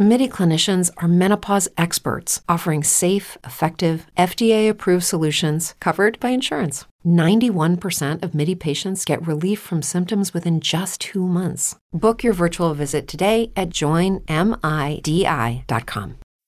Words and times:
MIDI 0.00 0.28
clinicians 0.28 0.92
are 0.98 1.08
menopause 1.08 1.68
experts 1.76 2.40
offering 2.48 2.84
safe, 2.84 3.36
effective, 3.42 4.06
FDA 4.16 4.68
approved 4.68 5.02
solutions 5.02 5.74
covered 5.80 6.20
by 6.20 6.28
insurance. 6.28 6.84
91% 7.04 8.22
of 8.22 8.32
MIDI 8.32 8.54
patients 8.54 9.04
get 9.04 9.26
relief 9.26 9.58
from 9.58 9.82
symptoms 9.82 10.32
within 10.32 10.60
just 10.60 11.00
two 11.00 11.26
months. 11.26 11.74
Book 11.92 12.22
your 12.22 12.32
virtual 12.32 12.74
visit 12.74 13.08
today 13.08 13.50
at 13.56 13.70
joinmidi.com. 13.70 14.28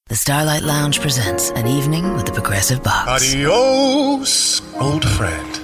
The 0.07 0.17
Starlight 0.17 0.63
Lounge 0.63 1.01
presents 1.01 1.51
an 1.51 1.67
evening 1.67 2.15
with 2.15 2.27
the 2.27 2.33
Progressive 2.33 2.85
Box. 2.85 3.35
Adios, 3.35 4.63
old 4.77 5.05
friend. 5.05 5.57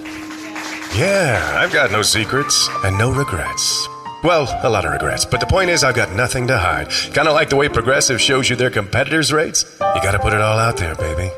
Yeah, 0.96 1.60
I've 1.62 1.72
got 1.72 1.92
no 1.92 2.02
secrets 2.02 2.68
and 2.82 2.98
no 2.98 3.12
regrets. 3.12 3.88
Well, 4.26 4.48
a 4.64 4.68
lot 4.68 4.84
of 4.84 4.90
regrets, 4.90 5.24
but 5.24 5.38
the 5.38 5.46
point 5.46 5.70
is, 5.70 5.84
I've 5.84 5.94
got 5.94 6.10
nothing 6.10 6.48
to 6.48 6.58
hide. 6.58 6.90
Kind 7.14 7.28
of 7.28 7.34
like 7.34 7.48
the 7.48 7.54
way 7.54 7.68
Progressive 7.68 8.20
shows 8.20 8.50
you 8.50 8.56
their 8.56 8.70
competitors' 8.70 9.32
rates. 9.32 9.64
You 9.78 10.02
gotta 10.02 10.18
put 10.18 10.32
it 10.32 10.40
all 10.40 10.58
out 10.58 10.78
there, 10.78 10.96
baby. 10.96 11.30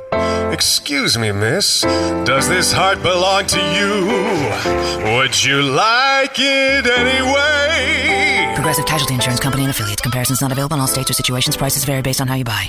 Excuse 0.54 1.18
me, 1.18 1.30
miss. 1.30 1.82
Does 1.82 2.48
this 2.48 2.72
heart 2.72 3.02
belong 3.02 3.44
to 3.48 3.60
you? 3.60 5.12
Would 5.18 5.44
you 5.44 5.60
like 5.60 6.38
it 6.38 6.86
anyway? 6.86 8.54
Progressive 8.54 8.86
Casualty 8.86 9.12
Insurance 9.12 9.40
Company 9.40 9.64
and 9.64 9.70
affiliates. 9.70 10.00
Comparisons 10.00 10.40
not 10.40 10.50
available 10.50 10.76
in 10.76 10.80
all 10.80 10.86
states 10.86 11.10
or 11.10 11.12
situations. 11.12 11.58
Prices 11.58 11.84
vary 11.84 12.00
based 12.00 12.22
on 12.22 12.28
how 12.28 12.36
you 12.36 12.44
buy. 12.44 12.68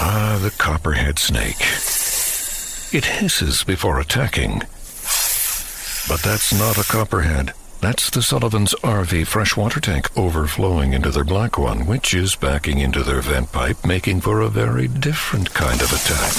Ah, 0.00 0.38
the 0.40 0.52
copperhead 0.56 1.18
snake. 1.18 1.60
It 2.94 3.04
hisses 3.04 3.62
before 3.62 4.00
attacking. 4.00 4.60
But 6.08 6.22
that's 6.22 6.58
not 6.58 6.78
a 6.78 6.90
copperhead. 6.90 7.52
That's 7.82 8.10
the 8.10 8.22
Sullivan's 8.22 8.74
RV 8.84 9.26
freshwater 9.26 9.80
tank 9.80 10.16
overflowing 10.16 10.92
into 10.92 11.10
their 11.10 11.24
black 11.24 11.58
one, 11.58 11.84
which 11.84 12.14
is 12.14 12.36
backing 12.36 12.78
into 12.78 13.02
their 13.02 13.20
vent 13.20 13.50
pipe, 13.50 13.84
making 13.84 14.20
for 14.20 14.40
a 14.40 14.48
very 14.48 14.86
different 14.86 15.52
kind 15.52 15.82
of 15.82 15.92
attack. 15.92 16.32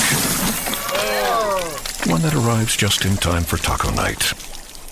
One 2.10 2.22
that 2.22 2.34
arrives 2.34 2.78
just 2.78 3.04
in 3.04 3.18
time 3.18 3.44
for 3.44 3.58
taco 3.58 3.92
night. 3.92 4.32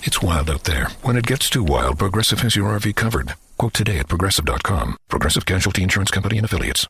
It's 0.02 0.20
wild 0.20 0.50
out 0.50 0.64
there. 0.64 0.88
When 1.00 1.16
it 1.16 1.24
gets 1.24 1.48
too 1.48 1.64
wild, 1.64 1.98
Progressive 1.98 2.40
has 2.40 2.54
your 2.54 2.78
RV 2.78 2.96
covered. 2.96 3.32
Quote 3.56 3.72
today 3.72 3.98
at 3.98 4.08
progressive.com. 4.08 4.98
Progressive 5.08 5.46
Casualty 5.46 5.82
Insurance 5.82 6.10
Company 6.10 6.36
and 6.36 6.44
affiliates. 6.44 6.86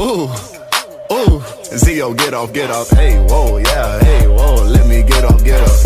Ooh, 0.00 0.30
Zio, 1.78 2.12
get 2.14 2.34
off, 2.34 2.52
get 2.52 2.70
off. 2.70 2.90
Hey, 2.90 3.18
whoa, 3.18 3.56
yeah, 3.56 3.98
hey, 4.00 4.26
whoa, 4.28 4.64
let 4.64 4.86
me 4.86 5.02
get 5.02 5.24
off, 5.24 5.42
get 5.44 5.60
up. 5.60 5.81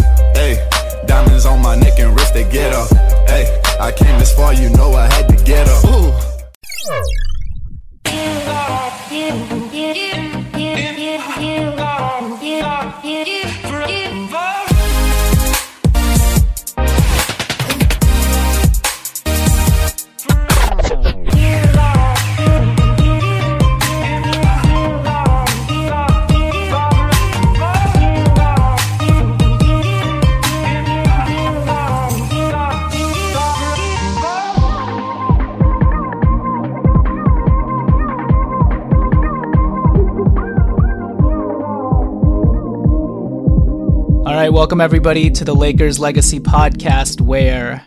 Welcome 44.67 44.81
everybody 44.81 45.31
to 45.31 45.45
the 45.45 45.55
Lakers 45.55 46.01
Legacy 46.01 46.41
Podcast 46.41 47.21
where 47.21 47.87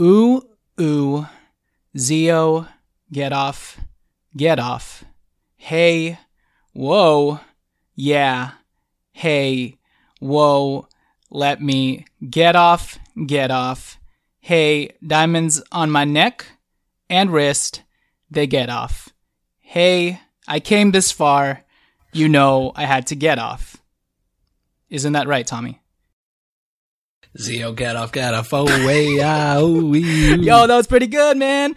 ooh, 0.00 0.42
ooh, 0.80 1.24
Zio, 1.96 2.66
get 3.12 3.32
off, 3.32 3.78
get 4.36 4.58
off. 4.58 5.04
Hey, 5.54 6.18
whoa, 6.72 7.38
yeah, 7.94 8.50
hey, 9.12 9.78
whoa, 10.18 10.88
let 11.30 11.62
me 11.62 12.06
get 12.28 12.56
off, 12.56 12.98
get 13.26 13.52
off. 13.52 14.00
Hey, 14.40 14.96
diamonds 15.06 15.62
on 15.70 15.92
my 15.92 16.02
neck 16.04 16.44
and 17.08 17.30
wrist, 17.30 17.84
they 18.28 18.48
get 18.48 18.68
off. 18.68 19.10
Hey, 19.60 20.20
I 20.48 20.58
came 20.58 20.90
this 20.90 21.12
far, 21.12 21.62
you 22.12 22.28
know 22.28 22.72
I 22.74 22.82
had 22.82 23.06
to 23.06 23.14
get 23.14 23.38
off. 23.38 23.76
Isn't 24.90 25.12
that 25.12 25.28
right, 25.28 25.46
Tommy? 25.46 25.80
Zio, 27.36 27.72
get 27.72 27.96
off, 27.96 28.12
get 28.12 28.32
off. 28.32 28.52
Oh, 28.52 28.64
way, 28.64 29.18
ah. 29.20 29.58
Yo, 29.58 30.66
that 30.68 30.68
was 30.68 30.86
pretty 30.86 31.08
good, 31.08 31.36
man. 31.36 31.74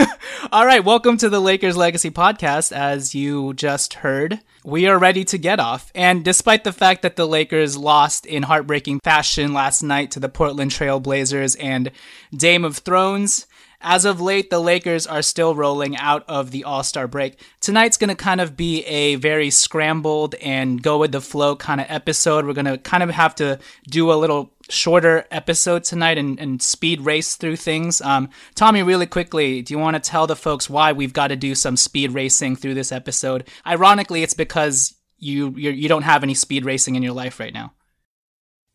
All 0.52 0.66
right, 0.66 0.84
welcome 0.84 1.16
to 1.16 1.30
the 1.30 1.40
Lakers 1.40 1.78
Legacy 1.78 2.10
Podcast. 2.10 2.72
As 2.72 3.14
you 3.14 3.54
just 3.54 3.94
heard, 3.94 4.40
we 4.66 4.86
are 4.86 4.98
ready 4.98 5.24
to 5.24 5.38
get 5.38 5.60
off. 5.60 5.90
And 5.94 6.22
despite 6.22 6.62
the 6.62 6.74
fact 6.74 7.00
that 7.00 7.16
the 7.16 7.26
Lakers 7.26 7.74
lost 7.74 8.26
in 8.26 8.42
heartbreaking 8.42 9.00
fashion 9.00 9.54
last 9.54 9.82
night 9.82 10.10
to 10.10 10.20
the 10.20 10.28
Portland 10.28 10.72
Trail 10.72 11.00
Blazers 11.00 11.54
and 11.54 11.90
Dame 12.36 12.66
of 12.66 12.76
Thrones, 12.76 13.46
as 13.80 14.04
of 14.04 14.20
late, 14.20 14.50
the 14.50 14.58
Lakers 14.58 15.06
are 15.06 15.22
still 15.22 15.54
rolling 15.54 15.96
out 15.96 16.24
of 16.28 16.50
the 16.50 16.64
All 16.64 16.82
Star 16.82 17.06
break. 17.06 17.40
Tonight's 17.60 17.96
going 17.96 18.08
to 18.08 18.16
kind 18.16 18.40
of 18.40 18.56
be 18.56 18.84
a 18.84 19.14
very 19.16 19.50
scrambled 19.50 20.34
and 20.36 20.82
go 20.82 20.98
with 20.98 21.12
the 21.12 21.20
flow 21.20 21.54
kind 21.54 21.80
of 21.80 21.86
episode. 21.88 22.44
We're 22.44 22.54
going 22.54 22.64
to 22.64 22.78
kind 22.78 23.02
of 23.02 23.10
have 23.10 23.34
to 23.36 23.58
do 23.88 24.12
a 24.12 24.14
little 24.14 24.52
shorter 24.68 25.26
episode 25.30 25.84
tonight 25.84 26.18
and, 26.18 26.38
and 26.40 26.60
speed 26.60 27.00
race 27.00 27.36
through 27.36 27.56
things. 27.56 28.00
Um, 28.00 28.30
Tommy, 28.54 28.82
really 28.82 29.06
quickly, 29.06 29.62
do 29.62 29.72
you 29.72 29.78
want 29.78 29.94
to 29.94 30.10
tell 30.10 30.26
the 30.26 30.36
folks 30.36 30.68
why 30.68 30.92
we've 30.92 31.12
got 31.12 31.28
to 31.28 31.36
do 31.36 31.54
some 31.54 31.76
speed 31.76 32.12
racing 32.12 32.56
through 32.56 32.74
this 32.74 32.92
episode? 32.92 33.48
Ironically, 33.66 34.22
it's 34.22 34.34
because 34.34 34.94
you 35.18 35.54
you're, 35.56 35.72
you 35.72 35.88
don't 35.88 36.02
have 36.02 36.22
any 36.22 36.34
speed 36.34 36.64
racing 36.64 36.96
in 36.96 37.02
your 37.02 37.12
life 37.12 37.38
right 37.38 37.54
now. 37.54 37.72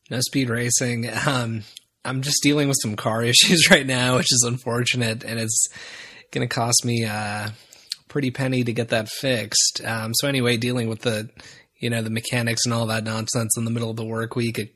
No 0.09 0.21
speed 0.21 0.49
racing. 0.49 1.09
Um, 1.25 1.63
I'm 2.05 2.21
just 2.21 2.43
dealing 2.43 2.67
with 2.67 2.77
some 2.81 2.95
car 2.95 3.23
issues 3.23 3.69
right 3.69 3.85
now, 3.85 4.17
which 4.17 4.31
is 4.33 4.43
unfortunate, 4.47 5.23
and 5.23 5.39
it's 5.39 5.67
going 6.31 6.47
to 6.47 6.53
cost 6.53 6.83
me 6.85 7.03
a 7.03 7.53
pretty 8.07 8.31
penny 8.31 8.63
to 8.63 8.73
get 8.73 8.89
that 8.89 9.09
fixed. 9.09 9.81
Um, 9.83 10.13
so 10.13 10.27
anyway, 10.27 10.57
dealing 10.57 10.87
with 10.89 11.01
the, 11.01 11.29
you 11.77 11.89
know, 11.89 12.01
the 12.01 12.09
mechanics 12.09 12.65
and 12.65 12.73
all 12.73 12.87
that 12.87 13.03
nonsense 13.03 13.57
in 13.57 13.65
the 13.65 13.71
middle 13.71 13.89
of 13.89 13.97
the 13.97 14.05
work 14.05 14.35
week, 14.35 14.59
it, 14.59 14.75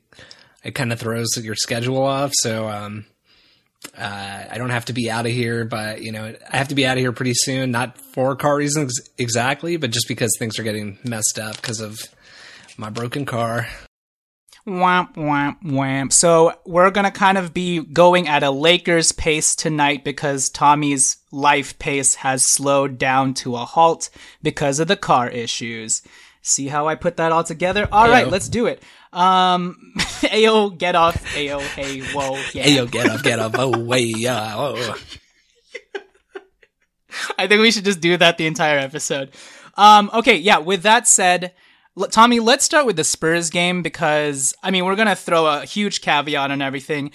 it 0.64 0.74
kind 0.74 0.92
of 0.92 0.98
throws 0.98 1.36
your 1.36 1.54
schedule 1.54 2.02
off. 2.02 2.32
So, 2.34 2.68
um, 2.68 3.06
uh, 3.96 4.44
I 4.50 4.58
don't 4.58 4.70
have 4.70 4.86
to 4.86 4.92
be 4.92 5.10
out 5.10 5.26
of 5.26 5.32
here, 5.32 5.64
but 5.64 6.02
you 6.02 6.10
know, 6.10 6.34
I 6.50 6.56
have 6.56 6.68
to 6.68 6.74
be 6.74 6.84
out 6.84 6.96
of 6.96 7.00
here 7.00 7.12
pretty 7.12 7.34
soon. 7.34 7.70
Not 7.70 7.96
for 8.12 8.34
car 8.34 8.56
reasons 8.56 8.92
exactly, 9.18 9.76
but 9.76 9.90
just 9.90 10.08
because 10.08 10.34
things 10.38 10.58
are 10.58 10.64
getting 10.64 10.98
messed 11.04 11.38
up 11.38 11.56
because 11.56 11.80
of 11.80 11.96
my 12.76 12.90
broken 12.90 13.24
car. 13.24 13.68
Wamp, 14.68 15.16
wamp, 15.16 15.62
wamp. 15.64 16.12
So 16.12 16.52
we're 16.66 16.90
going 16.90 17.04
to 17.04 17.10
kind 17.10 17.38
of 17.38 17.54
be 17.54 17.80
going 17.80 18.28
at 18.28 18.42
a 18.42 18.50
Lakers 18.50 19.12
pace 19.12 19.56
tonight 19.56 20.04
because 20.04 20.50
Tommy's 20.50 21.16
life 21.32 21.78
pace 21.78 22.16
has 22.16 22.44
slowed 22.44 22.98
down 22.98 23.32
to 23.34 23.56
a 23.56 23.64
halt 23.64 24.10
because 24.42 24.78
of 24.78 24.88
the 24.88 24.96
car 24.96 25.28
issues. 25.28 26.02
See 26.42 26.68
how 26.68 26.86
I 26.86 26.94
put 26.94 27.16
that 27.16 27.32
all 27.32 27.44
together? 27.44 27.88
All 27.90 28.08
right, 28.08 28.26
Ayo. 28.26 28.30
let's 28.30 28.48
do 28.48 28.66
it. 28.66 28.82
Um, 29.12 29.92
Ayo, 29.96 30.76
get 30.76 30.94
off. 30.94 31.16
Ayo, 31.34 31.60
hey, 31.60 32.00
whoa, 32.12 32.34
yeah. 32.52 32.62
Hey, 32.62 32.76
yo, 32.76 32.86
get 32.86 33.06
up, 33.06 33.22
get 33.22 33.38
up. 33.38 33.52
Oh, 33.58 33.78
way, 33.78 34.02
yeah. 34.02 34.54
Oh. 34.54 34.96
I 37.38 37.46
think 37.46 37.62
we 37.62 37.70
should 37.70 37.84
just 37.84 38.00
do 38.00 38.16
that 38.18 38.36
the 38.38 38.46
entire 38.46 38.78
episode. 38.78 39.30
Um, 39.76 40.10
okay, 40.12 40.36
yeah, 40.36 40.58
with 40.58 40.82
that 40.82 41.08
said, 41.08 41.52
Tommy, 42.10 42.40
let's 42.40 42.64
start 42.64 42.86
with 42.86 42.96
the 42.96 43.04
Spurs 43.04 43.50
game 43.50 43.82
because, 43.82 44.54
I 44.62 44.70
mean, 44.70 44.84
we're 44.84 44.96
going 44.96 45.08
to 45.08 45.16
throw 45.16 45.46
a 45.46 45.64
huge 45.64 46.00
caveat 46.00 46.50
on 46.50 46.62
everything. 46.62 47.10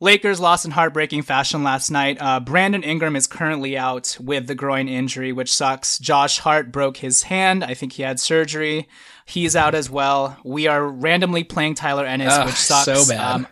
Lakers 0.00 0.40
lost 0.40 0.64
in 0.64 0.72
heartbreaking 0.72 1.22
fashion 1.22 1.62
last 1.62 1.88
night. 1.88 2.18
Uh, 2.20 2.40
Brandon 2.40 2.82
Ingram 2.82 3.14
is 3.14 3.28
currently 3.28 3.78
out 3.78 4.16
with 4.20 4.48
the 4.48 4.54
groin 4.56 4.88
injury, 4.88 5.32
which 5.32 5.54
sucks. 5.54 5.96
Josh 6.00 6.40
Hart 6.40 6.72
broke 6.72 6.96
his 6.96 7.22
hand. 7.22 7.62
I 7.62 7.74
think 7.74 7.92
he 7.92 8.02
had 8.02 8.18
surgery. 8.18 8.88
He's 9.26 9.54
out 9.54 9.76
as 9.76 9.88
well. 9.88 10.36
We 10.44 10.66
are 10.66 10.84
randomly 10.84 11.44
playing 11.44 11.74
Tyler 11.74 12.04
Ennis, 12.04 12.36
which 12.44 12.56
sucks. 12.56 12.84
so 12.84 13.08
bad. 13.14 13.34
Um, 13.36 13.46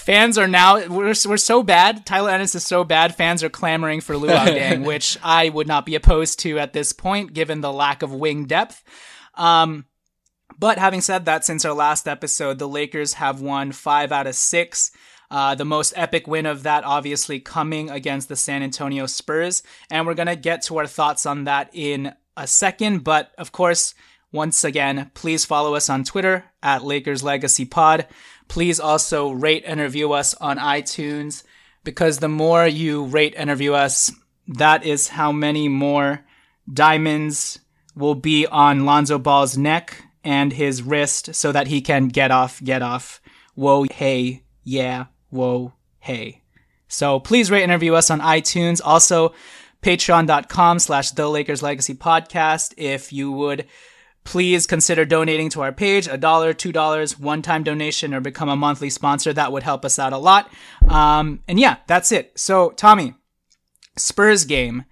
fans 0.00 0.38
are 0.38 0.48
now 0.48 0.86
we're, 0.88 1.14
we're 1.26 1.36
so 1.36 1.62
bad. 1.62 2.04
Tyler 2.06 2.30
Ennis 2.30 2.54
is 2.54 2.66
so 2.66 2.84
bad. 2.84 3.14
Fans 3.14 3.42
are 3.44 3.50
clamoring 3.50 4.00
for 4.00 4.14
Luol 4.14 4.46
Deng, 4.46 4.84
which 4.84 5.18
I 5.22 5.48
would 5.48 5.68
not 5.68 5.86
be 5.86 5.94
opposed 5.94 6.40
to 6.40 6.58
at 6.58 6.72
this 6.72 6.92
point, 6.92 7.32
given 7.34 7.60
the 7.60 7.72
lack 7.72 8.02
of 8.02 8.12
wing 8.12 8.46
depth. 8.46 8.82
Um, 9.34 9.86
but 10.58 10.78
having 10.78 11.00
said 11.00 11.24
that, 11.26 11.44
since 11.44 11.64
our 11.64 11.72
last 11.72 12.08
episode, 12.08 12.58
the 12.58 12.68
Lakers 12.68 13.14
have 13.14 13.40
won 13.40 13.72
five 13.72 14.12
out 14.12 14.26
of 14.26 14.34
six. 14.34 14.90
Uh, 15.30 15.54
the 15.54 15.64
most 15.64 15.92
epic 15.96 16.26
win 16.26 16.44
of 16.44 16.64
that, 16.64 16.84
obviously, 16.84 17.38
coming 17.38 17.88
against 17.88 18.28
the 18.28 18.36
San 18.36 18.62
Antonio 18.62 19.06
Spurs. 19.06 19.62
And 19.90 20.06
we're 20.06 20.14
going 20.14 20.26
to 20.26 20.36
get 20.36 20.62
to 20.62 20.78
our 20.78 20.86
thoughts 20.86 21.24
on 21.24 21.44
that 21.44 21.70
in 21.72 22.14
a 22.36 22.46
second. 22.46 23.04
But 23.04 23.30
of 23.38 23.52
course, 23.52 23.94
once 24.32 24.64
again, 24.64 25.10
please 25.14 25.44
follow 25.44 25.74
us 25.74 25.88
on 25.88 26.04
Twitter 26.04 26.44
at 26.62 26.84
Lakers 26.84 27.22
Legacy 27.22 27.64
Pod. 27.64 28.06
Please 28.50 28.80
also 28.80 29.30
rate 29.30 29.62
and 29.64 29.78
review 29.78 30.12
us 30.12 30.34
on 30.34 30.58
iTunes 30.58 31.44
because 31.84 32.18
the 32.18 32.28
more 32.28 32.66
you 32.66 33.04
rate 33.04 33.32
and 33.36 33.48
review 33.48 33.76
us, 33.76 34.10
that 34.48 34.84
is 34.84 35.06
how 35.06 35.30
many 35.30 35.68
more 35.68 36.24
diamonds 36.68 37.60
will 37.94 38.16
be 38.16 38.48
on 38.48 38.84
Lonzo 38.84 39.20
Ball's 39.20 39.56
neck 39.56 40.02
and 40.24 40.52
his 40.52 40.82
wrist 40.82 41.32
so 41.32 41.52
that 41.52 41.68
he 41.68 41.80
can 41.80 42.08
get 42.08 42.32
off, 42.32 42.60
get 42.64 42.82
off. 42.82 43.20
Whoa, 43.54 43.84
hey, 43.84 44.42
yeah, 44.64 45.04
whoa, 45.28 45.72
hey. 46.00 46.42
So 46.88 47.20
please 47.20 47.52
rate 47.52 47.62
and 47.62 47.70
review 47.70 47.94
us 47.94 48.10
on 48.10 48.18
iTunes. 48.18 48.80
Also, 48.84 49.32
patreon.com 49.80 50.80
slash 50.80 51.12
the 51.12 51.28
Lakers 51.28 51.62
Legacy 51.62 51.94
Podcast. 51.94 52.74
If 52.76 53.12
you 53.12 53.30
would 53.30 53.66
please 54.24 54.66
consider 54.66 55.04
donating 55.04 55.48
to 55.50 55.62
our 55.62 55.72
page. 55.72 56.06
A 56.06 56.18
dollar 56.18 56.52
two 56.52 56.72
dollars 56.72 57.18
one 57.18 57.42
time 57.42 57.62
donation 57.62 58.14
or 58.14 58.20
become 58.20 58.48
a 58.48 58.56
monthly 58.56 58.90
sponsor. 58.90 59.32
That 59.32 59.52
would 59.52 59.62
help 59.62 59.84
us 59.84 59.98
out 59.98 60.12
a 60.12 60.18
lot. 60.18 60.50
Um, 60.88 61.40
and 61.48 61.58
yeah 61.58 61.76
that's 61.86 62.12
it. 62.12 62.32
So 62.38 62.70
tommy 62.70 63.14
spurs 63.96 64.44
game. 64.44 64.84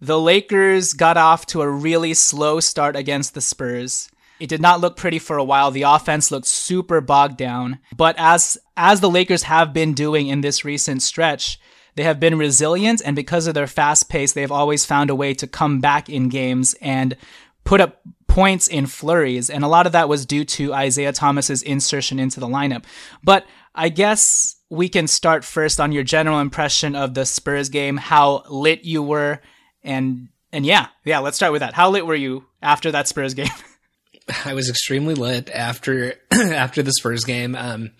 The 0.00 0.18
lakers 0.18 0.94
got 0.94 1.18
off 1.18 1.44
to 1.46 1.60
a 1.60 1.68
really 1.70 2.14
slow 2.14 2.60
start 2.60 2.96
against 2.96 3.34
the 3.34 3.42
spurs. 3.42 4.10
It 4.38 4.48
did 4.48 4.62
not 4.62 4.80
look 4.80 4.96
pretty 4.96 5.18
for 5.18 5.36
a 5.36 5.44
while. 5.44 5.70
The 5.70 5.82
offense 5.82 6.30
looked 6.30 6.46
super 6.46 7.02
bogged 7.02 7.36
down. 7.36 7.80
But 7.94 8.14
as 8.18 8.56
as 8.76 9.00
the 9.00 9.10
lakers 9.10 9.42
have 9.42 9.74
been 9.74 9.92
doing 9.92 10.28
in 10.28 10.40
this 10.40 10.64
recent 10.64 11.02
stretch 11.02 11.58
they 11.96 12.04
have 12.04 12.20
been 12.20 12.38
resilient 12.38 13.02
and 13.04 13.16
because 13.16 13.46
of 13.46 13.54
their 13.54 13.66
fast 13.66 14.08
pace 14.08 14.32
they've 14.32 14.52
always 14.52 14.86
found 14.86 15.10
a 15.10 15.14
way 15.14 15.34
to 15.34 15.46
come 15.46 15.80
back 15.80 16.08
in 16.08 16.28
games 16.28 16.74
and 16.80 17.16
put 17.64 17.80
up 17.80 18.00
points 18.30 18.68
in 18.68 18.86
flurries, 18.86 19.50
and 19.50 19.64
a 19.64 19.68
lot 19.68 19.86
of 19.86 19.92
that 19.92 20.08
was 20.08 20.24
due 20.24 20.44
to 20.44 20.72
Isaiah 20.72 21.12
Thomas's 21.12 21.62
insertion 21.62 22.20
into 22.20 22.38
the 22.38 22.46
lineup. 22.46 22.84
But 23.24 23.44
I 23.74 23.88
guess 23.88 24.56
we 24.70 24.88
can 24.88 25.08
start 25.08 25.44
first 25.44 25.80
on 25.80 25.90
your 25.90 26.04
general 26.04 26.38
impression 26.38 26.94
of 26.94 27.14
the 27.14 27.26
Spurs 27.26 27.68
game, 27.68 27.96
how 27.96 28.44
lit 28.48 28.84
you 28.84 29.02
were, 29.02 29.40
and 29.82 30.28
and 30.52 30.64
yeah, 30.64 30.86
yeah, 31.04 31.18
let's 31.18 31.36
start 31.36 31.52
with 31.52 31.60
that. 31.60 31.74
How 31.74 31.90
lit 31.90 32.06
were 32.06 32.14
you 32.14 32.44
after 32.62 32.92
that 32.92 33.08
Spurs 33.08 33.34
game? 33.34 33.48
I 34.44 34.54
was 34.54 34.70
extremely 34.70 35.14
lit 35.14 35.50
after 35.50 36.14
after 36.30 36.82
the 36.82 36.92
Spurs 36.92 37.24
game. 37.24 37.56
Um, 37.56 37.90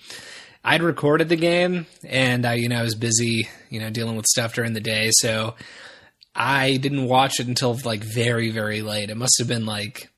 I'd 0.63 0.83
recorded 0.83 1.29
the 1.29 1.37
game, 1.37 1.87
and 2.05 2.47
I, 2.47 2.55
you 2.55 2.69
know, 2.69 2.79
I 2.79 2.83
was 2.83 2.95
busy, 2.95 3.49
you 3.69 3.81
know, 3.81 3.91
dealing 3.91 4.17
with 4.17 4.27
stuff 4.27 4.55
during 4.55 4.75
the 4.75 4.81
day, 4.81 5.11
so 5.13 5.57
I 6.35 6.77
didn't 6.77 7.07
watch 7.07 7.41
it 7.41 7.49
until 7.49 7.77
like 7.85 8.05
very, 8.05 8.51
very 8.51 8.83
late. 8.83 9.11
It 9.11 9.17
must 9.17 9.37
have 9.39 9.49
been 9.49 9.67
like 9.67 10.10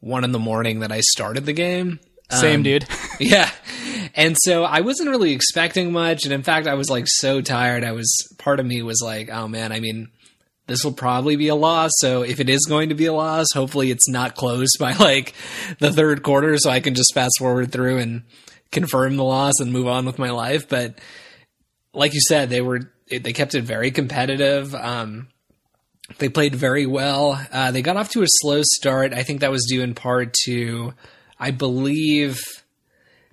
one 0.00 0.24
in 0.24 0.32
the 0.32 0.38
morning 0.38 0.80
that 0.80 0.92
I 0.92 1.00
started 1.00 1.46
the 1.46 1.52
game. 1.52 2.00
Same, 2.30 2.56
um, 2.56 2.62
dude. 2.62 2.86
yeah. 3.18 3.50
And 4.14 4.36
so 4.38 4.64
I 4.64 4.80
wasn't 4.80 5.08
really 5.08 5.32
expecting 5.32 5.92
much. 5.92 6.24
And 6.24 6.32
in 6.32 6.42
fact, 6.42 6.66
I 6.66 6.74
was 6.74 6.90
like 6.90 7.06
so 7.06 7.40
tired. 7.40 7.84
I 7.84 7.92
was, 7.92 8.10
part 8.38 8.60
of 8.60 8.66
me 8.66 8.82
was 8.82 9.00
like, 9.02 9.30
oh 9.30 9.48
man, 9.48 9.72
I 9.72 9.80
mean, 9.80 10.08
this 10.66 10.84
will 10.84 10.92
probably 10.92 11.36
be 11.36 11.48
a 11.48 11.54
loss. 11.54 11.90
So 11.96 12.22
if 12.22 12.40
it 12.40 12.48
is 12.48 12.66
going 12.66 12.90
to 12.90 12.94
be 12.94 13.06
a 13.06 13.12
loss, 13.12 13.46
hopefully 13.54 13.90
it's 13.90 14.08
not 14.08 14.34
closed 14.34 14.76
by 14.78 14.92
like 15.00 15.34
the 15.78 15.92
third 15.92 16.22
quarter 16.22 16.56
so 16.58 16.70
I 16.70 16.80
can 16.80 16.94
just 16.94 17.14
fast 17.14 17.38
forward 17.38 17.72
through 17.72 17.98
and 17.98 18.22
confirm 18.70 19.16
the 19.16 19.24
loss 19.24 19.54
and 19.60 19.72
move 19.72 19.88
on 19.88 20.04
with 20.04 20.18
my 20.18 20.30
life. 20.30 20.68
But 20.68 20.98
like 21.94 22.12
you 22.12 22.20
said, 22.20 22.50
they 22.50 22.60
were, 22.60 22.92
they 23.08 23.32
kept 23.32 23.54
it 23.54 23.64
very 23.64 23.90
competitive. 23.90 24.74
Um, 24.74 25.28
they 26.16 26.28
played 26.28 26.54
very 26.54 26.86
well. 26.86 27.40
Uh, 27.52 27.70
they 27.70 27.82
got 27.82 27.96
off 27.96 28.10
to 28.10 28.22
a 28.22 28.26
slow 28.26 28.62
start. 28.62 29.12
I 29.12 29.22
think 29.22 29.40
that 29.40 29.50
was 29.50 29.66
due 29.68 29.82
in 29.82 29.94
part 29.94 30.32
to, 30.46 30.94
I 31.38 31.50
believe, 31.50 32.40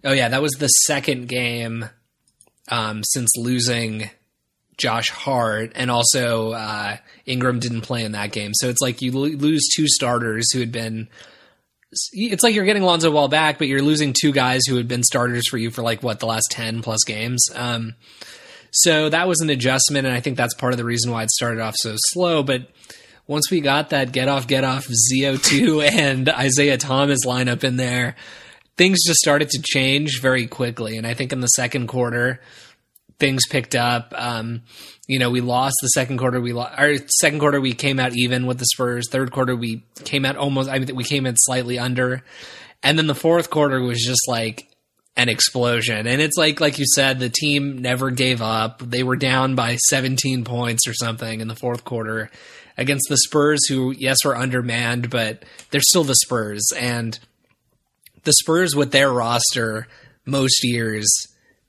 oh 0.03 0.11
yeah, 0.11 0.29
that 0.29 0.41
was 0.41 0.53
the 0.53 0.67
second 0.67 1.27
game 1.29 1.85
um, 2.69 3.03
since 3.03 3.29
losing 3.37 4.09
Josh 4.77 5.09
Hart, 5.09 5.71
and 5.75 5.89
also 5.89 6.51
uh, 6.51 6.97
Ingram 7.25 7.59
didn't 7.59 7.81
play 7.81 8.03
in 8.03 8.11
that 8.11 8.31
game. 8.31 8.51
So 8.53 8.67
it's 8.67 8.81
like 8.81 9.01
you 9.01 9.11
lo- 9.13 9.27
lose 9.29 9.69
two 9.73 9.87
starters 9.87 10.51
who 10.51 10.59
had 10.59 10.71
been. 10.71 11.07
It's 12.11 12.43
like 12.43 12.53
you're 12.53 12.65
getting 12.65 12.83
Lonzo 12.83 13.09
Ball 13.09 13.29
back, 13.29 13.57
but 13.57 13.69
you're 13.69 13.81
losing 13.81 14.13
two 14.13 14.33
guys 14.33 14.65
who 14.67 14.75
had 14.75 14.87
been 14.87 15.01
starters 15.03 15.47
for 15.47 15.57
you 15.57 15.71
for 15.71 15.81
like 15.81 16.03
what 16.03 16.19
the 16.19 16.25
last 16.25 16.47
ten 16.49 16.81
plus 16.81 17.05
games. 17.05 17.47
Um, 17.55 17.95
so 18.75 19.07
that 19.07 19.27
was 19.27 19.39
an 19.39 19.49
adjustment, 19.49 20.05
and 20.05 20.13
I 20.13 20.19
think 20.19 20.35
that's 20.35 20.53
part 20.53 20.73
of 20.73 20.77
the 20.77 20.83
reason 20.83 21.09
why 21.09 21.23
it 21.23 21.31
started 21.31 21.61
off 21.61 21.75
so 21.77 21.95
slow. 21.97 22.43
But 22.43 22.67
once 23.25 23.49
we 23.49 23.61
got 23.61 23.91
that 23.91 24.11
get 24.11 24.27
off, 24.27 24.47
get 24.47 24.65
off 24.65 24.87
ZO2 24.87 25.91
and 25.91 26.27
Isaiah 26.27 26.77
Thomas 26.77 27.25
lineup 27.25 27.63
in 27.63 27.77
there, 27.77 28.15
things 28.75 29.05
just 29.05 29.19
started 29.19 29.49
to 29.51 29.61
change 29.63 30.19
very 30.21 30.45
quickly. 30.45 30.97
And 30.97 31.07
I 31.07 31.13
think 31.13 31.31
in 31.31 31.39
the 31.39 31.47
second 31.47 31.87
quarter, 31.87 32.41
things 33.17 33.47
picked 33.47 33.75
up. 33.75 34.13
Um, 34.13 34.63
you 35.07 35.19
know, 35.19 35.29
we 35.29 35.39
lost 35.39 35.77
the 35.81 35.87
second 35.87 36.17
quarter. 36.17 36.41
We 36.41 36.51
lost 36.51 36.77
our 36.77 36.95
second 37.07 37.39
quarter. 37.39 37.61
We 37.61 37.73
came 37.73 37.97
out 37.97 38.13
even 38.13 38.45
with 38.45 38.59
the 38.59 38.65
Spurs. 38.65 39.07
Third 39.09 39.31
quarter, 39.31 39.55
we 39.55 39.85
came 40.03 40.25
out 40.25 40.35
almost. 40.35 40.69
I 40.69 40.79
mean, 40.79 40.93
we 40.95 41.05
came 41.05 41.25
in 41.25 41.37
slightly 41.37 41.79
under, 41.79 42.23
and 42.83 42.97
then 42.97 43.07
the 43.07 43.15
fourth 43.15 43.49
quarter 43.49 43.81
was 43.81 44.03
just 44.03 44.27
like 44.27 44.69
an 45.17 45.29
explosion. 45.29 46.07
And 46.07 46.21
it's 46.21 46.37
like 46.37 46.59
like 46.59 46.77
you 46.79 46.85
said, 46.85 47.19
the 47.19 47.29
team 47.29 47.81
never 47.81 48.11
gave 48.11 48.41
up. 48.41 48.79
They 48.79 49.03
were 49.03 49.15
down 49.15 49.55
by 49.55 49.77
17 49.77 50.43
points 50.43 50.87
or 50.87 50.93
something 50.93 51.41
in 51.41 51.47
the 51.47 51.55
fourth 51.55 51.85
quarter 51.85 52.29
against 52.77 53.07
the 53.09 53.17
Spurs 53.17 53.65
who 53.67 53.91
yes 53.97 54.17
were 54.25 54.35
undermanned, 54.35 55.09
but 55.09 55.43
they're 55.71 55.81
still 55.81 56.03
the 56.03 56.15
Spurs 56.15 56.67
and 56.77 57.17
the 58.23 58.33
Spurs 58.33 58.75
with 58.75 58.91
their 58.91 59.11
roster 59.11 59.87
most 60.25 60.63
years 60.63 61.07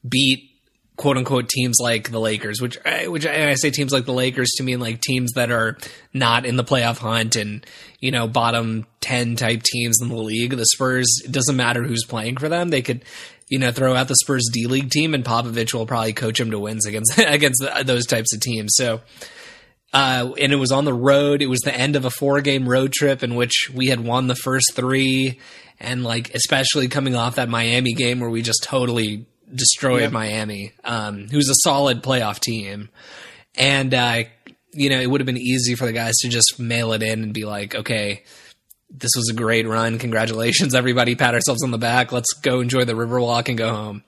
beat 0.09 0.51
quote 0.97 1.19
unquote 1.19 1.49
teams 1.49 1.77
like 1.81 2.11
the 2.11 2.19
Lakers, 2.19 2.61
which 2.61 2.79
which 3.07 3.27
I 3.27 3.55
say 3.55 3.71
teams 3.71 3.93
like 3.93 4.07
the 4.07 4.13
Lakers 4.13 4.51
to 4.57 4.63
mean 4.63 4.81
like 4.81 5.01
teams 5.01 5.33
that 5.33 5.51
are 5.51 5.77
not 6.13 6.47
in 6.47 6.57
the 6.57 6.65
playoff 6.65 6.99
hunt 6.99 7.37
and 7.37 7.65
you 8.01 8.11
know 8.11 8.27
bottom 8.27 8.87
ten 9.01 9.37
type 9.37 9.63
teams 9.63 10.01
in 10.01 10.09
the 10.09 10.17
league. 10.17 10.57
The 10.57 10.67
Spurs 10.67 11.21
it 11.25 11.33
doesn't 11.33 11.57
matter 11.57 11.83
who's 11.83 12.05
playing 12.05 12.39
for 12.39 12.49
them; 12.49 12.71
they 12.71 12.83
could 12.83 13.05
you 13.49 13.59
know, 13.59 13.71
throw 13.71 13.95
out 13.95 14.09
the 14.09 14.17
Spurs 14.17 14.49
D 14.53 14.67
League 14.67 14.91
team, 14.91 15.15
and 15.15 15.25
Popovich 15.25 15.73
will 15.73 15.87
probably 15.87 16.13
coach 16.13 16.41
him 16.41 16.51
to 16.51 16.59
wins 16.59 16.87
against 16.87 17.19
against 17.19 17.65
those 17.85 18.07
types 18.07 18.35
of 18.35 18.41
teams. 18.41 18.73
So, 18.75 19.01
uh, 19.93 20.33
and 20.39 20.53
it 20.53 20.57
was 20.57 20.73
on 20.73 20.85
the 20.85 20.95
road. 20.95 21.43
It 21.43 21.47
was 21.47 21.61
the 21.61 21.75
end 21.75 21.97
of 21.97 22.05
a 22.05 22.11
four 22.11 22.41
game 22.41 22.69
road 22.69 22.93
trip 22.93 23.23
in 23.23 23.35
which 23.35 23.71
we 23.73 23.89
had 23.89 24.01
won 24.01 24.27
the 24.27 24.35
first 24.35 24.75
three, 24.75 25.41
and 25.79 26.03
like 26.03 26.35
especially 26.35 26.89
coming 26.89 27.15
off 27.15 27.37
that 27.37 27.49
Miami 27.49 27.95
game 27.95 28.21
where 28.21 28.31
we 28.31 28.43
just 28.43 28.65
totally 28.65 29.27
destroyed 29.55 30.03
yep. 30.03 30.13
Miami, 30.13 30.73
um, 30.83 31.29
who's 31.29 31.49
a 31.49 31.55
solid 31.63 32.03
playoff 32.03 32.41
team, 32.41 32.89
and 33.55 33.95
uh, 33.95 34.25
you 34.73 34.91
know 34.91 35.01
it 35.01 35.09
would 35.09 35.21
have 35.21 35.27
been 35.27 35.37
easy 35.37 35.77
for 35.77 35.87
the 35.87 35.93
guys 35.93 36.17
to 36.23 36.29
just 36.29 36.59
mail 36.59 36.93
it 36.93 37.03
in 37.03 37.23
and 37.23 37.33
be 37.33 37.45
like, 37.45 37.77
okay 37.77 38.25
this 38.99 39.13
was 39.15 39.29
a 39.31 39.35
great 39.35 39.67
run. 39.67 39.99
Congratulations, 39.99 40.75
everybody. 40.75 41.15
Pat 41.15 41.35
ourselves 41.35 41.63
on 41.63 41.71
the 41.71 41.79
back. 41.79 42.13
Let's 42.13 42.33
go 42.35 42.61
enjoy 42.61 42.85
the 42.85 42.95
Riverwalk 42.95 43.49
and 43.49 43.59
go 43.59 43.75
home. 43.75 44.05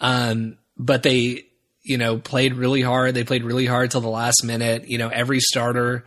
Um, 0.00 0.58
but 0.76 1.02
they, 1.02 1.44
you 1.82 1.98
know, 1.98 2.18
played 2.18 2.54
really 2.54 2.80
hard. 2.80 3.14
They 3.14 3.24
played 3.24 3.44
really 3.44 3.66
hard 3.66 3.90
till 3.90 4.00
the 4.00 4.08
last 4.08 4.42
minute. 4.44 4.88
You 4.88 4.98
know, 4.98 5.08
every 5.08 5.40
starter, 5.40 6.04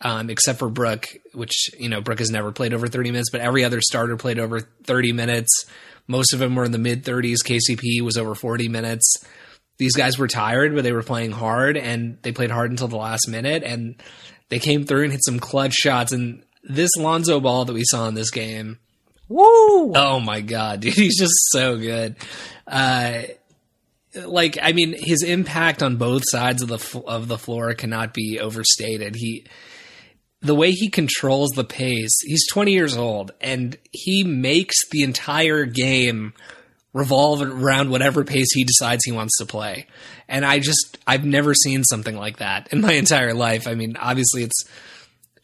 um, 0.00 0.30
except 0.30 0.58
for 0.58 0.70
Brook, 0.70 1.08
which, 1.34 1.70
you 1.78 1.88
know, 1.88 2.00
Brook 2.00 2.18
has 2.20 2.30
never 2.30 2.52
played 2.52 2.72
over 2.72 2.86
30 2.86 3.10
minutes, 3.10 3.30
but 3.30 3.40
every 3.40 3.64
other 3.64 3.80
starter 3.80 4.16
played 4.16 4.38
over 4.38 4.60
30 4.60 5.12
minutes. 5.12 5.66
Most 6.06 6.32
of 6.32 6.38
them 6.38 6.54
were 6.54 6.64
in 6.64 6.72
the 6.72 6.78
mid 6.78 7.04
30s. 7.04 7.38
KCP 7.44 8.00
was 8.00 8.16
over 8.16 8.34
40 8.34 8.68
minutes. 8.68 9.16
These 9.78 9.96
guys 9.96 10.18
were 10.18 10.28
tired, 10.28 10.74
but 10.74 10.82
they 10.82 10.92
were 10.92 11.02
playing 11.02 11.30
hard 11.30 11.76
and 11.76 12.18
they 12.22 12.32
played 12.32 12.50
hard 12.50 12.70
until 12.70 12.88
the 12.88 12.96
last 12.96 13.28
minute. 13.28 13.62
And 13.62 14.02
they 14.48 14.58
came 14.58 14.84
through 14.84 15.04
and 15.04 15.12
hit 15.12 15.24
some 15.24 15.38
clutch 15.40 15.72
shots. 15.72 16.12
And 16.12 16.42
this 16.62 16.90
Lonzo 16.96 17.40
Ball 17.40 17.64
that 17.64 17.72
we 17.72 17.84
saw 17.84 18.08
in 18.08 18.14
this 18.14 18.30
game. 18.30 18.78
Woo! 19.28 19.92
Oh 19.94 20.20
my 20.20 20.40
god, 20.40 20.80
dude, 20.80 20.94
he's 20.96 21.18
just 21.18 21.34
so 21.50 21.78
good. 21.78 22.16
Uh, 22.66 23.22
like, 24.14 24.58
I 24.60 24.72
mean, 24.72 24.94
his 24.98 25.22
impact 25.22 25.82
on 25.82 25.96
both 25.96 26.22
sides 26.26 26.62
of 26.62 26.68
the 26.68 27.02
of 27.06 27.28
the 27.28 27.38
floor 27.38 27.74
cannot 27.74 28.12
be 28.12 28.40
overstated. 28.40 29.14
He, 29.14 29.46
the 30.42 30.54
way 30.54 30.72
he 30.72 30.88
controls 30.88 31.50
the 31.50 31.64
pace. 31.64 32.18
He's 32.22 32.46
20 32.48 32.72
years 32.72 32.96
old, 32.96 33.32
and 33.40 33.76
he 33.92 34.24
makes 34.24 34.76
the 34.90 35.02
entire 35.02 35.64
game 35.64 36.32
revolve 36.92 37.40
around 37.40 37.90
whatever 37.90 38.24
pace 38.24 38.52
he 38.52 38.64
decides 38.64 39.04
he 39.04 39.12
wants 39.12 39.38
to 39.38 39.46
play. 39.46 39.86
And 40.28 40.44
I 40.44 40.58
just, 40.58 40.98
I've 41.06 41.24
never 41.24 41.54
seen 41.54 41.84
something 41.84 42.16
like 42.16 42.38
that 42.38 42.72
in 42.72 42.80
my 42.80 42.92
entire 42.94 43.34
life. 43.34 43.68
I 43.68 43.74
mean, 43.74 43.96
obviously 43.96 44.42
it's, 44.42 44.64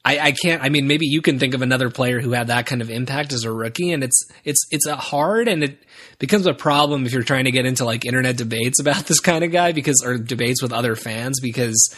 I, 0.06 0.18
I 0.20 0.32
can't, 0.32 0.62
I 0.62 0.68
mean, 0.68 0.86
maybe 0.86 1.04
you 1.04 1.20
can 1.20 1.40
think 1.40 1.52
of 1.52 1.62
another 1.62 1.90
player 1.90 2.20
who 2.20 2.30
had 2.30 2.46
that 2.46 2.64
kind 2.66 2.80
of 2.80 2.90
impact 2.90 3.32
as 3.32 3.42
a 3.42 3.50
rookie 3.50 3.90
and 3.90 4.04
it's, 4.04 4.22
it's, 4.44 4.64
it's 4.70 4.88
hard 4.88 5.48
and 5.48 5.64
it 5.64 5.82
becomes 6.20 6.46
a 6.46 6.54
problem 6.54 7.04
if 7.04 7.12
you're 7.12 7.24
trying 7.24 7.46
to 7.46 7.50
get 7.50 7.66
into 7.66 7.84
like 7.84 8.06
internet 8.06 8.36
debates 8.36 8.78
about 8.80 9.06
this 9.06 9.18
kind 9.18 9.42
of 9.42 9.50
guy 9.50 9.72
because, 9.72 10.04
or 10.04 10.16
debates 10.16 10.62
with 10.62 10.72
other 10.72 10.94
fans 10.94 11.40
because 11.40 11.92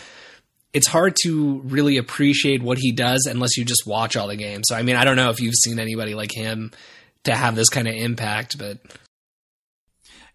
it's 0.73 0.87
hard 0.87 1.17
to 1.25 1.61
really 1.67 1.99
appreciate 1.99 2.63
what 2.63 2.79
he 2.79 2.93
does 2.93 3.27
unless 3.27 3.59
you 3.59 3.65
just 3.65 3.87
watch 3.87 4.17
all 4.17 4.29
the 4.29 4.37
games. 4.37 4.65
So, 4.69 4.75
I 4.77 4.83
mean, 4.83 4.97
I 4.97 5.05
don't 5.05 5.17
know 5.17 5.29
if 5.29 5.41
you've 5.41 5.55
seen 5.55 5.79
anybody 5.79 6.15
like 6.15 6.33
him 6.35 6.73
to 7.25 7.35
have 7.35 7.57
this 7.57 7.69
kind 7.69 7.87
of 7.87 7.95
impact, 7.95 8.57
but 8.57 8.79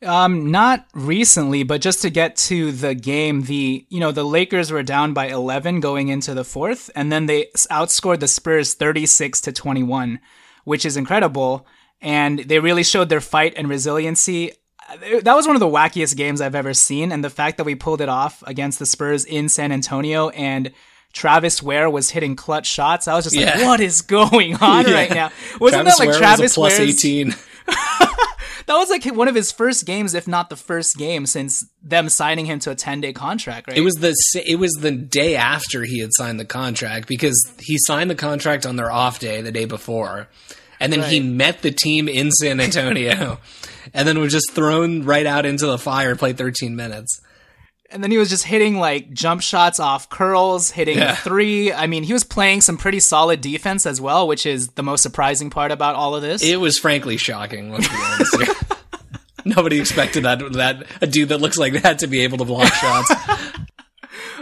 um, 0.03 0.51
not 0.51 0.85
recently, 0.93 1.63
but 1.63 1.81
just 1.81 2.01
to 2.01 2.09
get 2.09 2.35
to 2.37 2.71
the 2.71 2.95
game, 2.95 3.43
the 3.43 3.85
you 3.89 3.99
know 3.99 4.11
the 4.11 4.23
Lakers 4.23 4.71
were 4.71 4.83
down 4.83 5.13
by 5.13 5.27
11 5.27 5.79
going 5.79 6.09
into 6.09 6.33
the 6.33 6.43
fourth, 6.43 6.89
and 6.95 7.11
then 7.11 7.25
they 7.25 7.45
outscored 7.71 8.19
the 8.19 8.27
Spurs 8.27 8.73
36 8.73 9.41
to 9.41 9.51
21, 9.51 10.19
which 10.63 10.85
is 10.85 10.97
incredible. 10.97 11.67
And 12.01 12.39
they 12.39 12.59
really 12.59 12.83
showed 12.83 13.09
their 13.09 13.21
fight 13.21 13.53
and 13.55 13.69
resiliency. 13.69 14.51
That 15.21 15.35
was 15.35 15.47
one 15.47 15.55
of 15.55 15.61
the 15.61 15.67
wackiest 15.67 16.17
games 16.17 16.41
I've 16.41 16.55
ever 16.55 16.73
seen, 16.73 17.11
and 17.11 17.23
the 17.23 17.29
fact 17.29 17.57
that 17.57 17.63
we 17.63 17.75
pulled 17.75 18.01
it 18.01 18.09
off 18.09 18.43
against 18.45 18.79
the 18.79 18.85
Spurs 18.85 19.25
in 19.25 19.49
San 19.49 19.71
Antonio 19.71 20.29
and 20.29 20.71
Travis 21.13 21.61
Wear 21.61 21.89
was 21.89 22.09
hitting 22.09 22.35
clutch 22.35 22.67
shots. 22.67 23.07
I 23.07 23.13
was 23.13 23.23
just 23.23 23.35
yeah. 23.35 23.55
like, 23.55 23.65
"What 23.65 23.79
is 23.79 24.01
going 24.01 24.55
on 24.55 24.85
yeah. 24.87 24.93
right 24.93 25.09
now?" 25.09 25.31
Wasn't 25.59 25.83
Travis 25.83 25.97
that 25.97 25.99
like 25.99 26.09
Wear 26.09 26.19
Travis 26.19 26.55
plus 26.55 26.79
18? 26.79 27.35
that 28.65 28.75
was 28.75 28.89
like 28.89 29.05
one 29.05 29.27
of 29.27 29.35
his 29.35 29.51
first 29.51 29.85
games, 29.85 30.13
if 30.13 30.27
not 30.27 30.49
the 30.49 30.55
first 30.55 30.97
game, 30.97 31.25
since 31.25 31.65
them 31.81 32.09
signing 32.09 32.45
him 32.45 32.59
to 32.59 32.71
a 32.71 32.75
ten 32.75 33.01
day 33.01 33.13
contract. 33.13 33.67
Right? 33.67 33.77
It 33.77 33.81
was 33.81 33.95
the 33.95 34.15
it 34.45 34.57
was 34.57 34.71
the 34.73 34.91
day 34.91 35.35
after 35.35 35.83
he 35.83 35.99
had 35.99 36.11
signed 36.13 36.39
the 36.39 36.45
contract 36.45 37.07
because 37.07 37.53
he 37.59 37.77
signed 37.77 38.09
the 38.09 38.15
contract 38.15 38.65
on 38.65 38.75
their 38.75 38.91
off 38.91 39.19
day 39.19 39.41
the 39.41 39.51
day 39.51 39.65
before, 39.65 40.27
and 40.79 40.91
then 40.91 41.01
right. 41.01 41.11
he 41.11 41.19
met 41.19 41.61
the 41.61 41.71
team 41.71 42.07
in 42.07 42.31
San 42.31 42.59
Antonio, 42.59 43.39
and 43.93 44.07
then 44.07 44.19
was 44.19 44.31
just 44.31 44.51
thrown 44.51 45.03
right 45.03 45.25
out 45.25 45.45
into 45.45 45.65
the 45.65 45.77
fire. 45.77 46.15
Played 46.15 46.37
thirteen 46.37 46.75
minutes. 46.75 47.21
And 47.91 48.03
then 48.03 48.09
he 48.09 48.17
was 48.17 48.29
just 48.29 48.45
hitting 48.45 48.77
like 48.77 49.11
jump 49.11 49.41
shots 49.41 49.79
off 49.79 50.09
curls, 50.09 50.71
hitting 50.71 50.97
yeah. 50.97 51.15
three. 51.15 51.71
I 51.71 51.85
mean, 51.85 52.03
he 52.03 52.13
was 52.13 52.23
playing 52.23 52.61
some 52.61 52.77
pretty 52.77 52.99
solid 52.99 53.41
defense 53.41 53.85
as 53.85 54.01
well, 54.01 54.27
which 54.27 54.45
is 54.45 54.69
the 54.69 54.83
most 54.83 55.01
surprising 55.01 55.49
part 55.51 55.71
about 55.71 55.95
all 55.95 56.15
of 56.15 56.23
this. 56.23 56.43
It 56.43 56.59
was 56.59 56.79
frankly 56.79 57.17
shocking. 57.17 57.71
Let's 57.71 57.87
be 57.87 57.95
honest 57.95 58.41
here. 58.41 58.55
Nobody 59.45 59.79
expected 59.79 60.23
that 60.23 60.53
that 60.53 60.85
a 61.01 61.07
dude 61.07 61.29
that 61.29 61.39
looks 61.39 61.57
like 61.57 61.81
that 61.81 61.99
to 61.99 62.07
be 62.07 62.21
able 62.21 62.37
to 62.39 62.45
block 62.45 62.73
shots. 62.73 63.11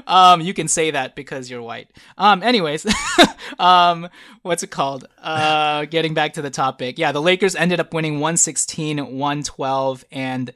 um, 0.07 0.41
you 0.41 0.53
can 0.53 0.67
say 0.67 0.91
that 0.91 1.15
because 1.15 1.49
you're 1.49 1.61
white. 1.61 1.89
Um, 2.17 2.43
anyways, 2.43 2.85
um, 3.59 4.07
what's 4.43 4.63
it 4.63 4.71
called? 4.71 5.07
Uh, 5.21 5.85
getting 5.85 6.13
back 6.13 6.33
to 6.33 6.41
the 6.41 6.51
topic. 6.51 6.99
Yeah, 6.99 7.11
the 7.11 7.21
Lakers 7.21 7.55
ended 7.55 7.79
up 7.79 7.93
winning 7.93 8.15
116, 8.15 8.97
112, 8.97 10.05
and 10.11 10.53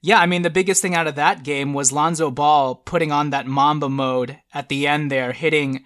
yeah, 0.00 0.18
I 0.18 0.26
mean, 0.26 0.42
the 0.42 0.50
biggest 0.50 0.80
thing 0.80 0.94
out 0.94 1.06
of 1.06 1.16
that 1.16 1.42
game 1.42 1.74
was 1.74 1.92
Lonzo 1.92 2.30
Ball 2.30 2.76
putting 2.76 3.10
on 3.10 3.30
that 3.30 3.46
Mamba 3.46 3.88
mode 3.88 4.38
at 4.54 4.68
the 4.68 4.86
end 4.86 5.10
there, 5.10 5.32
hitting, 5.32 5.84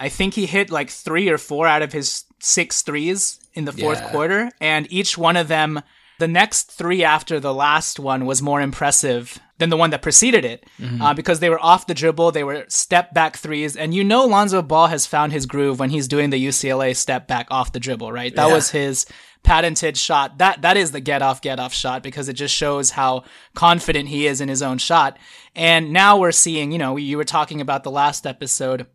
I 0.00 0.08
think 0.08 0.34
he 0.34 0.46
hit 0.46 0.70
like 0.70 0.90
three 0.90 1.28
or 1.28 1.38
four 1.38 1.66
out 1.66 1.82
of 1.82 1.92
his 1.92 2.24
six 2.40 2.82
threes 2.82 3.38
in 3.54 3.64
the 3.64 3.72
fourth 3.72 4.00
yeah. 4.00 4.10
quarter. 4.10 4.50
And 4.60 4.90
each 4.90 5.16
one 5.16 5.36
of 5.36 5.48
them, 5.48 5.82
the 6.18 6.28
next 6.28 6.72
three 6.72 7.04
after 7.04 7.38
the 7.38 7.54
last 7.54 8.00
one 8.00 8.26
was 8.26 8.42
more 8.42 8.60
impressive 8.60 9.38
than 9.58 9.70
the 9.70 9.76
one 9.76 9.90
that 9.90 10.02
preceded 10.02 10.44
it 10.44 10.66
mm-hmm. 10.80 11.00
uh, 11.00 11.14
because 11.14 11.38
they 11.38 11.48
were 11.48 11.62
off 11.64 11.86
the 11.86 11.94
dribble, 11.94 12.32
they 12.32 12.42
were 12.42 12.64
step 12.68 13.14
back 13.14 13.36
threes. 13.36 13.76
And 13.76 13.94
you 13.94 14.02
know, 14.02 14.24
Lonzo 14.24 14.62
Ball 14.62 14.88
has 14.88 15.06
found 15.06 15.32
his 15.32 15.46
groove 15.46 15.78
when 15.78 15.90
he's 15.90 16.08
doing 16.08 16.30
the 16.30 16.44
UCLA 16.44 16.96
step 16.96 17.28
back 17.28 17.46
off 17.50 17.72
the 17.72 17.78
dribble, 17.78 18.10
right? 18.10 18.34
That 18.34 18.48
yeah. 18.48 18.54
was 18.54 18.70
his 18.70 19.06
patented 19.44 19.96
shot. 19.96 20.38
That 20.38 20.62
that 20.62 20.76
is 20.76 20.90
the 20.90 21.00
get 21.00 21.22
off 21.22 21.40
get 21.40 21.60
off 21.60 21.72
shot 21.72 22.02
because 22.02 22.28
it 22.28 22.32
just 22.32 22.54
shows 22.54 22.90
how 22.90 23.24
confident 23.54 24.08
he 24.08 24.26
is 24.26 24.40
in 24.40 24.48
his 24.48 24.62
own 24.62 24.78
shot. 24.78 25.18
And 25.54 25.92
now 25.92 26.18
we're 26.18 26.32
seeing, 26.32 26.72
you 26.72 26.78
know, 26.78 26.96
you 26.96 27.16
were 27.16 27.24
talking 27.24 27.60
about 27.60 27.84
the 27.84 27.90
last 27.90 28.26
episode 28.26 28.86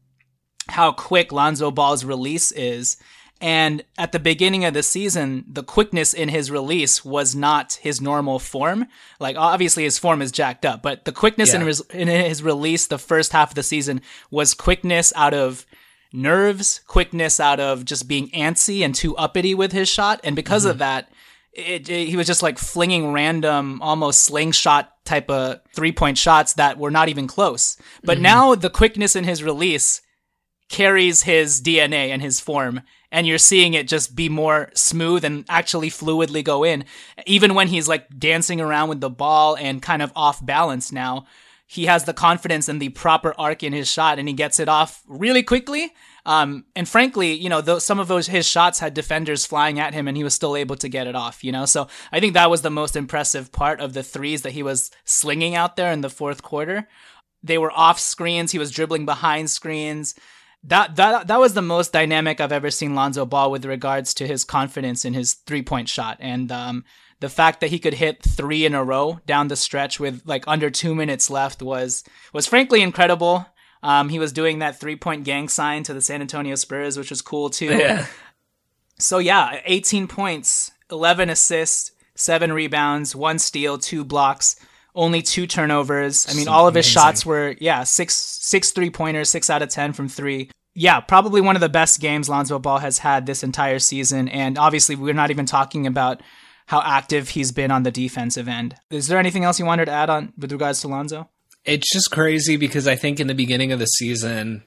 how 0.68 0.92
quick 0.92 1.32
Lonzo 1.32 1.72
Ball's 1.72 2.04
release 2.04 2.52
is. 2.52 2.98
And 3.42 3.86
at 3.98 4.12
the 4.12 4.20
beginning 4.20 4.66
of 4.66 4.74
the 4.74 4.84
season, 4.84 5.46
the 5.48 5.64
quickness 5.64 6.14
in 6.14 6.28
his 6.28 6.52
release 6.52 7.06
was 7.06 7.34
not 7.34 7.80
his 7.82 8.02
normal 8.02 8.38
form. 8.38 8.86
Like 9.20 9.38
obviously 9.38 9.84
his 9.84 9.98
form 9.98 10.22
is 10.22 10.32
jacked 10.32 10.66
up, 10.66 10.82
but 10.84 11.06
the 11.06 11.14
quickness 11.14 11.54
yeah. 11.54 11.62
in, 11.62 11.68
his, 11.68 11.82
in 11.92 12.08
his 12.10 12.44
release 12.44 12.88
the 12.88 12.98
first 12.98 13.32
half 13.32 13.52
of 13.52 13.56
the 13.56 13.64
season 13.64 14.02
was 14.30 14.54
quickness 14.54 15.14
out 15.16 15.34
of 15.34 15.66
nerves, 16.12 16.82
quickness 16.88 17.40
out 17.40 17.60
of 17.60 17.86
just 17.86 18.08
being 18.08 18.30
antsy 18.30 18.82
and 18.82 18.96
too 18.96 19.16
uppity 19.18 19.54
with 19.54 19.72
his 19.72 19.90
shot. 19.90 20.20
And 20.24 20.36
because 20.36 20.64
mm-hmm. 20.64 20.72
of 20.72 20.78
that, 20.80 21.10
it, 21.54 21.90
it, 21.90 22.08
he 22.08 22.18
was 22.18 22.28
just 22.28 22.44
like 22.44 22.58
flinging 22.58 23.12
random, 23.12 23.82
almost 23.82 24.24
slingshot 24.24 24.92
type 25.06 25.30
of 25.30 25.62
three 25.74 25.92
point 25.92 26.18
shots 26.18 26.54
that 26.54 26.78
were 26.78 26.92
not 26.92 27.10
even 27.10 27.28
close. 27.28 27.78
But 28.04 28.16
mm-hmm. 28.16 28.24
now 28.24 28.56
the 28.56 28.70
quickness 28.70 29.16
in 29.16 29.24
his 29.24 29.44
release 29.44 30.02
carries 30.70 31.24
his 31.24 31.62
DNA 31.62 32.10
and 32.10 32.22
his 32.22 32.40
form. 32.40 32.82
And 33.12 33.26
you're 33.26 33.40
seeing 33.40 33.74
it 33.74 33.88
just 33.88 34.16
be 34.16 34.30
more 34.30 34.70
smooth 34.76 35.26
and 35.26 35.44
actually 35.50 35.90
fluidly 35.90 36.44
go 36.44 36.64
in. 36.64 36.86
Even 37.26 37.56
when 37.56 37.68
he's 37.68 37.88
like 37.88 38.08
dancing 38.20 38.62
around 38.62 38.90
with 38.90 39.02
the 39.02 39.10
ball 39.10 39.58
and 39.58 39.82
kind 39.82 40.04
of 40.04 40.12
off 40.16 40.46
balance 40.46 40.92
now, 40.92 41.26
he 41.72 41.86
has 41.86 42.06
the 42.06 42.16
confidence 42.16 42.68
and 42.68 42.82
the 42.82 42.90
proper 42.90 43.36
arc 43.38 43.62
in 43.62 43.74
his 43.74 43.88
shot 43.88 44.18
and 44.18 44.28
he 44.28 44.34
gets 44.34 44.60
it 44.60 44.68
off 44.68 45.04
really 45.06 45.44
quickly. 45.44 45.94
Um, 46.26 46.66
and 46.76 46.90
frankly, 46.90 47.34
you 47.34 47.48
know, 47.48 47.62
some 47.78 48.00
of 48.00 48.08
those 48.08 48.26
his 48.26 48.48
shots 48.48 48.80
had 48.80 48.96
defenders 48.96 49.46
flying 49.46 49.80
at 49.80 49.94
him 49.94 50.08
and 50.08 50.18
he 50.18 50.24
was 50.24 50.34
still 50.34 50.56
able 50.56 50.78
to 50.78 50.90
get 50.90 51.06
it 51.06 51.16
off, 51.16 51.44
you 51.44 51.52
know? 51.52 51.66
So 51.66 51.88
I 52.12 52.20
think 52.20 52.34
that 52.34 52.50
was 52.50 52.64
the 52.64 52.72
most 52.72 52.96
impressive 52.96 53.52
part 53.52 53.82
of 53.82 53.94
the 53.94 54.02
threes 54.02 54.42
that 54.42 54.54
he 54.54 54.64
was 54.64 54.90
slinging 55.06 55.54
out 55.54 55.76
there 55.76 55.92
in 55.92 56.02
the 56.02 56.10
fourth 56.10 56.42
quarter. 56.42 56.88
They 57.44 57.60
were 57.60 57.72
off 57.72 58.00
screens, 58.00 58.52
he 58.52 58.58
was 58.58 58.72
dribbling 58.72 59.06
behind 59.06 59.52
screens. 59.52 60.16
That 60.64 60.96
that 60.96 61.28
that 61.28 61.40
was 61.40 61.54
the 61.54 61.62
most 61.62 61.94
dynamic 61.94 62.42
I've 62.42 62.52
ever 62.52 62.72
seen 62.72 62.96
Lonzo 62.96 63.28
Ball 63.28 63.52
with 63.52 63.64
regards 63.64 64.16
to 64.16 64.26
his 64.26 64.44
confidence 64.44 65.06
in 65.06 65.14
his 65.14 65.36
three-point 65.36 65.88
shot. 65.88 66.18
And 66.20 66.52
um, 66.52 66.84
the 67.20 67.30
fact 67.30 67.60
that 67.60 67.70
he 67.70 67.80
could 67.80 67.96
hit 67.96 68.24
three 68.24 68.66
in 68.66 68.74
a 68.74 68.84
row 68.84 69.20
down 69.26 69.48
the 69.48 69.56
stretch 69.56 70.00
with 70.00 70.22
like 70.26 70.44
under 70.48 70.70
two 70.70 70.96
minutes 70.96 71.30
left 71.30 71.62
was 71.62 72.04
was 72.34 72.48
frankly 72.48 72.82
incredible. 72.82 73.46
Um, 73.82 74.10
he 74.10 74.20
was 74.20 74.34
doing 74.34 74.60
that 74.60 74.80
three 74.80 74.96
point 74.96 75.24
gang 75.24 75.48
sign 75.50 75.84
to 75.84 75.94
the 75.94 76.02
San 76.02 76.22
Antonio 76.22 76.56
Spurs, 76.56 76.98
which 76.98 77.10
was 77.10 77.22
cool 77.22 77.50
too. 77.50 77.78
Yeah. 77.78 78.06
So 78.98 79.20
yeah, 79.20 79.62
18 79.64 80.08
points, 80.10 80.72
11 80.92 81.30
assists, 81.30 81.94
seven 82.16 82.52
rebounds, 82.52 83.16
one 83.16 83.40
steal, 83.40 83.78
two 83.78 84.04
blocks, 84.04 84.58
only 84.94 85.22
two 85.22 85.48
turnovers. 85.48 86.28
I 86.30 86.34
mean, 86.34 86.46
so 86.46 86.52
all 86.52 86.68
of 86.68 86.76
his 86.76 86.86
amazing. 86.86 87.02
shots 87.02 87.26
were 87.26 87.56
yeah 87.60 87.84
six 87.84 88.16
six 88.16 88.72
three 88.72 88.90
pointers, 88.90 89.30
six 89.30 89.50
out 89.50 89.62
of 89.62 89.70
ten 89.70 89.94
from 89.94 90.10
three. 90.10 90.52
Yeah, 90.76 91.00
probably 91.00 91.42
one 91.42 91.56
of 91.56 91.62
the 91.62 91.70
best 91.70 92.00
games 92.00 92.30
Lonzo 92.30 92.60
Ball 92.60 92.78
has 92.80 93.00
had 93.00 93.26
this 93.26 93.44
entire 93.44 93.80
season, 93.80 94.30
and 94.30 94.58
obviously 94.58 94.96
we're 94.96 95.14
not 95.14 95.32
even 95.32 95.46
talking 95.46 95.88
about 95.88 96.22
how 96.70 96.84
active 96.86 97.30
he's 97.30 97.52
been 97.52 97.72
on 97.72 97.82
the 97.82 97.90
defensive 97.90 98.48
end. 98.48 98.76
Is 98.92 99.08
there 99.08 99.18
anything 99.18 99.44
else 99.44 99.58
you 99.58 99.66
wanted 99.66 99.86
to 99.86 99.92
add 99.92 100.12
on 100.12 100.34
with 100.38 100.52
regards 100.52 100.82
to 100.82 100.88
Lonzo? 100.88 101.28
It's 101.66 101.92
just 101.92 102.12
crazy 102.12 102.58
because 102.58 102.88
I 102.88 102.96
think 102.96 103.20
in 103.20 103.26
the 103.26 103.34
beginning 103.34 103.72
of 103.72 103.80
the 103.80 103.88
season, 103.88 104.62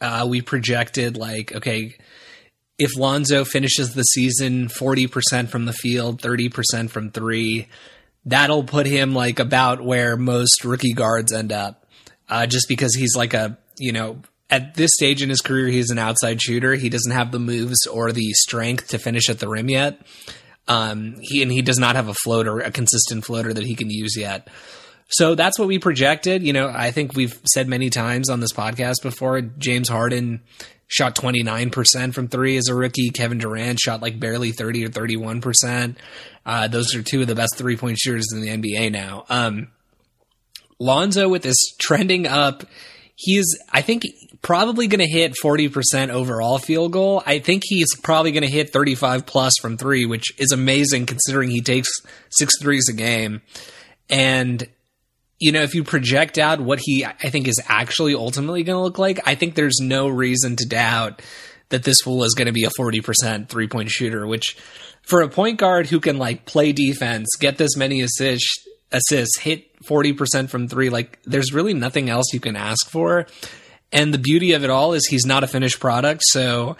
uh, 0.00 0.26
we 0.26 0.40
projected 0.40 1.18
like, 1.18 1.54
okay, 1.54 1.94
if 2.78 2.96
Lonzo 2.96 3.44
finishes 3.44 3.92
the 3.92 4.04
season 4.04 4.68
40% 4.68 5.50
from 5.50 5.66
the 5.66 5.74
field, 5.74 6.22
30% 6.22 6.88
from 6.88 7.10
three, 7.10 7.68
that'll 8.24 8.64
put 8.64 8.86
him 8.86 9.14
like 9.14 9.38
about 9.38 9.84
where 9.84 10.16
most 10.16 10.64
rookie 10.64 10.94
guards 10.94 11.30
end 11.30 11.52
up. 11.52 11.84
Uh, 12.26 12.46
just 12.46 12.68
because 12.70 12.94
he's 12.94 13.14
like 13.14 13.34
a, 13.34 13.58
you 13.78 13.92
know, 13.92 14.22
at 14.48 14.76
this 14.76 14.92
stage 14.94 15.22
in 15.22 15.28
his 15.28 15.42
career, 15.42 15.66
he's 15.66 15.90
an 15.90 15.98
outside 15.98 16.40
shooter. 16.40 16.74
He 16.74 16.88
doesn't 16.88 17.12
have 17.12 17.32
the 17.32 17.38
moves 17.38 17.86
or 17.86 18.12
the 18.12 18.32
strength 18.32 18.88
to 18.88 18.98
finish 18.98 19.28
at 19.28 19.40
the 19.40 19.48
rim 19.48 19.68
yet. 19.68 20.00
Um, 20.68 21.16
he 21.20 21.42
and 21.42 21.52
he 21.52 21.62
does 21.62 21.78
not 21.78 21.96
have 21.96 22.08
a 22.08 22.14
floater, 22.14 22.58
a 22.58 22.70
consistent 22.70 23.24
floater 23.24 23.52
that 23.52 23.64
he 23.64 23.74
can 23.74 23.90
use 23.90 24.16
yet. 24.16 24.48
So 25.08 25.34
that's 25.34 25.58
what 25.58 25.68
we 25.68 25.78
projected. 25.78 26.42
You 26.42 26.52
know, 26.52 26.68
I 26.68 26.90
think 26.90 27.14
we've 27.14 27.38
said 27.46 27.68
many 27.68 27.90
times 27.90 28.28
on 28.28 28.40
this 28.40 28.52
podcast 28.52 29.02
before. 29.02 29.40
James 29.40 29.88
Harden 29.88 30.42
shot 30.88 31.14
29% 31.14 32.14
from 32.14 32.28
three 32.28 32.56
as 32.56 32.68
a 32.68 32.74
rookie. 32.74 33.10
Kevin 33.10 33.38
Durant 33.38 33.78
shot 33.78 34.02
like 34.02 34.18
barely 34.18 34.52
30 34.52 34.86
or 34.86 34.88
31%. 34.88 35.96
Uh, 36.44 36.68
those 36.68 36.94
are 36.94 37.02
two 37.02 37.22
of 37.22 37.26
the 37.28 37.34
best 37.34 37.56
three 37.56 37.76
point 37.76 37.98
shooters 37.98 38.26
in 38.32 38.40
the 38.40 38.48
NBA 38.48 38.92
now. 38.92 39.24
Um, 39.28 39.68
Lonzo 40.78 41.28
with 41.28 41.42
this 41.42 41.56
trending 41.80 42.26
up. 42.26 42.64
he 43.14 43.38
is, 43.38 43.60
I 43.72 43.82
think 43.82 44.02
probably 44.42 44.86
going 44.86 45.00
to 45.00 45.08
hit 45.08 45.34
40% 45.42 46.10
overall 46.10 46.58
field 46.58 46.92
goal. 46.92 47.22
I 47.26 47.38
think 47.38 47.62
he's 47.64 47.94
probably 48.02 48.32
going 48.32 48.42
to 48.42 48.50
hit 48.50 48.72
35 48.72 49.26
plus 49.26 49.54
from 49.60 49.76
3, 49.76 50.06
which 50.06 50.38
is 50.38 50.52
amazing 50.52 51.06
considering 51.06 51.50
he 51.50 51.60
takes 51.60 51.88
6 52.30 52.60
threes 52.60 52.88
a 52.88 52.92
game. 52.92 53.42
And 54.08 54.68
you 55.38 55.52
know, 55.52 55.62
if 55.62 55.74
you 55.74 55.84
project 55.84 56.38
out 56.38 56.60
what 56.60 56.80
he 56.82 57.04
I 57.04 57.30
think 57.30 57.46
is 57.46 57.60
actually 57.68 58.14
ultimately 58.14 58.62
going 58.62 58.76
to 58.76 58.82
look 58.82 58.98
like, 58.98 59.20
I 59.26 59.34
think 59.34 59.54
there's 59.54 59.78
no 59.80 60.08
reason 60.08 60.56
to 60.56 60.66
doubt 60.66 61.20
that 61.68 61.82
this 61.82 62.00
fool 62.00 62.24
is 62.24 62.34
going 62.34 62.46
to 62.46 62.52
be 62.52 62.64
a 62.64 62.70
40% 62.70 63.48
three-point 63.48 63.90
shooter, 63.90 64.26
which 64.26 64.56
for 65.02 65.20
a 65.20 65.28
point 65.28 65.58
guard 65.58 65.86
who 65.88 66.00
can 66.00 66.16
like 66.16 66.46
play 66.46 66.72
defense, 66.72 67.28
get 67.38 67.58
this 67.58 67.76
many 67.76 68.00
assists, 68.00 68.66
assists, 68.92 69.38
hit 69.38 69.76
40% 69.82 70.48
from 70.48 70.68
3, 70.68 70.90
like 70.90 71.18
there's 71.24 71.52
really 71.52 71.74
nothing 71.74 72.08
else 72.08 72.32
you 72.32 72.40
can 72.40 72.56
ask 72.56 72.88
for. 72.88 73.26
And 73.92 74.12
the 74.12 74.18
beauty 74.18 74.52
of 74.52 74.64
it 74.64 74.70
all 74.70 74.92
is 74.92 75.06
he's 75.06 75.26
not 75.26 75.44
a 75.44 75.46
finished 75.46 75.80
product, 75.80 76.22
so 76.24 76.76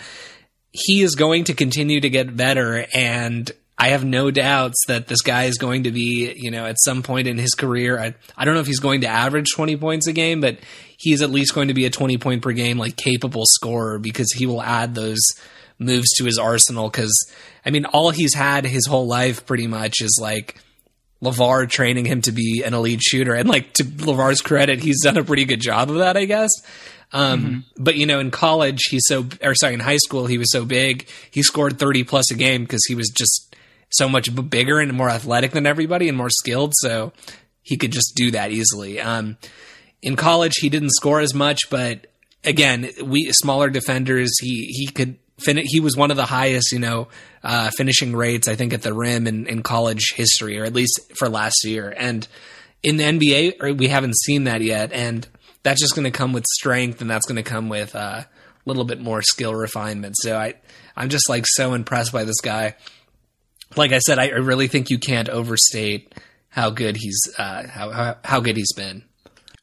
he 0.72 1.02
is 1.02 1.14
going 1.14 1.44
to 1.44 1.54
continue 1.54 2.00
to 2.00 2.10
get 2.10 2.36
better 2.36 2.86
and 2.92 3.50
I 3.78 3.88
have 3.88 4.04
no 4.04 4.30
doubts 4.30 4.84
that 4.88 5.06
this 5.06 5.20
guy 5.20 5.44
is 5.44 5.58
going 5.58 5.82
to 5.82 5.90
be, 5.90 6.32
you 6.34 6.50
know, 6.50 6.64
at 6.64 6.80
some 6.80 7.02
point 7.02 7.28
in 7.28 7.36
his 7.36 7.54
career, 7.54 8.00
I, 8.00 8.14
I 8.36 8.44
don't 8.44 8.54
know 8.54 8.60
if 8.60 8.66
he's 8.66 8.80
going 8.80 9.02
to 9.02 9.06
average 9.06 9.48
20 9.54 9.76
points 9.76 10.06
a 10.06 10.14
game, 10.14 10.40
but 10.40 10.58
he's 10.96 11.20
at 11.20 11.30
least 11.30 11.54
going 11.54 11.68
to 11.68 11.74
be 11.74 11.84
a 11.84 11.90
20 11.90 12.16
point 12.16 12.42
per 12.42 12.52
game, 12.52 12.78
like 12.78 12.96
capable 12.96 13.44
scorer 13.44 13.98
because 13.98 14.32
he 14.32 14.46
will 14.46 14.62
add 14.62 14.94
those 14.94 15.20
moves 15.78 16.08
to 16.14 16.24
his 16.24 16.38
arsenal. 16.38 16.88
Cause 16.88 17.12
I 17.66 17.70
mean, 17.70 17.84
all 17.84 18.10
he's 18.10 18.32
had 18.32 18.64
his 18.64 18.86
whole 18.86 19.06
life 19.06 19.44
pretty 19.44 19.66
much 19.66 20.00
is 20.00 20.18
like 20.22 20.58
LaVar 21.22 21.68
training 21.68 22.06
him 22.06 22.22
to 22.22 22.32
be 22.32 22.62
an 22.64 22.72
elite 22.72 23.02
shooter. 23.02 23.34
And 23.34 23.46
like 23.46 23.74
to 23.74 23.84
LaVar's 23.84 24.40
credit, 24.40 24.80
he's 24.80 25.02
done 25.02 25.18
a 25.18 25.24
pretty 25.24 25.44
good 25.44 25.60
job 25.60 25.90
of 25.90 25.96
that, 25.96 26.16
I 26.16 26.24
guess. 26.24 26.50
Um, 27.12 27.40
mm-hmm. 27.40 27.82
but 27.82 27.96
you 27.96 28.06
know, 28.06 28.18
in 28.18 28.30
college, 28.30 28.80
he's 28.90 29.04
so, 29.06 29.26
or 29.42 29.54
sorry, 29.54 29.74
in 29.74 29.80
high 29.80 29.98
school, 29.98 30.26
he 30.26 30.38
was 30.38 30.50
so 30.50 30.64
big, 30.64 31.08
he 31.30 31.42
scored 31.42 31.78
30 31.78 32.04
plus 32.04 32.30
a 32.30 32.34
game 32.34 32.62
because 32.62 32.84
he 32.86 32.94
was 32.94 33.08
just 33.08 33.54
so 33.90 34.08
much 34.08 34.28
bigger 34.50 34.80
and 34.80 34.92
more 34.92 35.08
athletic 35.08 35.52
than 35.52 35.66
everybody 35.66 36.08
and 36.08 36.18
more 36.18 36.30
skilled. 36.30 36.72
So 36.76 37.12
he 37.62 37.76
could 37.76 37.92
just 37.92 38.12
do 38.16 38.32
that 38.32 38.50
easily. 38.50 39.00
Um, 39.00 39.36
in 40.02 40.16
college, 40.16 40.56
he 40.56 40.68
didn't 40.68 40.90
score 40.90 41.20
as 41.20 41.32
much, 41.32 41.70
but 41.70 42.06
again, 42.44 42.90
we 43.02 43.30
smaller 43.32 43.70
defenders, 43.70 44.32
he, 44.40 44.66
he 44.66 44.86
could 44.88 45.16
fin- 45.38 45.62
he 45.64 45.80
was 45.80 45.96
one 45.96 46.10
of 46.10 46.16
the 46.16 46.26
highest, 46.26 46.72
you 46.72 46.78
know, 46.78 47.08
uh, 47.42 47.70
finishing 47.76 48.14
rates, 48.14 48.48
I 48.48 48.56
think, 48.56 48.72
at 48.72 48.82
the 48.82 48.92
rim 48.92 49.26
in, 49.26 49.46
in 49.46 49.62
college 49.62 50.12
history, 50.14 50.58
or 50.58 50.64
at 50.64 50.74
least 50.74 51.12
for 51.16 51.28
last 51.28 51.64
year. 51.64 51.94
And 51.96 52.26
in 52.82 52.96
the 52.96 53.04
NBA, 53.04 53.78
we 53.78 53.88
haven't 53.88 54.16
seen 54.16 54.44
that 54.44 54.62
yet. 54.62 54.92
And 54.92 55.26
that's 55.66 55.80
just 55.80 55.94
going 55.94 56.04
to 56.04 56.16
come 56.16 56.32
with 56.32 56.44
strength 56.46 57.00
and 57.00 57.10
that's 57.10 57.26
going 57.26 57.36
to 57.36 57.42
come 57.42 57.68
with 57.68 57.94
uh, 57.94 57.98
a 57.98 58.02
uh, 58.02 58.24
little 58.64 58.84
bit 58.84 59.00
more 59.00 59.20
skill 59.20 59.54
refinement. 59.54 60.14
So 60.18 60.36
I, 60.36 60.54
I'm 60.96 61.08
just 61.08 61.28
like 61.28 61.44
so 61.46 61.74
impressed 61.74 62.12
by 62.12 62.24
this 62.24 62.40
guy 62.40 62.76
like 63.74 63.92
I 63.92 63.98
said, 63.98 64.18
I 64.18 64.28
really 64.28 64.68
think 64.68 64.90
you 64.90 64.98
can't 64.98 65.28
overstate 65.28 66.14
how 66.48 66.70
good 66.70 66.96
he's 66.96 67.20
uh, 67.38 67.66
how, 67.66 67.90
how 67.90 68.16
how 68.24 68.40
good 68.40 68.56
he's 68.56 68.72
been. 68.72 69.04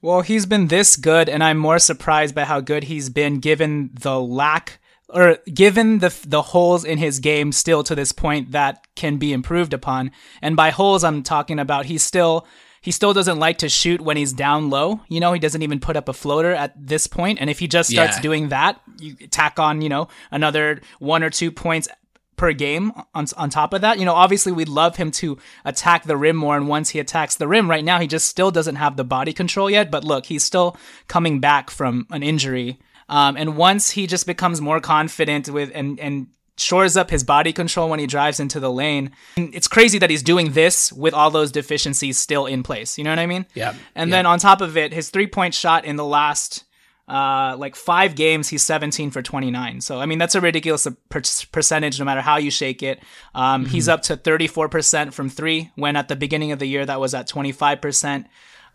Well, 0.02 0.22
he's 0.22 0.46
been 0.46 0.68
this 0.68 0.98
good, 0.98 1.30
and 1.30 1.44
I'm 1.44 1.58
more 1.58 1.80
surprised 1.80 2.36
by 2.36 2.44
how 2.44 2.60
good 2.60 2.84
he's 2.84 3.10
been, 3.10 3.40
given 3.40 3.92
the 3.94 4.20
lack 4.20 4.80
or 5.08 5.38
given 5.52 6.00
the 6.00 6.14
the 6.28 6.42
holes 6.42 6.84
in 6.84 6.98
his 6.98 7.20
game 7.20 7.52
still 7.52 7.84
to 7.84 7.96
this 7.96 8.12
point 8.12 8.52
that 8.52 8.86
can 8.96 9.18
be 9.18 9.32
improved 9.32 9.74
upon. 9.74 10.12
And 10.42 10.56
by 10.56 10.72
holes, 10.72 11.04
I'm 11.04 11.24
talking 11.24 11.60
about 11.60 11.86
he's 11.86 12.04
still 12.04 12.46
he 12.84 12.92
still 12.92 13.14
doesn't 13.14 13.40
like 13.40 13.60
to 13.60 13.70
shoot 13.70 14.02
when 14.02 14.18
he's 14.18 14.34
down 14.34 14.70
low. 14.70 15.00
You 15.08 15.22
know, 15.22 15.32
he 15.32 15.40
doesn't 15.40 15.62
even 15.62 15.80
put 15.80 15.96
up 15.96 16.10
a 16.10 16.14
floater 16.14 16.52
at 16.52 16.74
this 16.76 17.08
point. 17.08 17.40
And 17.40 17.50
if 17.50 17.60
he 17.60 17.66
just 17.66 17.90
starts 17.90 18.18
yeah. 18.18 18.22
doing 18.22 18.50
that, 18.50 18.82
you 19.00 19.16
tack 19.16 19.58
on, 19.58 19.82
you 19.82 19.88
know, 19.88 20.10
another 20.32 20.82
one 21.00 21.24
or 21.24 21.30
two 21.30 21.50
points 21.50 21.88
per 22.36 22.52
game 22.52 22.92
on, 23.16 23.26
on 23.38 23.50
top 23.50 23.72
of 23.72 23.80
that. 23.82 24.00
You 24.00 24.06
know, 24.06 24.14
obviously 24.14 24.52
we'd 24.52 24.68
love 24.68 24.98
him 24.98 25.12
to 25.12 25.38
attack 25.64 26.04
the 26.04 26.18
rim 26.18 26.36
more. 26.36 26.58
And 26.58 26.68
once 26.68 26.90
he 26.90 27.00
attacks 27.00 27.38
the 27.38 27.48
rim 27.48 27.70
right 27.70 27.86
now, 27.86 28.00
he 28.00 28.08
just 28.08 28.28
still 28.28 28.52
doesn't 28.52 28.76
have 28.76 28.98
the 28.98 29.06
body 29.06 29.32
control 29.32 29.70
yet. 29.70 29.90
But 29.90 30.04
look, 30.04 30.26
he's 30.26 30.44
still 30.44 30.76
coming 31.08 31.40
back 31.40 31.70
from 31.70 32.06
an 32.12 32.22
injury. 32.22 32.82
Um, 33.08 33.38
and 33.38 33.56
once 33.56 33.92
he 33.92 34.08
just 34.08 34.28
becomes 34.28 34.60
more 34.60 34.82
confident 34.82 35.48
with 35.48 35.72
and, 35.74 36.02
and 36.02 36.28
shores 36.58 36.96
up 36.96 37.10
his 37.10 37.24
body 37.24 37.52
control 37.52 37.90
when 37.90 38.00
he 38.00 38.08
drives 38.08 38.40
into 38.40 38.60
the 38.60 38.72
lane. 38.72 39.12
It's 39.36 39.68
crazy 39.68 39.98
that 40.00 40.10
he's 40.10 40.24
doing 40.24 40.52
this 40.52 40.94
with 40.94 41.14
all 41.14 41.32
those 41.32 41.52
deficiencies 41.52 42.18
still 42.18 42.46
in 42.46 42.64
place. 42.64 42.98
You 42.98 43.04
know 43.04 43.12
what 43.12 43.20
I 43.20 43.26
mean? 43.26 43.46
Yeah. 43.54 43.74
And 43.96 44.10
yeah. 44.10 44.18
then 44.18 44.26
on 44.26 44.40
top 44.40 44.62
of 44.62 44.78
it, 44.78 44.94
his 44.94 45.10
three 45.10 45.28
point 45.28 45.54
shot 45.54 45.86
in 45.86 45.96
the 45.96 46.06
last 46.06 46.64
uh, 47.08 47.56
like 47.58 47.76
five 47.76 48.16
games, 48.16 48.48
he's 48.48 48.64
17 48.64 49.12
for 49.12 49.22
29. 49.22 49.82
So, 49.82 50.00
I 50.00 50.06
mean, 50.06 50.20
that's 50.20 50.36
a 50.36 50.42
ridiculous 50.42 50.88
per- 51.10 51.22
percentage 51.52 52.00
no 52.00 52.06
matter 52.06 52.22
how 52.22 52.38
you 52.38 52.50
shake 52.50 52.82
it. 52.82 53.02
Um, 53.36 53.64
mm-hmm. 53.64 53.72
He's 53.72 53.90
up 53.90 54.04
to 54.04 54.16
34% 54.16 55.14
from 55.14 55.30
three, 55.30 55.72
when 55.76 55.96
at 55.96 56.08
the 56.08 56.16
beginning 56.16 56.52
of 56.52 56.60
the 56.60 56.66
year 56.66 56.86
that 56.86 57.00
was 57.00 57.14
at 57.14 57.28
25%. 57.28 58.16
Um, 58.16 58.26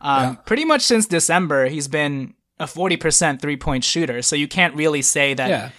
yeah. 0.00 0.34
Pretty 0.44 0.64
much 0.64 0.82
since 0.82 1.06
December, 1.06 1.68
he's 1.68 1.88
been 1.88 2.34
a 2.58 2.64
40% 2.64 3.40
three 3.40 3.56
point 3.56 3.82
shooter. 3.82 4.20
So, 4.20 4.36
you 4.36 4.46
can't 4.46 4.74
really 4.74 5.02
say 5.02 5.32
that 5.32 5.48
yeah. 5.48 5.70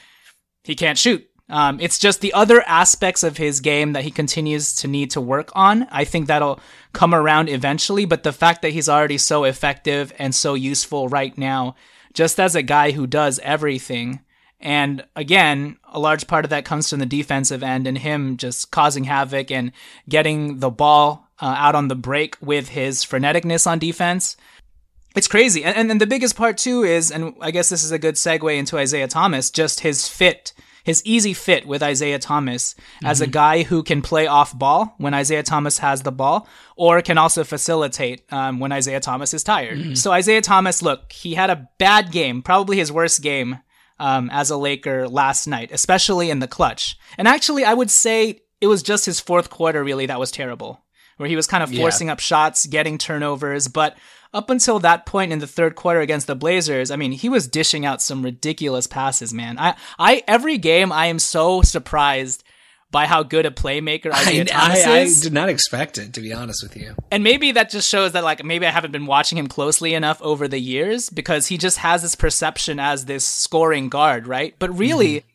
he 0.63 0.75
can't 0.75 0.97
shoot. 0.97 1.28
Um, 1.49 1.79
it's 1.79 1.97
just 1.97 2.21
the 2.21 2.33
other 2.33 2.61
aspects 2.67 3.23
of 3.23 3.37
his 3.37 3.59
game 3.59 3.93
that 3.93 4.03
he 4.03 4.11
continues 4.11 4.73
to 4.75 4.87
need 4.87 5.11
to 5.11 5.21
work 5.21 5.51
on. 5.55 5.87
I 5.91 6.05
think 6.05 6.27
that'll 6.27 6.59
come 6.93 7.13
around 7.13 7.49
eventually, 7.49 8.05
but 8.05 8.23
the 8.23 8.31
fact 8.31 8.61
that 8.61 8.73
he's 8.73 8.89
already 8.89 9.17
so 9.17 9.45
effective 9.45 10.13
and 10.19 10.33
so 10.35 10.53
useful 10.53 11.09
right 11.09 11.35
now 11.37 11.75
just 12.13 12.39
as 12.39 12.55
a 12.55 12.61
guy 12.61 12.91
who 12.91 13.07
does 13.07 13.39
everything. 13.39 14.19
And 14.59 15.05
again, 15.15 15.77
a 15.87 15.99
large 15.99 16.27
part 16.27 16.45
of 16.45 16.49
that 16.49 16.65
comes 16.65 16.89
from 16.89 16.99
the 16.99 17.05
defensive 17.05 17.63
end 17.63 17.87
and 17.87 17.97
him 17.97 18.37
just 18.37 18.71
causing 18.71 19.05
havoc 19.05 19.51
and 19.51 19.71
getting 20.07 20.59
the 20.59 20.69
ball 20.69 21.29
uh, 21.41 21.55
out 21.57 21.75
on 21.75 21.87
the 21.87 21.95
break 21.95 22.35
with 22.41 22.69
his 22.69 23.05
freneticness 23.05 23.65
on 23.65 23.79
defense. 23.79 24.35
It's 25.15 25.27
crazy. 25.27 25.63
And, 25.63 25.89
and 25.89 26.01
the 26.01 26.05
biggest 26.05 26.35
part, 26.35 26.57
too, 26.57 26.83
is, 26.83 27.09
and 27.09 27.35
I 27.41 27.51
guess 27.51 27.69
this 27.69 27.83
is 27.83 27.91
a 27.91 27.99
good 27.99 28.15
segue 28.15 28.55
into 28.55 28.77
Isaiah 28.77 29.07
Thomas, 29.07 29.49
just 29.49 29.79
his 29.79 30.07
fit 30.07 30.53
his 30.83 31.01
easy 31.05 31.33
fit 31.33 31.67
with 31.67 31.83
Isaiah 31.83 32.19
Thomas 32.19 32.73
mm-hmm. 32.73 33.05
as 33.05 33.21
a 33.21 33.25
mm-hmm. 33.25 33.31
guy 33.31 33.63
who 33.63 33.83
can 33.83 34.01
play 34.01 34.27
off 34.27 34.57
ball 34.57 34.95
when 34.97 35.13
Isaiah 35.13 35.43
Thomas 35.43 35.79
has 35.79 36.03
the 36.03 36.11
ball, 36.11 36.47
or 36.75 37.01
can 37.01 37.17
also 37.17 37.43
facilitate 37.43 38.21
um, 38.31 38.59
when 38.59 38.71
Isaiah 38.71 38.99
Thomas 38.99 39.33
is 39.33 39.43
tired. 39.43 39.77
Mm-hmm. 39.77 39.93
So 39.95 40.11
Isaiah 40.11 40.41
Thomas, 40.41 40.81
look, 40.81 41.11
he 41.11 41.33
had 41.33 41.49
a 41.49 41.69
bad 41.77 42.11
game, 42.11 42.41
probably 42.41 42.77
his 42.77 42.91
worst 42.91 43.21
game 43.21 43.59
um, 43.99 44.29
as 44.31 44.49
a 44.49 44.57
Laker 44.57 45.07
last 45.07 45.47
night, 45.47 45.71
especially 45.71 46.29
in 46.29 46.39
the 46.39 46.47
clutch. 46.47 46.97
And 47.17 47.27
actually, 47.27 47.65
I 47.65 47.73
would 47.73 47.91
say 47.91 48.41
it 48.61 48.67
was 48.67 48.83
just 48.83 49.05
his 49.05 49.19
fourth 49.19 49.49
quarter 49.49 49.83
really 49.83 50.05
that 50.07 50.19
was 50.19 50.31
terrible, 50.31 50.81
where 51.19 51.27
he 51.27 51.35
was 51.35 51.47
kind 51.47 51.61
of 51.61 51.69
forcing 51.69 52.07
yeah. 52.07 52.13
up 52.13 52.21
shots, 52.21 52.65
getting 52.65 52.97
turnovers, 52.97 53.67
but 53.67 53.97
up 54.33 54.49
until 54.49 54.79
that 54.79 55.05
point 55.05 55.33
in 55.33 55.39
the 55.39 55.47
third 55.47 55.75
quarter 55.75 55.99
against 55.99 56.27
the 56.27 56.35
Blazers, 56.35 56.91
I 56.91 56.95
mean, 56.95 57.11
he 57.11 57.27
was 57.27 57.45
dishing 57.45 57.85
out 57.85 58.01
some 58.01 58.23
ridiculous 58.23 58.87
passes, 58.87 59.33
man. 59.33 59.59
I, 59.59 59.75
I 59.97 60.23
every 60.27 60.57
game 60.57 60.93
I 60.93 61.07
am 61.07 61.19
so 61.19 61.61
surprised 61.61 62.45
by 62.89 63.05
how 63.05 63.21
good 63.21 63.45
a 63.45 63.51
playmaker 63.51 64.13
Isaiah 64.13 64.43
I, 64.43 64.45
Thomas 64.45 64.85
I, 64.85 64.99
is. 64.99 65.19
I 65.19 65.23
did 65.23 65.33
not 65.33 65.49
expect 65.49 65.97
it, 65.97 66.13
to 66.13 66.21
be 66.21 66.31
honest 66.31 66.63
with 66.63 66.77
you. 66.77 66.95
And 67.11 67.21
maybe 67.21 67.51
that 67.51 67.69
just 67.69 67.89
shows 67.89 68.13
that 68.13 68.23
like 68.23 68.45
maybe 68.45 68.65
I 68.65 68.71
haven't 68.71 68.91
been 68.91 69.05
watching 69.05 69.37
him 69.37 69.47
closely 69.47 69.93
enough 69.93 70.21
over 70.21 70.47
the 70.47 70.59
years 70.59 71.09
because 71.09 71.47
he 71.47 71.57
just 71.57 71.79
has 71.79 72.01
this 72.01 72.15
perception 72.15 72.79
as 72.79 73.05
this 73.05 73.25
scoring 73.25 73.89
guard, 73.89 74.25
right? 74.25 74.55
But 74.57 74.77
really, 74.77 75.17
mm-hmm 75.17 75.27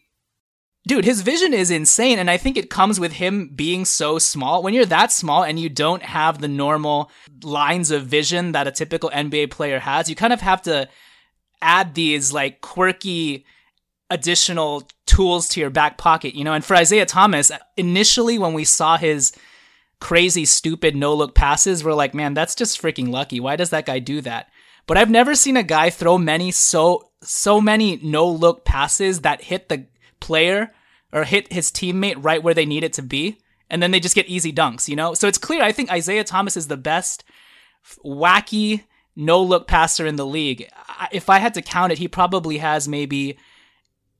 dude, 0.87 1.05
his 1.05 1.23
vision 1.23 1.55
is 1.55 1.70
insane. 1.70 2.18
And 2.18 2.31
I 2.31 2.37
think 2.37 2.57
it 2.57 2.70
comes 2.70 3.01
with 3.01 3.12
him 3.12 3.51
being 3.55 3.85
so 3.85 4.18
small. 4.18 4.62
When 4.62 4.75
you're 4.75 4.87
that 4.87 5.12
small 5.12 5.42
and 5.42 5.59
you 5.59 5.68
don't 5.68 6.03
have 6.03 6.40
the 6.40 6.49
normal 6.49 7.11
lines 7.42 7.90
of 7.90 8.07
vision 8.07 8.53
that 8.53 8.66
a 8.66 8.73
typical 8.73 9.11
NBA 9.11 9.51
player 9.51 9.81
has, 9.81 10.09
you 10.09 10.16
kind 10.16 10.33
of 10.33 10.40
have 10.40 10.62
to 10.62 10.88
add 11.62 11.94
these 11.94 12.33
like 12.33 12.61
quirky 12.61 13.47
additional 14.11 14.87
tools 15.07 15.49
to 15.49 15.61
your 15.61 15.70
back 15.70 15.99
pocket, 15.99 16.35
you 16.35 16.44
know? 16.44 16.53
And 16.53 16.64
for 16.64 16.77
Isaiah 16.77 17.07
Thomas, 17.07 17.51
initially 17.77 18.38
when 18.38 18.53
we 18.53 18.64
saw 18.64 18.97
his 18.97 19.33
crazy, 20.01 20.44
stupid 20.44 20.94
no 20.94 21.14
look 21.14 21.35
passes, 21.35 21.83
we're 21.83 21.94
like, 21.94 22.14
man, 22.14 22.35
that's 22.35 22.55
just 22.55 22.81
freaking 22.81 23.11
lucky. 23.11 23.40
Why 23.40 23.57
does 23.57 23.70
that 23.70 23.87
guy 23.87 23.99
do 23.99 24.20
that? 24.20 24.51
But 24.87 24.99
I've 24.99 25.11
never 25.11 25.35
seen 25.35 25.57
a 25.57 25.62
guy 25.62 25.88
throw 25.88 26.18
many 26.18 26.51
so 26.51 27.11
so 27.23 27.59
many 27.59 27.99
no 28.03 28.29
look 28.29 28.66
passes 28.66 29.23
that 29.23 29.40
hit 29.40 29.70
the 29.70 29.87
player 30.25 30.73
or 31.13 31.25
hit 31.25 31.53
his 31.53 31.71
teammate 31.71 32.17
right 32.19 32.43
where 32.43 32.55
they 32.55 32.67
need 32.67 32.83
it 32.83 32.95
to 32.95 33.03
be. 33.03 33.39
And 33.69 33.83
then 33.83 33.91
they 33.91 34.01
just 34.01 34.15
get 34.15 34.27
easy 34.27 34.53
dunks, 34.53 34.89
you 34.89 34.97
know? 34.97 35.15
So 35.15 35.29
it's 35.29 35.39
clear. 35.39 35.63
I 35.63 35.73
think 35.73 35.93
Isaiah 35.93 36.25
Thomas 36.25 36.57
is 36.57 36.69
the 36.69 36.77
best 36.77 37.25
wacky 38.05 38.85
no 39.15 39.43
look 39.43 39.69
passer 39.69 40.07
in 40.07 40.17
the 40.17 40.27
league. 40.27 40.69
If 41.13 41.29
I 41.29 41.39
had 41.39 41.55
to 41.55 41.63
count 41.63 41.93
it, 41.93 41.99
he 41.99 42.09
probably 42.09 42.59
has 42.59 42.89
maybe 42.89 43.39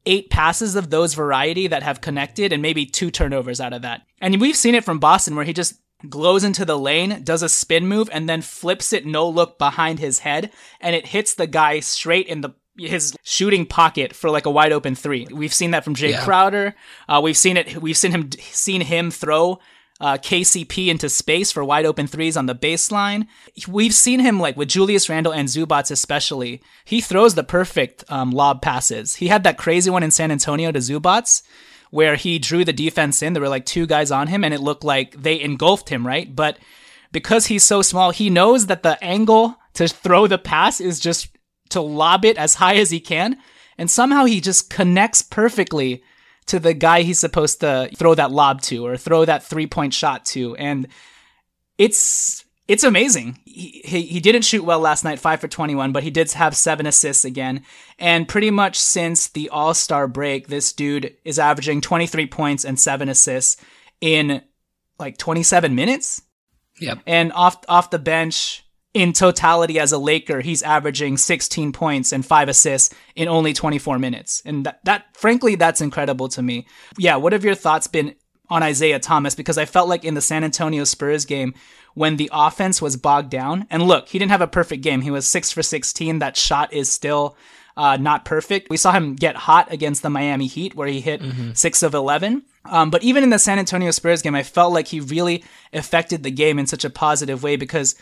eight 0.07 0.29
passes 0.31 0.77
of 0.77 0.91
those 0.91 1.15
variety 1.15 1.67
that 1.69 1.83
have 1.83 2.01
connected 2.01 2.53
and 2.53 2.61
maybe 2.61 2.85
two 2.85 3.11
turnovers 3.11 3.61
out 3.61 3.73
of 3.73 3.83
that. 3.83 4.03
And 4.21 4.41
we've 4.41 4.57
seen 4.57 4.75
it 4.75 4.85
from 4.85 4.99
Boston 4.99 5.35
where 5.35 5.47
he 5.47 5.53
just 5.53 5.81
glows 6.09 6.45
into 6.45 6.65
the 6.65 6.79
lane, 6.79 7.23
does 7.25 7.43
a 7.43 7.49
spin 7.49 7.87
move, 7.87 8.11
and 8.13 8.29
then 8.29 8.43
flips 8.43 8.93
it 8.93 9.07
no 9.07 9.29
look 9.29 9.59
behind 9.59 9.99
his 9.99 10.21
head, 10.21 10.51
and 10.81 10.95
it 10.95 11.07
hits 11.07 11.35
the 11.35 11.47
guy 11.47 11.81
straight 11.81 12.27
in 12.27 12.43
the 12.43 12.55
his 12.79 13.17
shooting 13.23 13.67
pocket 13.67 14.15
for 14.15 14.31
like 14.31 14.47
a 14.47 14.51
wide 14.51 14.73
open 14.73 14.95
three. 14.95 15.27
We've 15.31 15.55
seen 15.55 15.71
that 15.73 15.85
from 15.85 15.95
Jae 15.95 16.11
Yeah. 16.11 16.25
Crowder. 16.25 16.75
Uh, 17.09 17.21
we've 17.23 17.37
seen 17.37 17.57
it. 17.57 17.81
We've 17.81 17.97
seen 17.97 18.11
him 18.13 18.31
seen 18.41 18.81
him 18.81 19.11
throw 19.11 19.61
uh, 20.01 20.19
KCP 20.19 20.89
into 20.89 21.09
space 21.09 21.53
for 21.53 21.65
wide 21.65 21.87
open 21.87 22.07
threes 22.07 22.37
on 22.37 22.47
the 22.47 22.55
baseline. 22.55 23.27
We've 23.69 23.95
seen 23.95 24.21
him 24.21 24.41
like 24.41 24.57
with 24.57 24.69
Julius 24.69 25.09
Randle 25.09 25.33
and 25.33 25.49
Zubac 25.49 25.91
especially. 25.91 26.63
He 26.85 27.01
throws 27.01 27.35
the 27.37 27.45
perfect 27.45 28.05
um, 28.09 28.31
lob 28.33 28.61
passes. 28.61 29.17
He 29.17 29.29
had 29.29 29.45
that 29.45 29.57
crazy 29.59 29.91
one 29.91 30.03
in 30.03 30.11
San 30.11 30.31
Antonio 30.33 30.73
to 30.73 30.81
Zubac 30.81 31.43
where 31.91 32.17
he 32.17 32.41
drew 32.41 32.65
the 32.65 32.73
defense 32.73 33.23
in. 33.23 33.35
There 33.35 33.43
were 33.43 33.49
like 33.49 33.67
two 33.67 33.87
guys 33.87 34.11
on 34.11 34.27
him, 34.27 34.43
and 34.43 34.53
it 34.53 34.61
looked 34.61 34.83
like 34.83 35.15
they 35.23 35.41
engulfed 35.41 35.91
him, 35.91 36.05
right? 36.05 36.35
But 36.35 36.59
because 37.13 37.47
he's 37.47 37.63
so 37.63 37.83
small, 37.83 38.11
he 38.11 38.31
knows 38.31 38.67
that 38.67 38.83
the 38.83 39.03
angle 39.03 39.57
to 39.75 39.87
throw 39.87 40.27
the 40.27 40.39
pass 40.39 40.81
is 40.81 40.99
just 40.99 41.29
to 41.71 41.81
lob 41.81 42.25
it 42.25 42.37
as 42.37 42.55
high 42.55 42.77
as 42.77 42.91
he 42.91 43.01
can. 43.01 43.39
And 43.79 43.91
somehow 43.91 44.25
he 44.25 44.41
just 44.41 44.71
connects 44.71 45.23
perfectly 45.23 46.03
to 46.47 46.61
the 46.61 46.75
guy 46.75 47.03
he's 47.03 47.19
supposed 47.19 47.61
to 47.61 47.91
throw 47.97 48.15
that 48.15 48.31
lob 48.31 48.61
to 48.63 48.87
or 48.87 48.97
throw 48.97 49.25
that 49.25 49.43
three 49.43 49.67
point 49.67 49.95
shot 49.95 50.25
to. 50.27 50.55
And 50.57 50.89
it's 51.79 52.45
it's 52.67 52.85
amazing. 52.85 53.39
He, 53.45 53.83
he 53.85 54.03
he 54.03 54.21
didn't 54.21 54.43
shoot 54.43 54.65
well 54.65 54.81
last 54.81 55.05
night, 55.05 55.19
five 55.19 55.41
for 55.41 55.49
twenty 55.49 55.75
one, 55.75 55.93
but 55.93 56.03
he 56.03 56.11
did 56.11 56.31
have 56.33 56.57
seven 56.57 56.87
assists 56.87 57.25
again. 57.25 57.63
And 57.99 58.29
pretty 58.29 58.51
much 58.51 58.79
since 58.79 59.29
the 59.29 59.49
All 59.51 59.75
Star 59.75 60.07
break, 60.07 60.49
this 60.49 60.73
dude 60.73 61.17
is 61.25 61.39
averaging 61.39 61.81
twenty 61.81 62.07
three 62.07 62.27
points 62.27 62.65
and 62.65 62.79
seven 62.79 63.09
assists 63.09 63.63
in 64.01 64.43
like 64.99 65.19
twenty 65.19 65.43
seven 65.43 65.75
minutes. 65.75 66.23
Yep. 66.81 67.01
And 67.07 67.33
off 67.33 67.63
off 67.69 67.91
the 67.91 67.99
bench, 67.99 68.64
in 68.95 69.13
totality 69.13 69.79
as 69.79 69.93
a 69.93 69.99
Laker, 69.99 70.41
he's 70.41 70.63
averaging 70.63 71.17
16 71.17 71.73
points 71.73 72.13
and 72.13 72.25
five 72.25 72.49
assists 72.49 72.95
in 73.17 73.29
only 73.29 73.53
24 73.53 73.99
minutes. 73.99 74.43
And 74.47 74.65
that, 74.65 74.81
that 74.85 75.17
frankly, 75.17 75.57
that's 75.57 75.81
incredible 75.81 76.29
to 76.29 76.43
me. 76.43 76.67
Yeah, 76.97 77.17
what 77.17 77.33
have 77.33 77.45
your 77.45 77.57
thoughts 77.57 77.89
been 77.89 78.15
on 78.49 78.63
Isaiah 78.63 79.01
Thomas? 79.01 79.35
Because 79.35 79.59
I 79.59 79.65
felt 79.65 79.89
like 79.89 80.05
in 80.05 80.15
the 80.15 80.21
San 80.21 80.45
Antonio 80.45 80.85
Spurs 80.85 81.25
game, 81.25 81.55
when 81.95 82.17
the 82.17 82.31
offense 82.33 82.81
was 82.81 82.97
bogged 82.97 83.31
down, 83.31 83.67
and 83.71 83.83
look, 83.83 84.09
he 84.09 84.19
didn't 84.19 84.33
have 84.33 84.41
a 84.41 84.47
perfect 84.49 84.83
game. 84.83 85.01
He 85.01 85.11
was 85.11 85.27
six 85.27 85.53
for 85.53 85.63
16. 85.63 86.19
That 86.21 86.37
shot 86.37 86.73
is 86.73 86.91
still 86.91 87.37
uh, 87.77 87.97
not 87.97 88.25
perfect. 88.25 88.71
We 88.71 88.77
saw 88.77 88.93
him 88.93 89.15
get 89.15 89.37
hot 89.37 89.73
against 89.73 90.03
the 90.03 90.11
Miami 90.11 90.47
Heat, 90.47 90.75
where 90.75 90.89
he 90.89 91.01
hit 91.01 91.21
six 91.55 91.83
of 91.83 91.95
11. 91.95 92.43
Um, 92.65 92.91
but 92.91 93.03
even 93.03 93.23
in 93.23 93.31
the 93.31 93.39
San 93.39 93.59
Antonio 93.59 93.91
Spurs 93.91 94.23
game, 94.23 94.35
I 94.35 94.43
felt 94.43 94.73
like 94.73 94.89
he 94.89 95.01
really 95.01 95.45
affected 95.73 96.23
the 96.23 96.31
game 96.31 96.59
in 96.59 96.67
such 96.67 96.85
a 96.85 96.91
positive 96.91 97.43
way 97.43 97.57
because, 97.57 97.95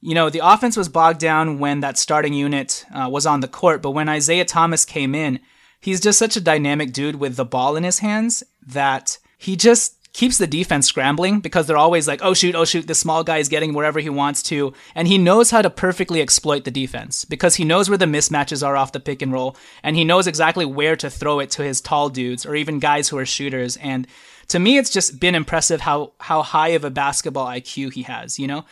you 0.00 0.14
know, 0.14 0.30
the 0.30 0.46
offense 0.46 0.76
was 0.76 0.88
bogged 0.88 1.20
down 1.20 1.58
when 1.58 1.80
that 1.80 1.98
starting 1.98 2.32
unit 2.32 2.84
uh, 2.94 3.08
was 3.10 3.26
on 3.26 3.40
the 3.40 3.48
court. 3.48 3.82
But 3.82 3.90
when 3.90 4.08
Isaiah 4.08 4.44
Thomas 4.44 4.84
came 4.84 5.14
in, 5.14 5.40
he's 5.80 6.00
just 6.00 6.18
such 6.18 6.36
a 6.36 6.40
dynamic 6.40 6.92
dude 6.92 7.16
with 7.16 7.36
the 7.36 7.44
ball 7.44 7.76
in 7.76 7.84
his 7.84 7.98
hands 7.98 8.42
that 8.66 9.18
he 9.38 9.56
just 9.56 9.94
keeps 10.12 10.38
the 10.38 10.46
defense 10.46 10.86
scrambling 10.86 11.40
because 11.40 11.66
they're 11.66 11.76
always 11.76 12.08
like, 12.08 12.20
oh 12.22 12.34
shoot, 12.34 12.54
oh 12.54 12.64
shoot, 12.64 12.86
this 12.86 12.98
small 12.98 13.22
guy 13.22 13.38
is 13.38 13.48
getting 13.48 13.72
wherever 13.72 14.00
he 14.00 14.08
wants 14.08 14.42
to. 14.42 14.72
And 14.94 15.06
he 15.06 15.18
knows 15.18 15.50
how 15.50 15.62
to 15.62 15.70
perfectly 15.70 16.20
exploit 16.20 16.64
the 16.64 16.70
defense 16.70 17.24
because 17.24 17.56
he 17.56 17.64
knows 17.64 17.88
where 17.88 17.98
the 17.98 18.06
mismatches 18.06 18.66
are 18.66 18.76
off 18.76 18.92
the 18.92 19.00
pick 19.00 19.22
and 19.22 19.32
roll 19.32 19.56
and 19.82 19.96
he 19.96 20.04
knows 20.04 20.26
exactly 20.26 20.64
where 20.64 20.96
to 20.96 21.10
throw 21.10 21.40
it 21.40 21.50
to 21.52 21.62
his 21.62 21.80
tall 21.80 22.08
dudes 22.08 22.46
or 22.46 22.56
even 22.56 22.78
guys 22.78 23.08
who 23.08 23.18
are 23.18 23.26
shooters. 23.26 23.76
And 23.76 24.06
to 24.48 24.58
me, 24.58 24.78
it's 24.78 24.90
just 24.90 25.20
been 25.20 25.34
impressive 25.34 25.82
how, 25.82 26.12
how 26.18 26.42
high 26.42 26.68
of 26.68 26.84
a 26.84 26.90
basketball 26.90 27.46
IQ 27.46 27.92
he 27.92 28.02
has, 28.02 28.38
you 28.38 28.46
know? 28.46 28.64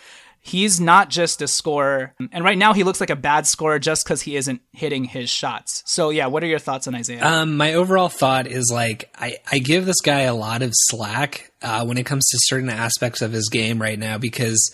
He's 0.46 0.80
not 0.80 1.10
just 1.10 1.42
a 1.42 1.48
scorer. 1.48 2.14
And 2.30 2.44
right 2.44 2.56
now 2.56 2.72
he 2.72 2.84
looks 2.84 3.00
like 3.00 3.10
a 3.10 3.16
bad 3.16 3.48
scorer 3.48 3.80
just 3.80 4.04
because 4.04 4.22
he 4.22 4.36
isn't 4.36 4.60
hitting 4.70 5.02
his 5.02 5.28
shots. 5.28 5.82
So 5.86 6.10
yeah, 6.10 6.26
what 6.26 6.44
are 6.44 6.46
your 6.46 6.60
thoughts 6.60 6.86
on 6.86 6.94
Isaiah? 6.94 7.26
Um, 7.26 7.56
my 7.56 7.74
overall 7.74 8.08
thought 8.08 8.46
is 8.46 8.70
like 8.72 9.10
I, 9.18 9.38
I 9.50 9.58
give 9.58 9.86
this 9.86 10.00
guy 10.00 10.20
a 10.20 10.36
lot 10.36 10.62
of 10.62 10.70
slack 10.72 11.50
uh, 11.62 11.84
when 11.84 11.98
it 11.98 12.06
comes 12.06 12.28
to 12.28 12.38
certain 12.42 12.70
aspects 12.70 13.22
of 13.22 13.32
his 13.32 13.48
game 13.48 13.82
right 13.82 13.98
now 13.98 14.18
because 14.18 14.72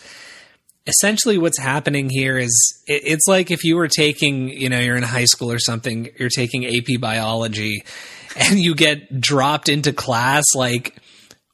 essentially 0.87 1.39
what's 1.39 1.59
happening 1.59 2.11
here 2.11 2.37
is 2.37 2.83
it, 2.87 3.01
it's 3.07 3.27
like 3.27 3.51
if 3.51 3.65
you 3.65 3.77
were 3.77 3.89
taking 3.89 4.51
you 4.51 4.69
know 4.69 4.79
you're 4.79 4.97
in 4.97 5.03
high 5.03 5.25
school 5.25 5.51
or 5.51 5.59
something 5.59 6.11
you're 6.19 6.29
taking 6.29 6.67
AP 6.67 7.01
biology 7.01 7.83
and 8.37 8.59
you 8.59 8.75
get 8.75 9.19
dropped 9.19 9.71
into 9.71 9.91
class 9.91 10.45
like 10.55 10.99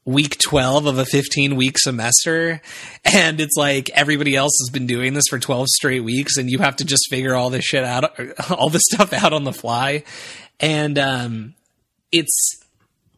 week 0.09 0.38
12 0.38 0.87
of 0.87 0.97
a 0.97 1.05
15 1.05 1.55
week 1.55 1.79
semester 1.79 2.62
and 3.05 3.42
it's 3.42 3.57
like 3.59 3.90
everybody 3.90 4.35
else 4.35 4.57
has 4.62 4.73
been 4.73 4.87
doing 4.87 5.12
this 5.12 5.27
for 5.29 5.38
12 5.38 5.66
straight 5.68 6.01
weeks 6.01 6.38
and 6.38 6.51
you 6.51 6.59
have 6.61 6.77
to 6.77 6.85
just 6.85 7.11
figure 7.11 7.35
all 7.35 7.51
this 7.51 7.62
shit 7.62 7.85
out 7.85 8.18
all 8.51 8.71
this 8.71 8.85
stuff 8.90 9.12
out 9.12 9.35
on 9.35 9.44
the 9.44 9.53
fly. 9.53 10.05
And 10.61 10.99
um 10.99 11.55
it's 12.11 12.59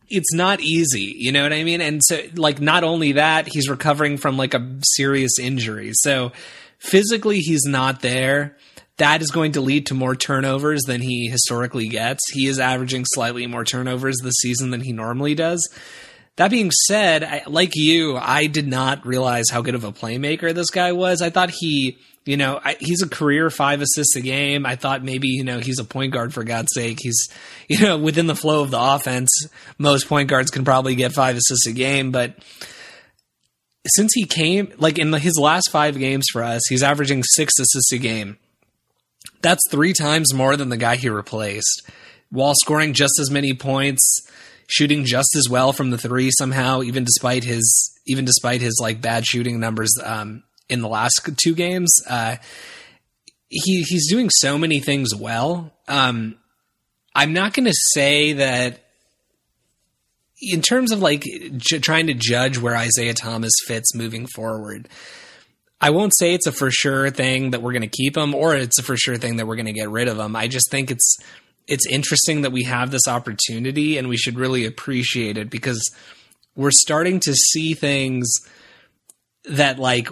it's 0.08 0.34
not 0.34 0.60
easy 0.60 1.14
you 1.16 1.30
know 1.30 1.44
what 1.44 1.52
i 1.52 1.62
mean? 1.62 1.80
And 1.80 2.02
so 2.02 2.20
like 2.34 2.60
not 2.60 2.82
only 2.82 3.12
that 3.12 3.46
he's 3.46 3.68
recovering 3.68 4.16
from 4.16 4.36
like 4.36 4.54
a 4.54 4.78
serious 4.82 5.38
injury. 5.38 5.92
So 5.94 6.32
physically 6.80 7.38
he's 7.38 7.64
not 7.66 8.02
there. 8.02 8.56
That 8.96 9.22
is 9.22 9.30
going 9.30 9.52
to 9.52 9.60
lead 9.60 9.86
to 9.86 9.94
more 9.94 10.16
turnovers 10.16 10.82
than 10.88 11.02
he 11.02 11.28
historically 11.28 11.86
gets. 11.86 12.20
He 12.32 12.48
is 12.48 12.58
averaging 12.58 13.04
slightly 13.06 13.46
more 13.46 13.64
turnovers 13.64 14.16
this 14.22 14.34
season 14.40 14.70
than 14.70 14.80
he 14.80 14.92
normally 14.92 15.36
does 15.36 15.66
that 16.40 16.50
being 16.50 16.70
said, 16.70 17.22
I, 17.22 17.42
like 17.46 17.76
you, 17.76 18.16
I 18.16 18.46
did 18.46 18.66
not 18.66 19.04
realize 19.04 19.50
how 19.50 19.60
good 19.60 19.74
of 19.74 19.84
a 19.84 19.92
playmaker 19.92 20.54
this 20.54 20.70
guy 20.70 20.92
was. 20.92 21.20
I 21.20 21.28
thought 21.28 21.50
he, 21.50 21.98
you 22.24 22.38
know, 22.38 22.58
I, 22.64 22.78
he's 22.80 23.02
a 23.02 23.08
career 23.10 23.50
five 23.50 23.82
assists 23.82 24.16
a 24.16 24.22
game. 24.22 24.64
I 24.64 24.76
thought 24.76 25.04
maybe, 25.04 25.28
you 25.28 25.44
know, 25.44 25.58
he's 25.58 25.78
a 25.78 25.84
point 25.84 26.14
guard 26.14 26.32
for 26.32 26.42
God's 26.42 26.70
sake. 26.72 26.96
He's, 27.02 27.28
you 27.68 27.82
know, 27.82 27.98
within 28.02 28.26
the 28.26 28.34
flow 28.34 28.62
of 28.62 28.70
the 28.70 28.80
offense, 28.80 29.28
most 29.76 30.08
point 30.08 30.30
guards 30.30 30.50
can 30.50 30.64
probably 30.64 30.94
get 30.94 31.12
five 31.12 31.36
assists 31.36 31.66
a 31.66 31.72
game. 31.72 32.10
But 32.10 32.38
since 33.86 34.14
he 34.14 34.24
came, 34.24 34.72
like 34.78 34.98
in 34.98 35.12
his 35.12 35.38
last 35.38 35.68
five 35.68 35.98
games 35.98 36.24
for 36.32 36.42
us, 36.42 36.62
he's 36.70 36.82
averaging 36.82 37.22
six 37.22 37.58
assists 37.58 37.92
a 37.92 37.98
game. 37.98 38.38
That's 39.42 39.60
three 39.70 39.92
times 39.92 40.32
more 40.32 40.56
than 40.56 40.70
the 40.70 40.78
guy 40.78 40.96
he 40.96 41.10
replaced 41.10 41.82
while 42.30 42.54
scoring 42.54 42.94
just 42.94 43.18
as 43.20 43.30
many 43.30 43.52
points 43.52 44.22
shooting 44.70 45.04
just 45.04 45.34
as 45.36 45.48
well 45.48 45.72
from 45.72 45.90
the 45.90 45.98
three 45.98 46.30
somehow, 46.30 46.82
even 46.82 47.04
despite 47.04 47.44
his 47.44 47.92
even 48.06 48.24
despite 48.24 48.60
his 48.60 48.78
like 48.80 49.00
bad 49.00 49.26
shooting 49.26 49.60
numbers 49.60 49.92
um, 50.02 50.42
in 50.68 50.80
the 50.80 50.88
last 50.88 51.28
two 51.36 51.54
games. 51.54 51.90
Uh, 52.08 52.36
he 53.48 53.82
he's 53.82 54.08
doing 54.08 54.30
so 54.30 54.56
many 54.56 54.80
things 54.80 55.14
well. 55.14 55.72
Um, 55.88 56.36
I'm 57.14 57.32
not 57.32 57.52
going 57.52 57.66
to 57.66 57.74
say 57.92 58.34
that 58.34 58.78
in 60.40 60.62
terms 60.62 60.92
of 60.92 61.00
like 61.00 61.24
j- 61.56 61.80
trying 61.80 62.06
to 62.06 62.14
judge 62.14 62.58
where 62.58 62.76
Isaiah 62.76 63.14
Thomas 63.14 63.52
fits 63.66 63.94
moving 63.94 64.26
forward. 64.26 64.88
I 65.80 65.90
won't 65.90 66.14
say 66.16 66.34
it's 66.34 66.46
a 66.46 66.52
for 66.52 66.70
sure 66.70 67.10
thing 67.10 67.50
that 67.50 67.62
we're 67.62 67.72
going 67.72 67.82
to 67.82 67.88
keep 67.88 68.16
him, 68.16 68.34
or 68.34 68.54
it's 68.54 68.78
a 68.78 68.82
for 68.82 68.96
sure 68.96 69.16
thing 69.16 69.36
that 69.36 69.46
we're 69.46 69.56
going 69.56 69.66
to 69.66 69.72
get 69.72 69.90
rid 69.90 70.08
of 70.08 70.18
him. 70.18 70.36
I 70.36 70.46
just 70.46 70.70
think 70.70 70.90
it's 70.90 71.16
it's 71.70 71.86
interesting 71.86 72.42
that 72.42 72.50
we 72.50 72.64
have 72.64 72.90
this 72.90 73.06
opportunity 73.06 73.96
and 73.96 74.08
we 74.08 74.16
should 74.16 74.36
really 74.36 74.66
appreciate 74.66 75.38
it 75.38 75.48
because 75.48 75.80
we're 76.56 76.72
starting 76.72 77.20
to 77.20 77.32
see 77.32 77.74
things 77.74 78.28
that 79.44 79.78
like 79.78 80.08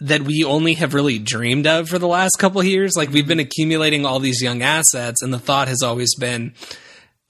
that 0.00 0.22
we 0.22 0.44
only 0.44 0.74
have 0.74 0.94
really 0.94 1.18
dreamed 1.18 1.68
of 1.68 1.88
for 1.88 2.00
the 2.00 2.08
last 2.08 2.36
couple 2.38 2.60
of 2.60 2.66
years. 2.66 2.94
Like 2.96 3.10
we've 3.10 3.26
been 3.26 3.38
mm-hmm. 3.38 3.46
accumulating 3.46 4.04
all 4.04 4.18
these 4.18 4.42
young 4.42 4.62
assets 4.62 5.22
and 5.22 5.32
the 5.32 5.38
thought 5.38 5.68
has 5.68 5.82
always 5.82 6.14
been 6.16 6.52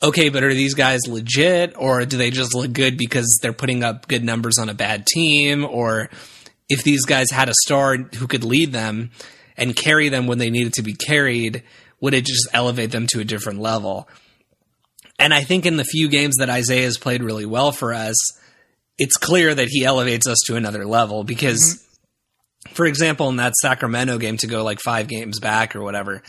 okay 0.03 0.29
but 0.29 0.45
are 0.45 0.55
these 0.55 0.75
guys 0.75 1.01
legit 1.09 1.75
or 1.77 2.05
do 2.07 2.17
they 2.17 2.31
just 2.31 2.55
look 2.55 2.73
good 2.73 2.97
because 2.97 3.39
they're 3.43 3.53
putting 3.53 3.83
up 3.83 4.09
good 4.09 4.25
numbers 4.25 4.59
on 4.59 4.71
a 4.71 4.75
bad 4.75 5.07
team? 5.07 5.67
Or 5.67 6.09
if 6.71 6.83
these 6.85 7.05
guys 7.05 7.31
had 7.31 7.51
a 7.51 7.55
star 7.65 7.97
who 7.97 8.27
could 8.27 8.45
lead 8.45 8.73
them 8.73 9.11
and 9.59 9.77
carry 9.77 10.09
them 10.09 10.27
when 10.27 10.39
they 10.39 10.49
needed 10.49 10.73
to 10.75 10.83
be 10.83 10.95
carried 10.95 11.63
would 12.01 12.15
it 12.15 12.25
just 12.25 12.49
elevate 12.53 12.91
them 12.91 13.07
to 13.09 13.21
a 13.21 13.25
different 13.25 13.61
level? 13.61 14.09
And 15.19 15.35
I 15.35 15.43
think 15.43 15.67
in 15.67 15.77
the 15.77 15.85
few 15.85 16.09
games 16.09 16.37
that 16.37 16.51
Isaiah 16.51 16.85
has 16.85 16.99
played 16.99 17.23
really 17.23 17.47
well 17.47 17.73
for 17.73 17.93
us, 17.93 18.17
it's 18.99 19.17
clear 19.17 19.55
that 19.55 19.69
he 19.69 19.85
elevates 19.85 20.27
us 20.27 20.39
to 20.47 20.57
another 20.57 20.87
level 20.87 21.25
because, 21.25 21.61
mm-hmm. 22.67 22.75
for 22.75 22.87
example, 22.87 23.29
in 23.29 23.37
that 23.37 23.55
Sacramento 23.57 24.19
game 24.19 24.37
to 24.39 24.47
go 24.47 24.63
like 24.63 24.81
five 24.81 25.09
games 25.09 25.41
back 25.41 25.75
or 25.75 25.83
whatever, 25.83 26.23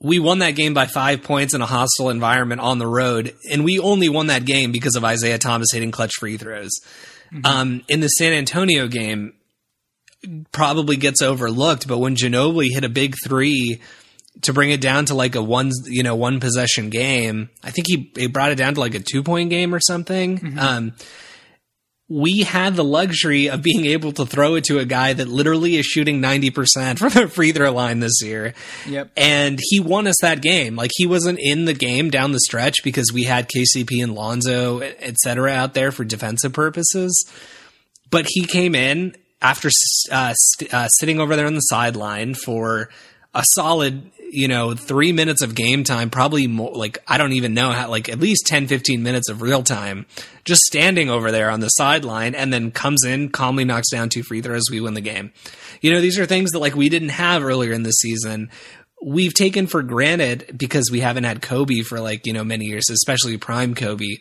we 0.00 0.18
won 0.18 0.40
that 0.40 0.52
game 0.52 0.74
by 0.74 0.86
five 0.86 1.22
points 1.22 1.54
in 1.54 1.62
a 1.62 1.66
hostile 1.66 2.10
environment 2.10 2.60
on 2.60 2.78
the 2.78 2.86
road. 2.86 3.34
And 3.50 3.64
we 3.64 3.78
only 3.78 4.08
won 4.08 4.28
that 4.28 4.44
game 4.44 4.72
because 4.72 4.94
of 4.94 5.04
Isaiah 5.04 5.38
Thomas 5.38 5.68
hitting 5.72 5.90
clutch 5.90 6.12
free 6.18 6.36
throws. 6.36 6.72
Mm-hmm. 7.32 7.46
Um, 7.46 7.82
in 7.88 8.00
the 8.00 8.08
San 8.08 8.32
Antonio 8.32 8.88
game, 8.88 9.34
probably 10.52 10.96
gets 10.96 11.22
overlooked, 11.22 11.88
but 11.88 11.98
when 11.98 12.16
Ginobili 12.16 12.68
hit 12.72 12.84
a 12.84 12.88
big 12.88 13.14
three 13.24 13.80
to 14.42 14.52
bring 14.52 14.70
it 14.70 14.80
down 14.80 15.06
to 15.06 15.14
like 15.14 15.34
a 15.34 15.42
one 15.42 15.70
you 15.84 16.02
know 16.02 16.16
one 16.16 16.40
possession 16.40 16.90
game. 16.90 17.50
I 17.62 17.70
think 17.70 17.86
he, 17.88 18.12
he 18.16 18.26
brought 18.26 18.52
it 18.52 18.56
down 18.56 18.74
to 18.74 18.80
like 18.80 18.94
a 18.94 19.00
two 19.00 19.22
point 19.22 19.50
game 19.50 19.74
or 19.74 19.80
something. 19.80 20.38
Mm-hmm. 20.38 20.58
Um, 20.58 20.92
we 22.08 22.42
had 22.42 22.76
the 22.76 22.84
luxury 22.84 23.48
of 23.50 23.62
being 23.62 23.84
able 23.86 24.12
to 24.12 24.24
throw 24.24 24.54
it 24.54 24.64
to 24.64 24.78
a 24.78 24.84
guy 24.84 25.12
that 25.12 25.26
literally 25.26 25.74
is 25.74 25.84
shooting 25.84 26.22
90% 26.22 26.98
from 26.98 27.08
the 27.10 27.28
free 27.28 27.50
throw 27.50 27.72
line 27.72 27.98
this 27.98 28.22
year. 28.22 28.54
Yep. 28.86 29.10
And 29.16 29.58
he 29.60 29.80
won 29.80 30.06
us 30.06 30.14
that 30.22 30.40
game. 30.40 30.76
Like 30.76 30.92
he 30.94 31.04
wasn't 31.04 31.40
in 31.40 31.64
the 31.64 31.74
game 31.74 32.10
down 32.10 32.30
the 32.30 32.38
stretch 32.38 32.84
because 32.84 33.12
we 33.12 33.24
had 33.24 33.48
KCP 33.48 34.02
and 34.02 34.14
Lonzo, 34.14 34.78
et 34.78 35.16
cetera, 35.16 35.50
out 35.50 35.74
there 35.74 35.90
for 35.90 36.04
defensive 36.04 36.52
purposes. 36.52 37.28
But 38.08 38.26
he 38.28 38.44
came 38.44 38.76
in 38.76 39.16
after 39.42 39.68
uh, 40.12 40.32
st- 40.34 40.72
uh, 40.72 40.88
sitting 40.88 41.18
over 41.18 41.34
there 41.34 41.46
on 41.46 41.54
the 41.54 41.60
sideline 41.60 42.34
for 42.34 42.88
a 43.34 43.42
solid 43.54 44.10
you 44.30 44.48
know, 44.48 44.74
three 44.74 45.12
minutes 45.12 45.42
of 45.42 45.54
game 45.54 45.84
time, 45.84 46.10
probably 46.10 46.46
more 46.46 46.72
like, 46.72 46.98
I 47.06 47.18
don't 47.18 47.32
even 47.32 47.54
know 47.54 47.72
how, 47.72 47.88
like 47.88 48.08
at 48.08 48.20
least 48.20 48.46
10, 48.46 48.66
15 48.66 49.02
minutes 49.02 49.28
of 49.28 49.42
real 49.42 49.62
time, 49.62 50.06
just 50.44 50.62
standing 50.62 51.08
over 51.10 51.30
there 51.30 51.50
on 51.50 51.60
the 51.60 51.68
sideline 51.68 52.34
and 52.34 52.52
then 52.52 52.70
comes 52.70 53.04
in, 53.04 53.30
calmly 53.30 53.64
knocks 53.64 53.90
down 53.90 54.08
two 54.08 54.22
free 54.22 54.42
throws. 54.42 54.70
We 54.70 54.80
win 54.80 54.94
the 54.94 55.00
game. 55.00 55.32
You 55.80 55.92
know, 55.92 56.00
these 56.00 56.18
are 56.18 56.26
things 56.26 56.52
that 56.52 56.58
like 56.58 56.74
we 56.74 56.88
didn't 56.88 57.10
have 57.10 57.44
earlier 57.44 57.72
in 57.72 57.82
the 57.82 57.92
season. 57.92 58.50
We've 59.02 59.34
taken 59.34 59.66
for 59.66 59.82
granted 59.82 60.54
because 60.56 60.90
we 60.90 61.00
haven't 61.00 61.24
had 61.24 61.42
Kobe 61.42 61.82
for 61.82 62.00
like, 62.00 62.26
you 62.26 62.32
know, 62.32 62.44
many 62.44 62.66
years, 62.66 62.88
especially 62.90 63.36
prime 63.36 63.74
Kobe 63.74 64.16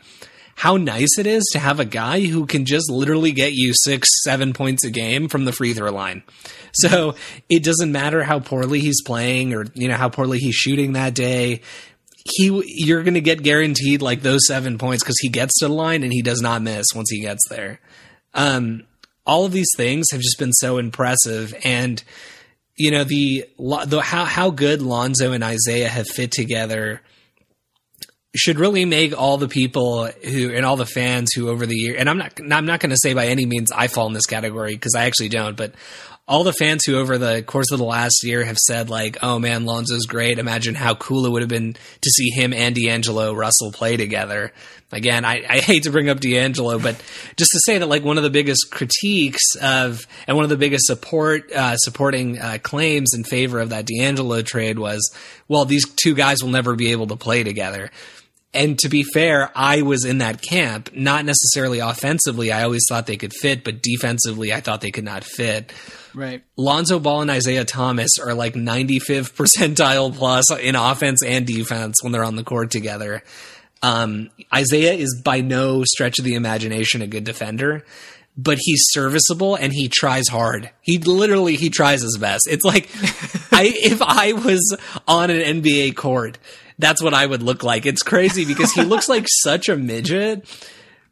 how 0.56 0.78
nice 0.78 1.20
it 1.20 1.28
is 1.28 1.44
to 1.52 1.60
have 1.60 1.82
a 1.82 1.86
guy 1.86 2.22
who 2.22 2.46
can 2.46 2.66
just 2.66 2.90
literally 2.90 3.34
get 3.34 3.54
you 3.54 3.74
six, 3.74 4.10
seven 4.24 4.54
points 4.54 4.86
a 4.86 4.90
game 4.90 5.28
from 5.28 5.44
the 5.44 5.52
free 5.52 5.74
throw 5.74 5.92
line. 5.92 6.24
So 6.74 7.16
it 7.50 7.64
doesn't 7.64 7.92
matter 7.92 8.24
how 8.24 8.40
poorly 8.40 8.80
he's 8.80 9.02
playing 9.06 9.54
or, 9.54 9.66
you 9.74 9.90
know, 9.90 9.96
how 9.96 10.10
poorly 10.10 10.40
he's 10.40 10.56
shooting 10.56 10.94
that 10.94 11.14
day. 11.14 11.62
He, 12.24 12.64
you're 12.66 13.04
going 13.04 13.16
to 13.16 13.22
get 13.22 13.44
guaranteed 13.44 14.02
like 14.02 14.22
those 14.22 14.48
seven 14.48 14.78
points 14.78 15.04
because 15.04 15.20
he 15.20 15.28
gets 15.30 15.60
to 15.60 15.68
the 15.68 15.74
line 15.74 16.04
and 16.04 16.12
he 16.12 16.22
does 16.22 16.42
not 16.42 16.62
miss 16.62 16.88
once 16.96 17.10
he 17.12 17.20
gets 17.20 17.44
there. 17.50 17.80
Um, 18.34 18.84
all 19.26 19.46
of 19.46 19.52
these 19.52 19.72
things 19.76 20.08
have 20.12 20.22
just 20.22 20.40
been 20.40 20.54
so 20.54 20.78
impressive. 20.78 21.54
And, 21.66 22.02
you 22.78 22.92
know, 22.92 23.04
the, 23.04 23.46
the 23.58 24.02
how, 24.02 24.24
how 24.24 24.52
good 24.52 24.82
Lonzo 24.82 25.34
and 25.34 25.44
Isaiah 25.44 25.90
have 25.90 26.08
fit 26.08 26.32
together 26.32 27.02
should 28.36 28.60
really 28.60 28.86
make 28.86 29.18
all 29.18 29.38
the 29.38 29.48
people 29.48 30.06
who 30.24 30.52
and 30.52 30.66
all 30.66 30.76
the 30.76 30.86
fans 30.86 31.32
who 31.34 31.50
over 31.50 31.66
the 31.66 31.76
year 31.76 31.96
and 31.98 32.10
I'm 32.10 32.18
not 32.18 32.34
I'm 32.40 32.66
not 32.66 32.80
going 32.80 32.92
to 32.92 32.98
say 33.02 33.14
by 33.14 33.28
any 33.28 33.46
means 33.46 33.72
I 33.72 33.88
fall 33.88 34.08
in 34.08 34.14
this 34.14 34.26
category 34.26 34.74
because 34.74 34.96
I 34.96 35.06
actually 35.06 35.30
don't 35.30 35.56
but 35.56 35.74
all 36.28 36.44
the 36.44 36.54
fans 36.54 36.84
who 36.86 36.98
over 36.98 37.18
the 37.18 37.44
course 37.44 37.72
of 37.72 37.78
the 37.78 37.86
last 37.86 38.24
year 38.24 38.44
have 38.44 38.58
said 38.58 38.90
like, 38.90 39.18
"Oh 39.22 39.38
man, 39.38 39.66
Lonzo's 39.66 40.08
great. 40.08 40.40
Imagine 40.40 40.74
how 40.74 40.96
cool 40.96 41.26
it 41.26 41.30
would 41.30 41.44
have 41.44 41.50
been 41.50 41.74
to 41.74 42.10
see 42.10 42.30
him 42.30 42.52
and 42.52 42.76
D'Angelo 42.76 43.34
Russell 43.34 43.72
play 43.72 43.96
together." 43.98 44.52
Again, 44.92 45.26
I, 45.26 45.44
I 45.48 45.60
hate 45.60 45.84
to 45.84 45.92
bring 45.92 46.10
up 46.10 46.20
D'Angelo, 46.20 46.80
but 46.80 46.96
just 47.38 47.52
to 47.52 47.60
say 47.66 47.78
that 47.78 47.88
like 47.88 48.04
one 48.04 48.18
of 48.18 48.24
the 48.24 48.30
biggest 48.30 48.72
critiques 48.72 49.56
of 49.62 50.08
and 50.28 50.36
one 50.36 50.44
of 50.44 50.50
the 50.50 50.58
biggest 50.58 50.86
support 50.86 51.52
uh, 51.52 51.76
supporting 51.78 52.40
uh, 52.40 52.58
claims 52.62 53.14
in 53.14 53.24
favor 53.24 53.60
of 53.60 53.70
that 53.70 53.86
D'Angelo 53.86 54.42
trade 54.42 54.80
was, 54.80 55.16
well, 55.48 55.66
these 55.66 55.88
two 55.90 56.16
guys 56.16 56.42
will 56.42 56.52
never 56.52 56.76
be 56.76 56.92
able 56.92 57.08
to 57.08 57.16
play 57.16 57.44
together. 57.44 57.92
And 58.56 58.80
to 58.80 58.90
be 58.90 59.04
fair, 59.04 59.52
I 59.54 59.82
was 59.82 60.06
in 60.06 60.20
that 60.20 60.42
camp, 60.42 60.96
not 60.96 61.26
necessarily 61.26 61.80
offensively. 61.80 62.52
I 62.52 62.64
always 62.64 62.86
thought 62.88 63.06
they 63.06 63.18
could 63.18 63.34
fit, 63.34 63.64
but 63.64 63.82
defensively, 63.82 64.54
I 64.54 64.62
thought 64.62 64.82
they 64.82 64.92
could 64.92 65.04
not 65.04 65.24
fit. 65.24 65.74
Right. 66.14 66.44
Lonzo 66.56 67.00
Ball 67.00 67.22
and 67.22 67.32
Isaiah 67.32 67.66
Thomas 67.66 68.18
are 68.18 68.34
like 68.34 68.54
95th 68.54 69.34
percentile 69.36 70.16
plus 70.16 70.50
in 70.52 70.76
offense 70.76 71.22
and 71.22 71.46
defense 71.46 72.02
when 72.02 72.14
they're 72.14 72.24
on 72.24 72.38
the 72.38 72.44
court 72.44 72.72
together. 72.72 73.22
Um, 73.84 74.30
Isaiah 74.54 74.94
is 74.94 75.22
by 75.24 75.42
no 75.42 75.84
stretch 75.84 76.18
of 76.18 76.26
the 76.26 76.36
imagination 76.36 77.02
a 77.02 77.08
good 77.08 77.26
defender, 77.26 77.84
but 78.38 78.58
he's 78.60 78.84
serviceable 78.90 79.56
and 79.56 79.74
he 79.74 79.90
tries 79.90 80.28
hard. 80.28 80.72
He 80.82 80.98
literally 80.98 81.56
he 81.56 81.70
tries 81.70 82.02
his 82.02 82.18
best. 82.18 82.48
It's 82.50 82.64
like 82.64 82.90
I 83.52 83.72
if 83.76 84.02
I 84.02 84.34
was 84.34 84.76
on 85.08 85.30
an 85.30 85.62
NBA 85.62 85.96
court, 85.96 86.38
that's 86.78 87.02
what 87.02 87.14
I 87.14 87.26
would 87.26 87.44
look 87.44 87.64
like. 87.64 87.86
It's 87.86 88.04
crazy 88.04 88.46
because 88.46 88.72
he 88.74 88.84
looks 88.84 89.10
like 89.10 89.28
such 89.44 89.70
a 89.70 89.78
midget 89.78 90.48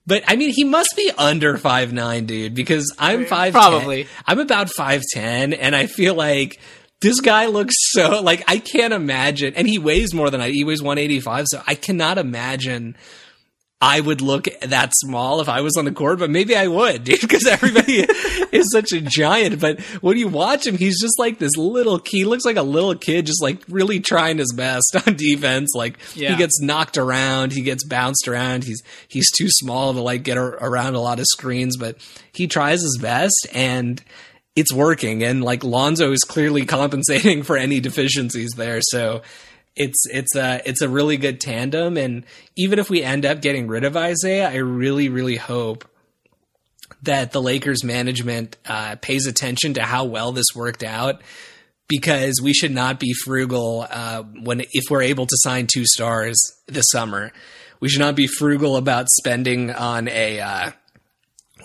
but 0.06 0.24
I 0.28 0.36
mean, 0.36 0.50
he 0.50 0.64
must 0.64 0.96
be 0.96 1.12
under 1.18 1.58
five 1.58 1.94
nine, 1.94 2.26
dude, 2.26 2.54
because 2.54 2.94
I'm 3.00 3.26
five 3.26 3.54
probably. 3.54 4.08
I'm 4.28 4.40
about 4.40 4.70
five 4.70 5.02
ten, 5.14 5.54
and 5.54 5.76
I 5.76 5.88
feel 5.88 6.14
like 6.14 6.60
this 7.00 7.22
guy 7.22 7.46
looks 7.46 7.76
so 7.92 8.22
like 8.22 8.44
I 8.48 8.58
can't 8.58 8.94
imagine, 8.94 9.54
and 9.56 9.68
he 9.68 9.80
weighs 9.80 10.14
more 10.14 10.30
than 10.30 10.42
I. 10.42 10.50
He 10.50 10.66
weighs 10.66 10.82
one 10.82 10.98
eighty 10.98 11.22
five, 11.22 11.46
so 11.48 11.62
I 11.66 11.76
cannot 11.76 12.18
imagine 12.18 12.98
I 13.86 14.00
would 14.00 14.22
look 14.22 14.48
that 14.62 14.94
small 14.96 15.42
if 15.42 15.50
I 15.50 15.60
was 15.60 15.76
on 15.76 15.84
the 15.84 15.92
court, 15.92 16.20
but 16.20 16.30
maybe 16.30 16.56
I 16.56 16.68
would, 16.68 17.04
dude, 17.04 17.20
because 17.20 17.46
everybody 17.46 18.08
is 18.54 18.72
such 18.72 18.94
a 18.94 19.02
giant. 19.02 19.60
But 19.60 19.82
when 20.02 20.16
you 20.16 20.30
watch 20.30 20.66
him, 20.66 20.78
he's 20.78 21.02
just 21.02 21.20
like 21.20 21.38
this 21.38 21.58
little 21.58 22.00
kid. 22.00 22.18
He 22.20 22.26
looks 22.26 22.46
like 22.46 22.56
a 22.56 22.64
little 22.64 22.96
kid, 22.96 23.26
just 23.26 23.42
like 23.42 23.62
really 23.68 24.00
trying 24.00 24.38
his 24.38 24.54
best 24.54 24.96
on 25.06 25.18
defense. 25.18 25.74
Like 25.76 25.98
yeah. 26.16 26.32
he 26.32 26.38
gets 26.38 26.62
knocked 26.62 26.98
around, 26.98 27.52
he 27.52 27.62
gets 27.62 27.84
bounced 27.84 28.26
around. 28.30 28.64
He's 28.64 28.82
he's 29.10 29.30
too 29.30 29.50
small 29.50 29.94
to 29.94 30.00
like 30.00 30.24
get 30.24 30.38
around 30.38 30.96
a 30.96 31.02
lot 31.02 31.20
of 31.20 31.26
screens, 31.26 31.76
but 31.76 31.98
he 32.32 32.48
tries 32.48 32.82
his 32.82 32.98
best 33.02 33.48
and 33.54 34.02
it's 34.56 34.72
working. 34.72 35.24
And 35.24 35.44
like 35.44 35.66
Lonzo 35.66 36.14
is 36.14 36.22
clearly 36.22 36.66
compensating 36.66 37.44
for 37.44 37.58
any 37.58 37.82
deficiencies 37.82 38.52
there. 38.56 38.80
So 38.82 39.24
it's 39.76 40.04
it's 40.12 40.36
a 40.36 40.62
it's 40.66 40.82
a 40.82 40.90
really 40.90 41.18
good 41.18 41.42
tandem 41.42 41.98
and 41.98 42.26
even 42.56 42.80
if 42.80 42.90
we 42.90 43.02
end 43.02 43.26
up 43.26 43.42
getting 43.42 43.68
rid 43.68 43.84
of 43.84 43.98
Isaiah, 43.98 44.50
I 44.50 44.58
really 44.58 45.10
really 45.10 45.38
hope 45.38 45.86
that 47.04 47.32
the 47.32 47.42
Lakers 47.42 47.84
management 47.84 48.58
uh, 48.66 48.96
pays 49.02 49.28
attention 49.28 49.74
to 49.76 49.84
how 49.84 50.06
well 50.06 50.32
this 50.32 50.48
worked 50.56 50.84
out 50.84 51.22
because 51.88 52.40
we 52.42 52.54
should 52.54 52.72
not 52.72 53.00
be 53.00 53.14
frugal 53.14 53.86
uh, 53.90 54.24
when 54.24 54.62
if 54.72 54.90
we're 54.90 55.02
able 55.02 55.26
to 55.26 55.36
sign 55.38 55.68
two 55.68 55.86
stars 55.86 56.38
this 56.68 56.86
summer. 56.92 57.32
We 57.80 57.90
should 57.90 58.00
not 58.00 58.16
be 58.16 58.28
frugal 58.28 58.78
about 58.78 59.10
spending 59.10 59.70
on 59.70 60.08
a 60.08 60.40
uh, 60.40 60.72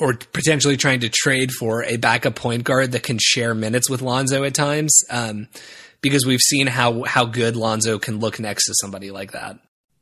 or 0.01 0.15
potentially 0.15 0.77
trying 0.77 1.01
to 1.01 1.09
trade 1.09 1.53
for 1.53 1.85
a 1.85 1.97
backup 1.97 2.35
point 2.35 2.65
guard 2.65 2.93
that 2.93 3.03
can 3.03 3.19
share 3.21 3.55
minutes 3.55 3.89
with 3.89 4.03
Lonzo 4.03 4.45
at 4.45 4.55
times. 4.55 5.01
Um, 5.11 5.49
because 6.01 6.27
we've 6.27 6.41
seen 6.41 6.69
how 6.69 7.05
how 7.05 7.25
good 7.25 7.57
Lonzo 7.57 7.99
can 7.99 8.19
look 8.19 8.39
next 8.39 8.67
to 8.67 8.75
somebody 8.81 9.11
like 9.11 9.33
that. 9.33 9.59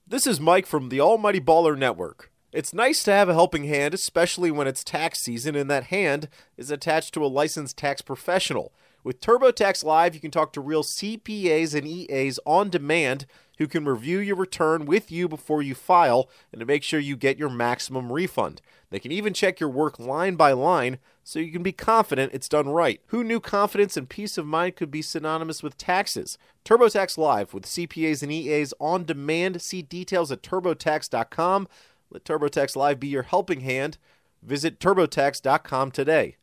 This 0.07 0.27
is 0.27 0.41
Mike 0.41 0.67
from 0.67 0.89
the 0.89 1.01
Almighty 1.01 1.41
Baller 1.41 1.77
Network. 1.77 2.31
It's 2.53 2.73
nice 2.73 3.03
to 3.05 3.13
have 3.13 3.29
a 3.29 3.35
helping 3.35 3.65
hand, 3.65 3.93
especially 3.93 4.51
when 4.51 4.67
it's 4.67 4.85
tax 4.85 5.21
season 5.21 5.55
and 5.57 5.71
that 5.71 5.85
hand 5.85 6.29
is 6.57 6.71
attached 6.71 7.13
to 7.15 7.25
a 7.25 7.27
licensed 7.27 7.77
tax 7.77 8.03
professional. 8.03 8.73
With 9.05 9.21
TurboTax 9.21 9.85
Live, 9.85 10.15
you 10.15 10.21
can 10.21 10.31
talk 10.31 10.53
to 10.55 10.61
real 10.61 10.83
CPAs 10.83 11.75
and 11.75 11.87
EAs 11.87 12.41
on 12.47 12.71
demand 12.71 13.27
who 13.59 13.67
can 13.67 13.85
review 13.85 14.19
your 14.19 14.37
return 14.37 14.85
with 14.85 15.13
you 15.13 15.29
before 15.29 15.63
you 15.63 15.75
file 15.75 16.29
and 16.53 16.61
to 16.61 16.67
make 16.67 16.83
sure 16.83 16.99
you 16.99 17.17
get 17.17 17.39
your 17.39 17.51
maximum 17.51 18.13
refund. 18.13 18.63
They 18.91 18.99
can 18.99 19.13
even 19.13 19.35
check 19.35 19.61
your 19.61 19.69
work 19.69 19.99
line 19.99 20.37
by 20.37 20.53
line 20.53 20.99
so 21.29 21.41
you 21.41 21.51
can 21.51 21.65
be 21.65 21.73
confident 21.73 22.33
it's 22.33 22.49
done 22.49 22.69
right. 22.69 23.01
Who 23.07 23.25
knew 23.25 23.41
confidence 23.41 23.97
and 23.97 24.09
peace 24.09 24.39
of 24.39 24.47
mind 24.47 24.77
could 24.77 24.93
be 24.93 25.03
synonymous 25.03 25.61
with 25.61 25.77
taxes? 25.77 26.39
TurboTax 26.65 27.19
Live 27.19 27.53
with 27.53 27.67
CPAs 27.67 28.23
and 28.23 28.31
EAs 28.31 28.73
on 28.79 29.05
demand. 29.05 29.61
See 29.61 29.83
details 29.83 30.31
at 30.31 30.45
turbotax.com. 30.45 31.67
Let 32.11 32.25
TurboTax 32.25 32.77
Live 32.77 33.01
be 33.01 33.09
your 33.09 33.25
helping 33.25 33.63
hand. 33.63 33.99
Visit 34.41 34.79
turbotax.com 34.79 35.91
today. 35.91 36.37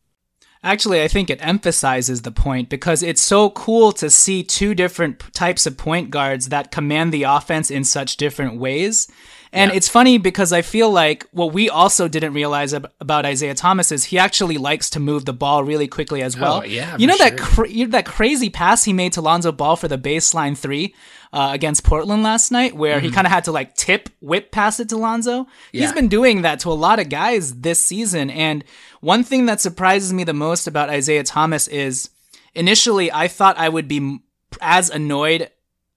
Actually, 0.61 1.01
I 1.01 1.07
think 1.07 1.29
it 1.29 1.45
emphasizes 1.45 2.23
the 2.23 2.31
point 2.31 2.67
because 2.67 3.01
it's 3.01 3.21
so 3.21 3.51
cool 3.51 3.93
to 3.93 4.09
see 4.09 4.43
two 4.43 4.75
different 4.75 5.33
types 5.33 5.65
of 5.65 5.77
point 5.77 6.09
guards 6.09 6.49
that 6.49 6.71
command 6.71 7.13
the 7.13 7.23
offense 7.23 7.71
in 7.71 7.85
such 7.85 8.17
different 8.17 8.59
ways. 8.59 9.07
And 9.53 9.69
yeah. 9.69 9.77
it's 9.77 9.87
funny 9.87 10.17
because 10.17 10.51
I 10.51 10.63
feel 10.63 10.89
like 10.89 11.27
what 11.31 11.53
we 11.53 11.69
also 11.69 12.07
didn't 12.07 12.33
realize 12.33 12.73
ab- 12.73 12.91
about 12.99 13.23
Isaiah 13.23 13.53
Thomas 13.53 13.91
is 13.91 14.05
he 14.05 14.17
actually 14.17 14.57
likes 14.57 14.89
to 14.91 14.99
move 14.99 15.25
the 15.25 15.33
ball 15.33 15.63
really 15.63 15.87
quickly 15.87 16.23
as 16.23 16.35
well. 16.35 16.61
Oh, 16.61 16.63
yeah, 16.63 16.97
you 16.97 17.05
know 17.05 17.15
sure. 17.15 17.29
that 17.29 17.39
cra- 17.39 17.87
that 17.89 18.05
crazy 18.07 18.49
pass 18.49 18.83
he 18.83 18.93
made 18.93 19.13
to 19.13 19.21
Lonzo 19.21 19.51
Ball 19.51 19.75
for 19.75 19.87
the 19.87 19.97
baseline 19.97 20.57
three 20.57 20.95
uh, 21.31 21.51
against 21.53 21.83
Portland 21.83 22.23
last 22.23 22.51
night, 22.51 22.75
where 22.75 22.97
mm-hmm. 22.97 23.05
he 23.05 23.11
kind 23.11 23.27
of 23.27 23.31
had 23.31 23.43
to 23.43 23.51
like 23.51 23.75
tip 23.75 24.09
whip 24.21 24.51
pass 24.51 24.79
it 24.79 24.89
to 24.89 24.97
Lonzo. 24.97 25.45
Yeah. 25.71 25.81
He's 25.81 25.93
been 25.93 26.07
doing 26.07 26.41
that 26.41 26.59
to 26.61 26.69
a 26.69 26.73
lot 26.73 26.97
of 26.99 27.09
guys 27.09 27.61
this 27.61 27.79
season. 27.79 28.31
And 28.31 28.63
one 29.01 29.23
thing 29.23 29.45
that 29.45 29.61
surprises 29.61 30.11
me 30.11 30.23
the 30.23 30.33
most 30.33 30.65
about 30.65 30.89
Isaiah 30.89 31.23
Thomas 31.23 31.67
is 31.67 32.09
initially 32.55 33.11
I 33.11 33.27
thought 33.27 33.57
I 33.59 33.69
would 33.69 33.87
be 33.87 34.17
as 34.61 34.89
annoyed 34.89 35.51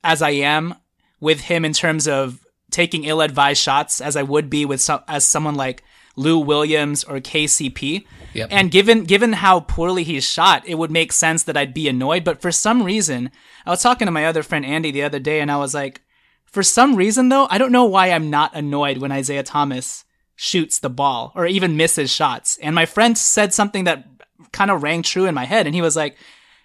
as 0.05 0.21
I 0.21 0.31
am 0.31 0.75
with 1.21 1.41
him 1.41 1.65
in 1.65 1.73
terms 1.73 2.07
of 2.07 2.46
taking 2.77 3.05
ill-advised 3.05 3.61
shots 3.61 4.03
as 4.03 4.17
I 4.17 4.23
would 4.23 4.51
be 4.51 4.67
with 4.67 4.83
some, 4.83 5.01
as 5.09 5.25
someone 5.25 5.55
like 5.55 5.83
Lou 6.15 6.39
Williams 6.39 7.05
or 7.05 7.21
KCP. 7.21 8.05
Yep. 8.35 8.49
And 8.51 8.71
given 8.71 9.05
given 9.05 9.33
how 9.33 9.61
poorly 9.61 10.05
he's 10.05 10.29
shot, 10.29 10.63
it 10.69 10.75
would 10.75 10.91
make 10.91 11.11
sense 11.11 11.43
that 11.45 11.57
I'd 11.57 11.73
be 11.73 11.89
annoyed. 11.89 12.23
But 12.23 12.43
for 12.43 12.53
some 12.53 12.83
reason, 12.83 13.31
I 13.65 13.71
was 13.71 13.83
talking 13.83 14.05
to 14.05 14.13
my 14.13 14.27
other 14.27 14.43
friend 14.43 14.67
Andy 14.67 14.91
the 14.91 15.05
other 15.05 15.19
day, 15.19 15.41
and 15.41 15.51
I 15.51 15.57
was 15.57 15.73
like, 15.73 16.03
for 16.45 16.63
some 16.63 16.97
reason 16.97 17.31
though, 17.31 17.47
I 17.51 17.57
don't 17.57 17.73
know 17.73 17.87
why 17.87 18.11
I'm 18.11 18.29
not 18.29 18.55
annoyed 18.55 18.99
when 18.99 19.11
Isaiah 19.11 19.43
Thomas 19.43 20.05
shoots 20.35 20.79
the 20.79 20.91
ball 20.91 21.33
or 21.35 21.47
even 21.47 21.79
misses 21.79 22.13
shots. 22.13 22.59
And 22.61 22.75
my 22.75 22.85
friend 22.85 23.17
said 23.17 23.55
something 23.55 23.85
that 23.85 24.05
kind 24.53 24.71
of 24.71 24.83
rang 24.83 25.03
true 25.03 25.25
in 25.25 25.35
my 25.35 25.47
head. 25.47 25.67
And 25.67 25.75
he 25.75 25.81
was 25.81 25.97
like, 25.97 26.17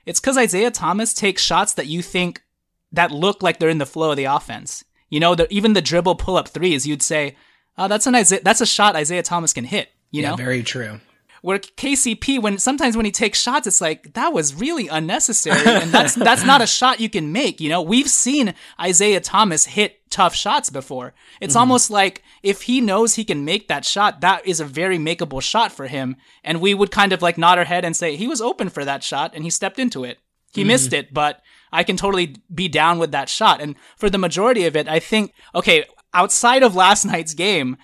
it's 0.05 0.19
because 0.19 0.37
Isaiah 0.37 0.71
Thomas 0.71 1.13
takes 1.13 1.41
shots 1.41 1.73
that 1.75 1.87
you 1.87 2.01
think 2.01 2.43
that 2.91 3.11
look 3.11 3.41
like 3.41 3.59
they're 3.59 3.69
in 3.69 3.77
the 3.77 3.85
flow 3.85 4.11
of 4.11 4.17
the 4.17 4.25
offense. 4.25 4.83
You 5.11 5.19
know, 5.19 5.35
the, 5.35 5.47
even 5.53 5.73
the 5.73 5.81
dribble 5.81 6.15
pull 6.15 6.37
up 6.37 6.47
threes, 6.47 6.87
you'd 6.87 7.03
say, 7.03 7.35
oh, 7.77 7.87
that's 7.87 8.07
an 8.07 8.15
Isaiah, 8.15 8.41
that's 8.43 8.61
a 8.61 8.65
shot 8.65 8.95
Isaiah 8.95 9.21
Thomas 9.21 9.53
can 9.53 9.65
hit. 9.65 9.89
You 10.09 10.23
yeah, 10.23 10.31
know, 10.31 10.35
very 10.37 10.63
true. 10.63 10.99
Where 11.41 11.59
KCP, 11.59 12.41
when 12.41 12.59
sometimes 12.59 12.95
when 12.95 13.05
he 13.05 13.11
takes 13.11 13.41
shots, 13.41 13.65
it's 13.65 13.81
like 13.81 14.13
that 14.13 14.31
was 14.31 14.53
really 14.53 14.87
unnecessary, 14.87 15.65
and 15.65 15.91
that's 15.91 16.15
that's 16.29 16.45
not 16.45 16.61
a 16.61 16.67
shot 16.67 16.99
you 16.99 17.09
can 17.09 17.31
make. 17.31 17.59
You 17.59 17.69
know, 17.69 17.81
we've 17.81 18.09
seen 18.09 18.53
Isaiah 18.79 19.21
Thomas 19.21 19.65
hit 19.65 20.09
tough 20.11 20.35
shots 20.35 20.69
before. 20.69 21.13
It's 21.39 21.53
mm-hmm. 21.53 21.59
almost 21.59 21.89
like 21.89 22.23
if 22.43 22.63
he 22.63 22.79
knows 22.79 23.15
he 23.15 23.25
can 23.25 23.43
make 23.43 23.67
that 23.69 23.85
shot, 23.85 24.21
that 24.21 24.45
is 24.45 24.59
a 24.59 24.65
very 24.65 24.97
makeable 24.99 25.41
shot 25.41 25.71
for 25.71 25.87
him, 25.87 26.15
and 26.43 26.61
we 26.61 26.73
would 26.73 26.91
kind 26.91 27.11
of 27.11 27.21
like 27.21 27.37
nod 27.37 27.57
our 27.57 27.65
head 27.65 27.85
and 27.85 27.95
say 27.95 28.15
he 28.15 28.27
was 28.27 28.41
open 28.41 28.69
for 28.69 28.85
that 28.85 29.03
shot 29.03 29.31
and 29.33 29.43
he 29.43 29.49
stepped 29.49 29.79
into 29.79 30.03
it. 30.03 30.19
He 30.53 30.61
mm-hmm. 30.61 30.67
missed 30.67 30.93
it, 30.93 31.13
but 31.13 31.41
I 31.71 31.83
can 31.83 31.97
totally 31.97 32.35
be 32.53 32.67
down 32.67 32.99
with 32.99 33.11
that 33.11 33.29
shot. 33.29 33.61
And 33.61 33.75
for 33.97 34.09
the 34.09 34.17
majority 34.17 34.65
of 34.65 34.75
it, 34.75 34.87
I 34.87 34.99
think 34.99 35.33
okay, 35.55 35.85
outside 36.13 36.63
of 36.63 36.75
last 36.75 37.05
night's 37.05 37.33
game, 37.33 37.77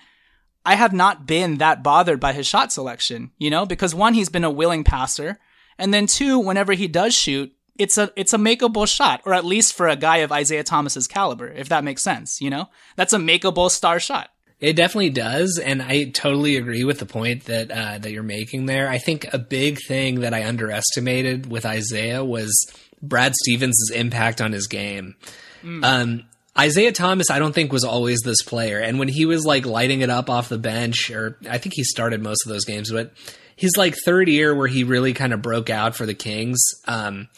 I 0.64 0.74
have 0.74 0.92
not 0.92 1.26
been 1.26 1.58
that 1.58 1.82
bothered 1.82 2.20
by 2.20 2.32
his 2.32 2.46
shot 2.46 2.72
selection, 2.72 3.32
you 3.38 3.50
know, 3.50 3.64
because 3.64 3.94
one, 3.94 4.14
he's 4.14 4.28
been 4.28 4.44
a 4.44 4.50
willing 4.50 4.84
passer. 4.84 5.38
And 5.78 5.94
then 5.94 6.06
two, 6.06 6.38
whenever 6.38 6.72
he 6.72 6.88
does 6.88 7.14
shoot, 7.14 7.54
it's 7.78 7.96
a 7.96 8.10
it's 8.16 8.34
a 8.34 8.38
makeable 8.38 8.86
shot, 8.86 9.22
or 9.24 9.32
at 9.32 9.44
least 9.44 9.72
for 9.72 9.86
a 9.88 9.96
guy 9.96 10.18
of 10.18 10.32
Isaiah 10.32 10.64
Thomas's 10.64 11.06
caliber, 11.06 11.48
if 11.48 11.68
that 11.68 11.84
makes 11.84 12.02
sense, 12.02 12.40
you 12.40 12.50
know? 12.50 12.68
That's 12.96 13.12
a 13.12 13.18
makeable 13.18 13.70
star 13.70 14.00
shot. 14.00 14.30
It 14.60 14.74
definitely 14.74 15.10
does, 15.10 15.60
and 15.64 15.80
I 15.80 16.10
totally 16.10 16.56
agree 16.56 16.82
with 16.82 16.98
the 16.98 17.06
point 17.06 17.44
that 17.44 17.70
uh, 17.70 17.98
that 17.98 18.10
you're 18.10 18.24
making 18.24 18.66
there. 18.66 18.88
I 18.88 18.98
think 18.98 19.32
a 19.32 19.38
big 19.38 19.78
thing 19.86 20.20
that 20.20 20.34
I 20.34 20.44
underestimated 20.44 21.46
with 21.48 21.64
Isaiah 21.64 22.24
was 22.24 22.52
Brad 23.02 23.34
Stevens' 23.34 23.90
impact 23.94 24.40
on 24.40 24.52
his 24.52 24.66
game. 24.66 25.16
Mm. 25.62 25.84
Um, 25.84 26.24
Isaiah 26.58 26.92
Thomas, 26.92 27.30
I 27.30 27.38
don't 27.38 27.54
think 27.54 27.72
was 27.72 27.84
always 27.84 28.20
this 28.20 28.42
player. 28.42 28.80
And 28.80 28.98
when 28.98 29.08
he 29.08 29.26
was 29.26 29.46
like 29.46 29.64
lighting 29.64 30.00
it 30.00 30.10
up 30.10 30.28
off 30.28 30.48
the 30.48 30.58
bench, 30.58 31.10
or 31.10 31.38
I 31.48 31.58
think 31.58 31.74
he 31.74 31.84
started 31.84 32.20
most 32.20 32.44
of 32.44 32.50
those 32.50 32.64
games, 32.64 32.90
but 32.90 33.12
his 33.54 33.76
like 33.76 33.94
third 34.04 34.28
year 34.28 34.54
where 34.54 34.66
he 34.66 34.84
really 34.84 35.12
kind 35.12 35.32
of 35.32 35.40
broke 35.40 35.70
out 35.70 35.94
for 35.94 36.04
the 36.04 36.14
Kings, 36.14 36.60
um, 36.86 37.28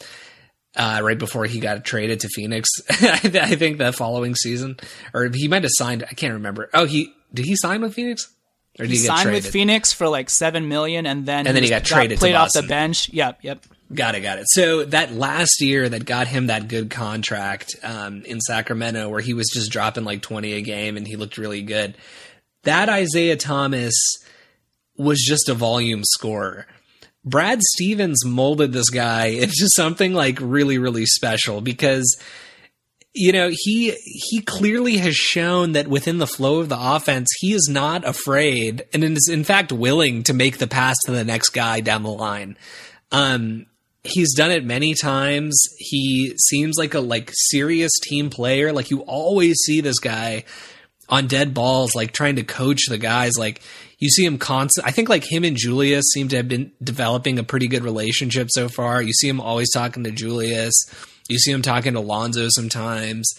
uh, 0.75 1.01
right 1.03 1.19
before 1.19 1.45
he 1.45 1.59
got 1.59 1.83
traded 1.83 2.21
to 2.21 2.29
Phoenix, 2.29 2.69
I 2.89 3.55
think 3.55 3.77
the 3.77 3.91
following 3.91 4.35
season, 4.35 4.77
or 5.13 5.29
he 5.33 5.47
might 5.47 5.63
have 5.63 5.71
signed. 5.73 6.03
I 6.03 6.13
can't 6.13 6.33
remember. 6.33 6.69
Oh, 6.73 6.85
he 6.85 7.13
did 7.33 7.45
he 7.45 7.55
sign 7.55 7.81
with 7.81 7.93
Phoenix? 7.93 8.29
Or 8.79 8.85
did 8.85 8.91
he, 8.91 8.97
he 8.97 9.05
signed 9.05 9.23
traded? 9.23 9.43
with 9.43 9.51
Phoenix 9.51 9.91
for 9.91 10.07
like 10.07 10.29
seven 10.29 10.69
million, 10.69 11.05
and 11.05 11.25
then 11.25 11.45
and 11.45 11.55
then 11.55 11.63
he 11.63 11.69
got, 11.69 11.83
got 11.83 11.85
traded, 11.85 12.19
played 12.19 12.35
off 12.35 12.53
the 12.53 12.63
bench. 12.63 13.09
Yep, 13.09 13.39
yep. 13.41 13.65
Got 13.93 14.15
it, 14.15 14.21
got 14.21 14.39
it. 14.39 14.45
So 14.49 14.85
that 14.85 15.13
last 15.13 15.59
year 15.59 15.89
that 15.89 16.05
got 16.05 16.27
him 16.27 16.47
that 16.47 16.67
good 16.67 16.89
contract 16.89 17.75
um, 17.83 18.23
in 18.23 18.39
Sacramento, 18.39 19.09
where 19.09 19.21
he 19.21 19.33
was 19.33 19.49
just 19.53 19.71
dropping 19.71 20.05
like 20.05 20.21
twenty 20.21 20.53
a 20.53 20.61
game 20.61 20.97
and 20.97 21.07
he 21.07 21.15
looked 21.15 21.37
really 21.37 21.61
good. 21.61 21.97
That 22.63 22.89
Isaiah 22.89 23.37
Thomas 23.37 23.93
was 24.97 25.19
just 25.19 25.49
a 25.49 25.53
volume 25.53 26.03
scorer. 26.03 26.67
Brad 27.25 27.61
Stevens 27.61 28.25
molded 28.25 28.71
this 28.71 28.89
guy 28.89 29.25
into 29.41 29.67
something 29.75 30.13
like 30.13 30.39
really, 30.41 30.77
really 30.77 31.05
special 31.05 31.59
because 31.61 32.17
you 33.13 33.33
know 33.33 33.49
he 33.51 33.91
he 34.05 34.41
clearly 34.41 34.97
has 34.97 35.15
shown 35.15 35.73
that 35.73 35.87
within 35.87 36.17
the 36.17 36.27
flow 36.27 36.59
of 36.59 36.69
the 36.69 36.77
offense 36.79 37.27
he 37.39 37.51
is 37.51 37.67
not 37.69 38.07
afraid 38.07 38.85
and 38.93 39.03
is 39.03 39.27
in 39.29 39.43
fact 39.43 39.69
willing 39.73 40.23
to 40.23 40.33
make 40.33 40.59
the 40.59 40.67
pass 40.67 40.95
to 41.05 41.11
the 41.11 41.25
next 41.25 41.49
guy 41.49 41.81
down 41.81 42.03
the 42.03 42.09
line 42.09 42.57
um 43.11 43.65
he's 44.03 44.33
done 44.33 44.51
it 44.51 44.65
many 44.65 44.93
times. 44.93 45.61
He 45.77 46.33
seems 46.37 46.77
like 46.77 46.93
a 46.93 46.99
like 46.99 47.31
serious 47.33 47.91
team 48.01 48.29
player. 48.29 48.71
Like 48.71 48.89
you 48.91 49.01
always 49.01 49.57
see 49.57 49.81
this 49.81 49.99
guy 49.99 50.43
on 51.09 51.27
dead 51.27 51.53
balls, 51.53 51.93
like 51.93 52.11
trying 52.11 52.37
to 52.37 52.43
coach 52.43 52.87
the 52.87 52.97
guys. 52.97 53.37
Like 53.37 53.61
you 53.99 54.09
see 54.09 54.25
him 54.25 54.37
constant. 54.37 54.87
I 54.87 54.91
think 54.91 55.09
like 55.09 55.29
him 55.29 55.43
and 55.43 55.57
Julius 55.57 56.05
seem 56.13 56.29
to 56.29 56.37
have 56.37 56.47
been 56.47 56.71
developing 56.81 57.37
a 57.37 57.43
pretty 57.43 57.67
good 57.67 57.83
relationship 57.83 58.47
so 58.49 58.69
far. 58.69 59.01
You 59.01 59.13
see 59.13 59.29
him 59.29 59.41
always 59.41 59.71
talking 59.71 60.03
to 60.05 60.11
Julius. 60.11 60.73
You 61.29 61.37
see 61.37 61.51
him 61.51 61.61
talking 61.61 61.93
to 61.93 61.99
Lonzo 61.99 62.47
sometimes. 62.49 63.31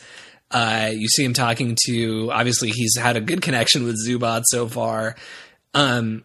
Uh, 0.51 0.91
you 0.93 1.09
see 1.09 1.25
him 1.25 1.33
talking 1.33 1.77
to 1.87 2.31
obviously 2.31 2.69
he's 2.71 2.97
had 2.97 3.17
a 3.17 3.21
good 3.21 3.41
connection 3.43 3.85
with 3.85 3.97
Zubac 4.07 4.43
so 4.47 4.69
far. 4.69 5.17
Um, 5.75 6.25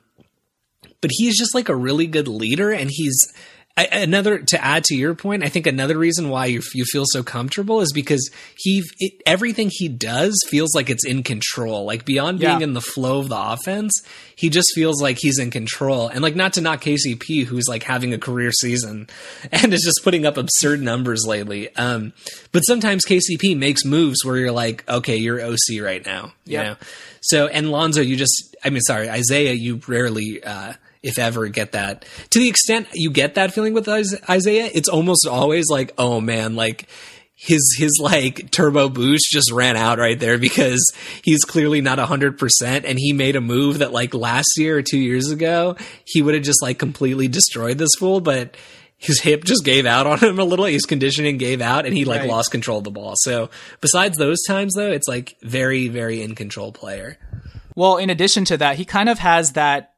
but 1.00 1.12
he's 1.14 1.38
just 1.38 1.56
like 1.56 1.70
a 1.70 1.76
really 1.76 2.08
good 2.08 2.28
leader 2.28 2.72
and 2.72 2.90
he's 2.92 3.18
I, 3.78 3.84
another 3.92 4.40
to 4.40 4.64
add 4.64 4.84
to 4.86 4.96
your 4.96 5.14
point, 5.14 5.44
I 5.44 5.50
think 5.50 5.68
another 5.68 6.00
reason 6.00 6.30
why 6.30 6.48
you, 6.48 6.62
you 6.74 6.84
feel 6.84 7.06
so 7.06 7.22
comfortable 7.22 7.82
is 7.82 7.94
because 7.94 8.32
he 8.58 8.84
it, 8.98 9.22
everything 9.28 9.70
he 9.72 9.88
does 9.88 10.34
feels 10.48 10.74
like 10.74 10.90
it's 10.90 11.06
in 11.06 11.22
control. 11.22 11.86
Like 11.86 12.04
beyond 12.04 12.40
being 12.40 12.60
yeah. 12.60 12.64
in 12.64 12.74
the 12.74 12.82
flow 12.82 13.20
of 13.20 13.30
the 13.30 13.40
offense, 13.40 13.94
he 14.36 14.50
just 14.50 14.70
feels 14.74 15.00
like 15.00 15.20
he's 15.20 15.38
in 15.38 15.52
control. 15.52 16.08
And 16.08 16.24
like 16.24 16.36
not 16.36 16.54
to 16.54 16.62
knock 16.62 16.82
KCP, 16.82 17.46
who's 17.46 17.68
like 17.68 17.84
having 17.84 18.14
a 18.14 18.18
career 18.18 18.52
season 18.52 19.08
and 19.52 19.72
is 19.72 19.84
just 19.84 20.02
putting 20.04 20.26
up 20.26 20.38
absurd 20.38 20.82
numbers 20.82 21.26
lately. 21.28 21.74
Um, 21.76 22.14
but 22.52 22.62
sometimes 22.62 23.06
KCP 23.06 23.56
makes 23.56 23.86
moves 23.86 24.26
where 24.26 24.38
you're 24.38 24.52
like, 24.52 24.90
okay, 24.90 25.18
you're 25.18 25.40
OC 25.40 25.82
right 25.82 26.04
now. 26.04 26.34
You 26.46 26.58
know. 26.58 26.76
So 27.22 27.46
and 27.46 27.70
Lonzo, 27.70 28.02
you 28.02 28.16
just 28.16 28.56
I 28.64 28.72
mean, 28.72 28.82
sorry, 28.82 29.08
Isaiah, 29.08 29.54
you 29.54 29.82
rarely. 29.88 30.44
Uh, 30.44 30.74
if 31.04 31.20
ever 31.20 31.48
get 31.48 31.74
that. 31.74 32.06
To 32.32 32.40
the 32.40 32.50
extent 32.50 32.88
you 32.94 33.12
get 33.12 33.36
that 33.36 33.54
feeling 33.54 33.74
with 33.74 33.88
Isaiah, 33.88 34.70
it's 34.74 34.90
almost 34.90 35.28
always 35.28 35.70
like, 35.70 35.94
oh 35.98 36.20
man, 36.22 36.56
like 36.56 36.88
his 37.38 37.76
his 37.78 38.00
like 38.02 38.50
turbo 38.50 38.90
boost 38.90 39.30
just 39.30 39.52
ran 39.52 39.78
out 39.78 40.00
right 40.00 40.20
there 40.20 40.38
because 40.40 40.84
he's 41.24 41.44
clearly 41.44 41.82
not 41.82 42.00
100% 42.00 42.84
and 42.84 42.98
he 43.00 43.14
made 43.14 43.36
a 43.36 43.42
move 43.42 43.80
that 43.80 43.94
like 43.94 44.14
last 44.16 44.58
year 44.58 44.80
or 44.80 44.82
2 44.82 44.98
years 44.98 45.30
ago 45.30 45.76
he 46.04 46.22
would 46.22 46.34
have 46.34 46.44
just 46.44 46.64
like 46.64 46.80
completely 46.80 47.28
destroyed 47.28 47.78
this 47.78 47.92
fool 48.00 48.20
but 48.20 48.58
his 48.98 49.22
hip 49.22 49.44
just 49.44 49.64
gave 49.64 49.86
out 49.86 50.08
on 50.08 50.18
him 50.18 50.40
a 50.40 50.44
little 50.44 50.66
his 50.66 50.86
conditioning 50.86 51.38
gave 51.38 51.62
out 51.62 51.86
and 51.86 51.96
he 51.96 52.06
like 52.06 52.22
right. 52.22 52.30
lost 52.30 52.50
control 52.50 52.80
of 52.80 52.84
the 52.84 52.92
ball 52.92 53.14
so 53.16 53.52
besides 53.82 54.18
those 54.18 54.40
times 54.48 54.74
though 54.74 54.92
it's 54.92 55.08
like 55.08 55.38
very 55.44 55.90
very 55.90 56.24
in 56.24 56.34
control 56.34 56.72
player 56.72 57.20
well 57.76 57.98
in 57.98 58.10
addition 58.10 58.46
to 58.46 58.58
that 58.58 58.78
he 58.78 58.84
kind 58.84 59.10
of 59.10 59.20
has 59.20 59.54
that 59.54 59.94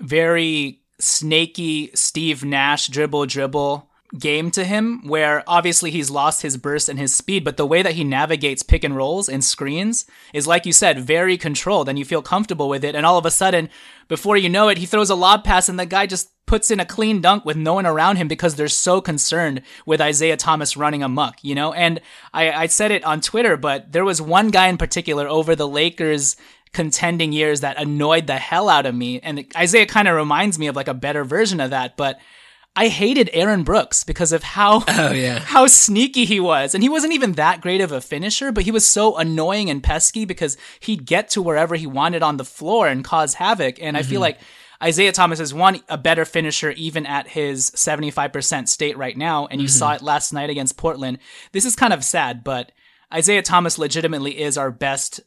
very 0.00 0.80
snaky 0.98 1.90
Steve 1.94 2.44
Nash 2.44 2.88
dribble 2.88 3.26
dribble 3.26 3.88
game 4.18 4.50
to 4.52 4.64
him 4.64 5.06
where 5.06 5.42
obviously 5.46 5.90
he's 5.90 6.10
lost 6.10 6.42
his 6.42 6.56
burst 6.56 6.88
and 6.88 6.98
his 6.98 7.14
speed 7.14 7.44
but 7.44 7.56
the 7.56 7.66
way 7.66 7.82
that 7.82 7.94
he 7.94 8.04
navigates 8.04 8.62
pick 8.62 8.84
and 8.84 8.96
rolls 8.96 9.28
and 9.28 9.44
screens 9.44 10.06
is 10.32 10.46
like 10.46 10.64
you 10.64 10.72
said 10.72 11.00
very 11.00 11.36
controlled 11.36 11.88
and 11.88 11.98
you 11.98 12.04
feel 12.04 12.22
comfortable 12.22 12.68
with 12.68 12.84
it 12.84 12.94
and 12.94 13.04
all 13.04 13.18
of 13.18 13.26
a 13.26 13.30
sudden 13.30 13.68
before 14.08 14.36
you 14.36 14.48
know 14.48 14.68
it 14.68 14.78
he 14.78 14.86
throws 14.86 15.10
a 15.10 15.14
lob 15.14 15.42
pass 15.42 15.68
and 15.68 15.78
the 15.78 15.84
guy 15.84 16.06
just 16.06 16.30
puts 16.46 16.70
in 16.70 16.80
a 16.80 16.86
clean 16.86 17.20
dunk 17.20 17.44
with 17.44 17.56
no 17.56 17.74
one 17.74 17.86
around 17.86 18.16
him 18.16 18.28
because 18.28 18.54
they're 18.54 18.68
so 18.68 19.00
concerned 19.00 19.62
with 19.84 20.00
Isaiah 20.00 20.36
Thomas 20.36 20.76
running 20.76 21.02
amok, 21.02 21.42
you 21.42 21.54
know? 21.54 21.72
And 21.72 22.00
I, 22.32 22.52
I 22.52 22.66
said 22.66 22.92
it 22.92 23.04
on 23.04 23.20
Twitter, 23.20 23.56
but 23.56 23.92
there 23.92 24.04
was 24.04 24.22
one 24.22 24.50
guy 24.50 24.68
in 24.68 24.78
particular 24.78 25.28
over 25.28 25.56
the 25.56 25.68
Lakers 25.68 26.36
contending 26.72 27.32
years 27.32 27.60
that 27.60 27.80
annoyed 27.80 28.26
the 28.26 28.36
hell 28.36 28.68
out 28.68 28.86
of 28.86 28.94
me. 28.94 29.20
And 29.20 29.46
Isaiah 29.56 29.86
kind 29.86 30.08
of 30.08 30.16
reminds 30.16 30.58
me 30.58 30.66
of 30.66 30.76
like 30.76 30.88
a 30.88 30.94
better 30.94 31.24
version 31.24 31.60
of 31.60 31.70
that, 31.70 31.96
but 31.96 32.18
I 32.78 32.88
hated 32.88 33.30
Aaron 33.32 33.62
Brooks 33.62 34.04
because 34.04 34.32
of 34.32 34.42
how 34.42 34.84
oh, 34.88 35.12
yeah. 35.12 35.38
how 35.44 35.66
sneaky 35.66 36.26
he 36.26 36.38
was. 36.38 36.74
And 36.74 36.82
he 36.82 36.90
wasn't 36.90 37.14
even 37.14 37.32
that 37.32 37.62
great 37.62 37.80
of 37.80 37.90
a 37.90 38.02
finisher, 38.02 38.52
but 38.52 38.64
he 38.64 38.70
was 38.70 38.86
so 38.86 39.16
annoying 39.16 39.70
and 39.70 39.82
pesky 39.82 40.26
because 40.26 40.58
he'd 40.80 41.06
get 41.06 41.30
to 41.30 41.42
wherever 41.42 41.74
he 41.74 41.86
wanted 41.86 42.22
on 42.22 42.36
the 42.36 42.44
floor 42.44 42.86
and 42.86 43.02
cause 43.02 43.34
havoc. 43.34 43.78
And 43.80 43.96
mm-hmm. 43.96 43.96
I 43.96 44.02
feel 44.02 44.16
mm-hmm. 44.16 44.22
like 44.22 44.40
Isaiah 44.82 45.12
Thomas 45.12 45.40
is 45.40 45.54
one 45.54 45.80
a 45.88 45.96
better 45.96 46.26
finisher 46.26 46.70
even 46.72 47.06
at 47.06 47.28
his 47.28 47.70
75% 47.70 48.68
state 48.68 48.98
right 48.98 49.16
now 49.16 49.46
and 49.46 49.60
you 49.60 49.68
mm-hmm. 49.68 49.78
saw 49.78 49.94
it 49.94 50.02
last 50.02 50.34
night 50.34 50.50
against 50.50 50.76
Portland. 50.76 51.18
This 51.52 51.64
is 51.64 51.74
kind 51.74 51.94
of 51.94 52.04
sad, 52.04 52.44
but 52.44 52.72
Isaiah 53.12 53.42
Thomas 53.42 53.78
legitimately 53.78 54.38
is 54.38 54.58
our 54.58 54.70
best 54.70 55.20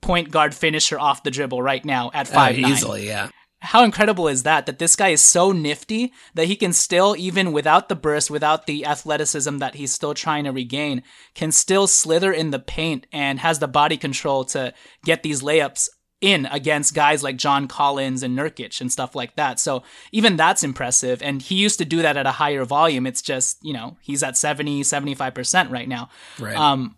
point 0.00 0.30
guard 0.30 0.54
finisher 0.54 0.98
off 0.98 1.22
the 1.22 1.30
dribble 1.30 1.62
right 1.62 1.84
now 1.84 2.10
at 2.14 2.28
five 2.28 2.56
oh, 2.56 2.68
easily, 2.68 3.06
yeah. 3.06 3.30
How 3.60 3.84
incredible 3.84 4.28
is 4.28 4.42
that? 4.42 4.66
That 4.66 4.78
this 4.78 4.94
guy 4.96 5.08
is 5.08 5.22
so 5.22 5.50
nifty 5.50 6.12
that 6.34 6.46
he 6.46 6.56
can 6.56 6.72
still, 6.72 7.16
even 7.18 7.52
without 7.52 7.88
the 7.88 7.96
burst, 7.96 8.30
without 8.30 8.66
the 8.66 8.84
athleticism 8.84 9.58
that 9.58 9.74
he's 9.74 9.92
still 9.92 10.14
trying 10.14 10.44
to 10.44 10.52
regain, 10.52 11.02
can 11.34 11.50
still 11.50 11.86
slither 11.86 12.32
in 12.32 12.50
the 12.50 12.58
paint 12.58 13.06
and 13.12 13.40
has 13.40 13.58
the 13.58 13.66
body 13.66 13.96
control 13.96 14.44
to 14.44 14.74
get 15.04 15.22
these 15.22 15.42
layups 15.42 15.88
in 16.20 16.46
against 16.46 16.94
guys 16.94 17.22
like 17.22 17.36
John 17.36 17.68
Collins 17.68 18.22
and 18.22 18.38
Nurkic 18.38 18.80
and 18.80 18.90
stuff 18.90 19.14
like 19.14 19.36
that. 19.36 19.58
So 19.58 19.82
even 20.12 20.36
that's 20.36 20.62
impressive. 20.62 21.22
And 21.22 21.42
he 21.42 21.56
used 21.56 21.78
to 21.78 21.84
do 21.84 22.02
that 22.02 22.16
at 22.16 22.26
a 22.26 22.32
higher 22.32 22.64
volume. 22.64 23.06
It's 23.06 23.22
just, 23.22 23.58
you 23.62 23.72
know, 23.72 23.96
he's 24.00 24.22
at 24.22 24.36
70, 24.36 24.82
75% 24.82 25.70
right 25.70 25.88
now. 25.88 26.08
Right. 26.38 26.56
Um, 26.56 26.96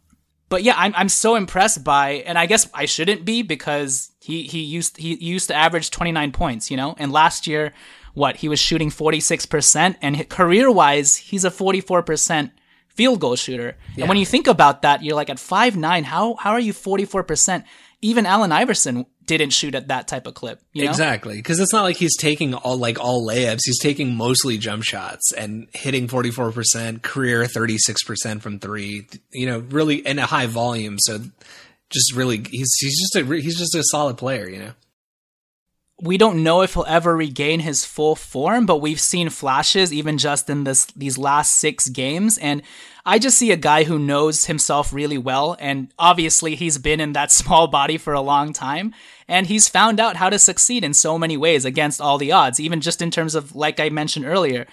but 0.48 0.62
yeah, 0.62 0.74
I'm 0.76 0.94
I'm 0.96 1.08
so 1.08 1.34
impressed 1.34 1.84
by, 1.84 2.24
and 2.26 2.38
I 2.38 2.46
guess 2.46 2.68
I 2.72 2.86
shouldn't 2.86 3.24
be 3.24 3.42
because 3.42 4.10
he 4.20 4.44
he 4.44 4.60
used 4.60 4.96
he 4.96 5.14
used 5.16 5.48
to 5.48 5.54
average 5.54 5.90
29 5.90 6.32
points, 6.32 6.70
you 6.70 6.76
know, 6.76 6.94
and 6.98 7.12
last 7.12 7.46
year, 7.46 7.74
what 8.14 8.36
he 8.36 8.48
was 8.48 8.58
shooting 8.58 8.90
46 8.90 9.46
percent, 9.46 9.96
and 10.00 10.28
career 10.28 10.70
wise, 10.70 11.16
he's 11.16 11.44
a 11.44 11.50
44 11.50 12.02
percent 12.02 12.52
field 12.88 13.20
goal 13.20 13.36
shooter. 13.36 13.76
Yeah. 13.94 14.04
And 14.04 14.08
when 14.08 14.18
you 14.18 14.26
think 14.26 14.46
about 14.46 14.82
that, 14.82 15.02
you're 15.04 15.16
like 15.16 15.30
at 15.30 15.38
five 15.38 15.76
nine, 15.76 16.04
how 16.04 16.34
how 16.34 16.50
are 16.52 16.60
you 16.60 16.72
44 16.72 17.22
percent? 17.24 17.64
Even 18.00 18.26
Allen 18.26 18.52
Iverson 18.52 19.06
didn't 19.28 19.52
shoot 19.52 19.74
at 19.74 19.88
that 19.88 20.08
type 20.08 20.26
of 20.26 20.34
clip. 20.34 20.60
You 20.72 20.84
know? 20.84 20.90
Exactly, 20.90 21.36
because 21.36 21.60
it's 21.60 21.72
not 21.72 21.82
like 21.82 21.96
he's 21.96 22.16
taking 22.16 22.54
all 22.54 22.76
like 22.76 22.98
all 22.98 23.26
layups. 23.26 23.60
He's 23.64 23.78
taking 23.78 24.16
mostly 24.16 24.58
jump 24.58 24.82
shots 24.82 25.32
and 25.32 25.68
hitting 25.72 26.08
forty 26.08 26.32
four 26.32 26.50
percent, 26.50 27.02
career 27.02 27.46
thirty 27.46 27.78
six 27.78 28.02
percent 28.02 28.42
from 28.42 28.58
three. 28.58 29.06
You 29.32 29.46
know, 29.46 29.58
really 29.60 29.96
in 29.96 30.18
a 30.18 30.26
high 30.26 30.46
volume. 30.46 30.98
So 30.98 31.20
just 31.90 32.14
really, 32.14 32.38
he's 32.38 32.74
he's 32.80 32.98
just 33.00 33.16
a 33.16 33.24
he's 33.36 33.58
just 33.58 33.74
a 33.74 33.84
solid 33.84 34.18
player. 34.18 34.48
You 34.48 34.58
know 34.58 34.72
we 36.00 36.16
don't 36.16 36.44
know 36.44 36.62
if 36.62 36.74
he'll 36.74 36.84
ever 36.86 37.16
regain 37.16 37.60
his 37.60 37.84
full 37.84 38.14
form, 38.14 38.66
but 38.66 38.80
we've 38.80 39.00
seen 39.00 39.30
flashes 39.30 39.92
even 39.92 40.16
just 40.16 40.48
in 40.48 40.64
this 40.64 40.86
these 40.86 41.18
last 41.18 41.56
six 41.56 41.88
games. 41.88 42.38
And 42.38 42.62
I 43.04 43.18
just 43.18 43.38
see 43.38 43.50
a 43.50 43.56
guy 43.56 43.84
who 43.84 43.98
knows 43.98 44.44
himself 44.44 44.92
really 44.92 45.18
well. 45.18 45.56
And 45.58 45.92
obviously 45.98 46.54
he's 46.54 46.78
been 46.78 47.00
in 47.00 47.14
that 47.14 47.32
small 47.32 47.66
body 47.66 47.98
for 47.98 48.12
a 48.12 48.20
long 48.20 48.52
time. 48.52 48.94
And 49.28 49.46
he's 49.46 49.68
found 49.68 50.00
out 50.00 50.16
how 50.16 50.30
to 50.30 50.38
succeed 50.38 50.82
in 50.82 50.94
so 50.94 51.18
many 51.18 51.36
ways 51.36 51.64
against 51.64 52.00
all 52.00 52.16
the 52.16 52.32
odds, 52.32 52.58
even 52.58 52.80
just 52.80 53.02
in 53.02 53.10
terms 53.10 53.34
of, 53.34 53.54
like 53.54 53.78
I 53.78 53.90
mentioned 53.90 54.24
earlier, 54.24 54.66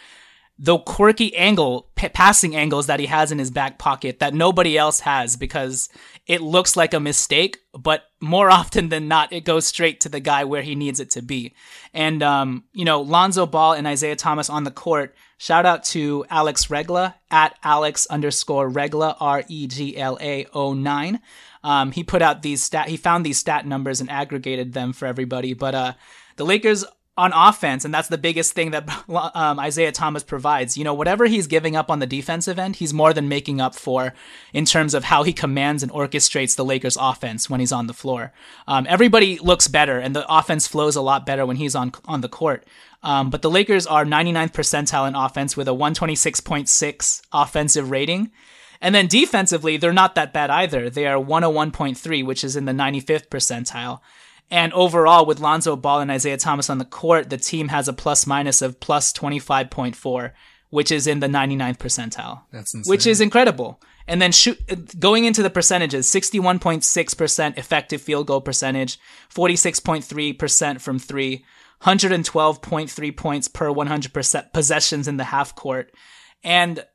the 0.57 0.77
quirky 0.77 1.35
angle, 1.35 1.89
p- 1.95 2.07
passing 2.07 2.55
angles 2.55 2.87
that 2.87 3.01
he 3.01 3.07
has 3.07 3.31
in 3.31 3.39
his 3.39 3.51
back 3.51 3.77
pocket 3.77 4.19
that 4.19 4.33
nobody 4.33 4.77
else 4.77 5.01
has 5.01 5.35
because 5.35 5.89
it 6.27 6.41
looks 6.41 6.75
like 6.75 6.93
a 6.93 6.99
mistake, 6.99 7.59
but 7.77 8.03
more 8.19 8.49
often 8.59 8.89
than 8.89 9.07
not, 9.07 9.31
it 9.33 9.45
goes 9.45 9.67
straight 9.67 10.01
to 10.01 10.09
the 10.09 10.19
guy 10.19 10.43
where 10.43 10.61
he 10.61 10.75
needs 10.75 10.99
it 10.99 11.11
to 11.11 11.21
be. 11.21 11.53
And, 11.93 12.23
um, 12.23 12.63
you 12.73 12.85
know, 12.85 13.01
Lonzo 13.01 13.45
Ball 13.45 13.73
and 13.73 13.87
Isaiah 13.87 14.15
Thomas 14.15 14.49
on 14.49 14.63
the 14.63 14.71
court. 14.71 15.15
Shout 15.37 15.65
out 15.65 15.83
to 15.85 16.25
Alex 16.29 16.69
Regla 16.69 17.15
at 17.29 17.57
Alex 17.63 18.07
underscore 18.07 18.69
Regla, 18.69 19.17
R 19.19 19.43
E 19.47 19.67
G 19.67 19.97
L 19.97 20.17
A 20.21 20.45
09. 20.53 21.19
Um, 21.63 21.91
he 21.91 22.03
put 22.03 22.21
out 22.21 22.41
these 22.41 22.61
stat, 22.61 22.87
he 22.89 22.97
found 22.97 23.25
these 23.25 23.39
stat 23.39 23.65
numbers 23.65 23.99
and 23.99 24.09
aggregated 24.09 24.73
them 24.73 24.93
for 24.93 25.07
everybody. 25.07 25.53
But, 25.53 25.75
uh, 25.75 25.93
the 26.37 26.45
Lakers 26.45 26.85
on 27.17 27.31
offense, 27.33 27.85
and 27.85 27.93
that's 27.93 28.09
the 28.09 28.17
biggest 28.17 28.53
thing 28.53 28.71
that 28.71 28.89
um, 29.35 29.59
Isaiah 29.59 29.91
Thomas 29.91 30.23
provides. 30.23 30.77
You 30.77 30.83
know, 30.83 30.93
whatever 30.93 31.25
he's 31.25 31.47
giving 31.47 31.75
up 31.75 31.89
on 31.89 31.99
the 31.99 32.07
defensive 32.07 32.59
end, 32.59 32.77
he's 32.77 32.93
more 32.93 33.13
than 33.13 33.29
making 33.29 33.61
up 33.61 33.75
for 33.75 34.13
in 34.53 34.65
terms 34.65 34.93
of 34.93 35.05
how 35.05 35.23
he 35.23 35.33
commands 35.33 35.81
and 35.81 35.91
orchestrates 35.91 36.55
the 36.55 36.65
Lakers' 36.65 36.97
offense 36.99 37.49
when 37.49 37.59
he's 37.59 37.71
on 37.71 37.87
the 37.87 37.93
floor. 37.93 38.33
Um, 38.67 38.85
everybody 38.89 39.39
looks 39.39 39.67
better, 39.67 39.99
and 39.99 40.15
the 40.15 40.25
offense 40.27 40.67
flows 40.67 40.95
a 40.95 41.01
lot 41.01 41.25
better 41.25 41.45
when 41.45 41.57
he's 41.57 41.75
on 41.75 41.93
on 42.05 42.21
the 42.21 42.29
court. 42.29 42.65
Um, 43.01 43.29
but 43.29 43.43
the 43.43 43.51
Lakers 43.51 43.85
are 43.85 44.03
99th 44.03 44.51
percentile 44.51 45.07
in 45.07 45.15
offense 45.15 45.55
with 45.55 45.67
a 45.67 45.71
126.6 45.71 47.21
offensive 47.31 47.91
rating. 47.91 48.31
And 48.81 48.95
then 48.95 49.07
defensively, 49.07 49.77
they're 49.77 49.93
not 49.93 50.15
that 50.15 50.33
bad 50.33 50.49
either. 50.49 50.89
They 50.89 51.05
are 51.05 51.23
101.3, 51.23 52.25
which 52.25 52.43
is 52.43 52.55
in 52.55 52.65
the 52.65 52.71
95th 52.71 53.27
percentile. 53.29 53.99
And 54.51 54.71
overall, 54.73 55.25
with 55.25 55.39
Lonzo 55.39 55.75
Ball 55.75 56.01
and 56.01 56.11
Isaiah 56.11 56.37
Thomas 56.37 56.69
on 56.69 56.77
the 56.77 56.85
court, 56.85 57.29
the 57.29 57.37
team 57.37 57.69
has 57.69 57.87
a 57.87 57.93
plus 57.93 58.27
minus 58.27 58.61
of 58.61 58.79
plus 58.79 59.11
25.4, 59.11 60.31
which 60.69 60.91
is 60.91 61.07
in 61.07 61.19
the 61.19 61.27
99th 61.27 61.77
percentile. 61.77 62.41
That's 62.51 62.73
insane. 62.73 62.89
Which 62.89 63.07
is 63.07 63.21
incredible. 63.21 63.81
And 64.07 64.21
then 64.21 64.31
shoot, 64.31 64.59
going 64.99 65.25
into 65.25 65.41
the 65.41 65.49
percentages 65.49 66.07
61.6% 66.07 67.57
effective 67.57 68.01
field 68.01 68.27
goal 68.27 68.41
percentage, 68.41 68.99
46.3% 69.33 70.79
from 70.79 70.99
three, 70.99 71.43
112.3 71.81 73.17
points 73.17 73.47
per 73.47 73.69
100% 73.69 74.53
possessions 74.53 75.07
in 75.07 75.17
the 75.17 75.23
half 75.25 75.55
court. 75.55 75.91
And 76.43 76.85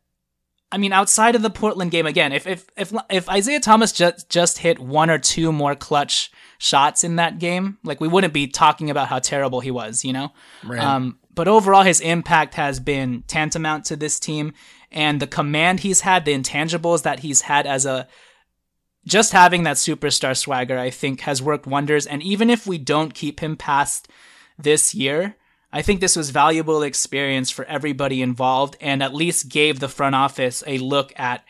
I 0.72 0.78
mean, 0.78 0.92
outside 0.92 1.34
of 1.34 1.42
the 1.42 1.50
Portland 1.50 1.90
game, 1.90 2.06
again, 2.06 2.32
if 2.32 2.46
if 2.46 2.66
if 2.76 2.92
if 3.10 3.28
Isaiah 3.28 3.60
Thomas 3.60 3.92
just 3.92 4.28
just 4.28 4.58
hit 4.58 4.78
one 4.78 5.10
or 5.10 5.18
two 5.18 5.52
more 5.52 5.74
clutch 5.74 6.30
shots 6.58 7.02
in 7.02 7.16
that 7.16 7.38
game, 7.38 7.78
like 7.82 8.00
we 8.00 8.08
wouldn't 8.08 8.32
be 8.32 8.46
talking 8.46 8.90
about 8.90 9.08
how 9.08 9.18
terrible 9.18 9.60
he 9.60 9.70
was, 9.70 10.04
you 10.04 10.12
know. 10.12 10.32
Right. 10.64 10.80
Um, 10.80 11.18
but 11.34 11.48
overall, 11.48 11.82
his 11.82 12.00
impact 12.00 12.54
has 12.54 12.78
been 12.78 13.24
tantamount 13.26 13.84
to 13.86 13.96
this 13.96 14.20
team, 14.20 14.52
and 14.92 15.20
the 15.20 15.26
command 15.26 15.80
he's 15.80 16.02
had, 16.02 16.24
the 16.24 16.34
intangibles 16.34 17.02
that 17.02 17.20
he's 17.20 17.42
had 17.42 17.66
as 17.66 17.86
a 17.86 18.06
just 19.06 19.32
having 19.32 19.62
that 19.62 19.76
superstar 19.76 20.36
swagger, 20.36 20.78
I 20.78 20.90
think, 20.90 21.22
has 21.22 21.42
worked 21.42 21.66
wonders. 21.66 22.06
And 22.06 22.22
even 22.22 22.50
if 22.50 22.66
we 22.66 22.78
don't 22.78 23.14
keep 23.14 23.40
him 23.40 23.56
past 23.56 24.08
this 24.58 24.94
year, 24.94 25.36
I 25.72 25.82
think 25.82 26.00
this 26.00 26.16
was 26.16 26.30
valuable 26.30 26.82
experience 26.82 27.50
for 27.50 27.64
everybody 27.66 28.22
involved 28.22 28.76
and 28.80 29.02
at 29.02 29.14
least 29.14 29.48
gave 29.48 29.78
the 29.78 29.88
front 29.88 30.14
office 30.14 30.64
a 30.66 30.78
look 30.78 31.12
at 31.16 31.44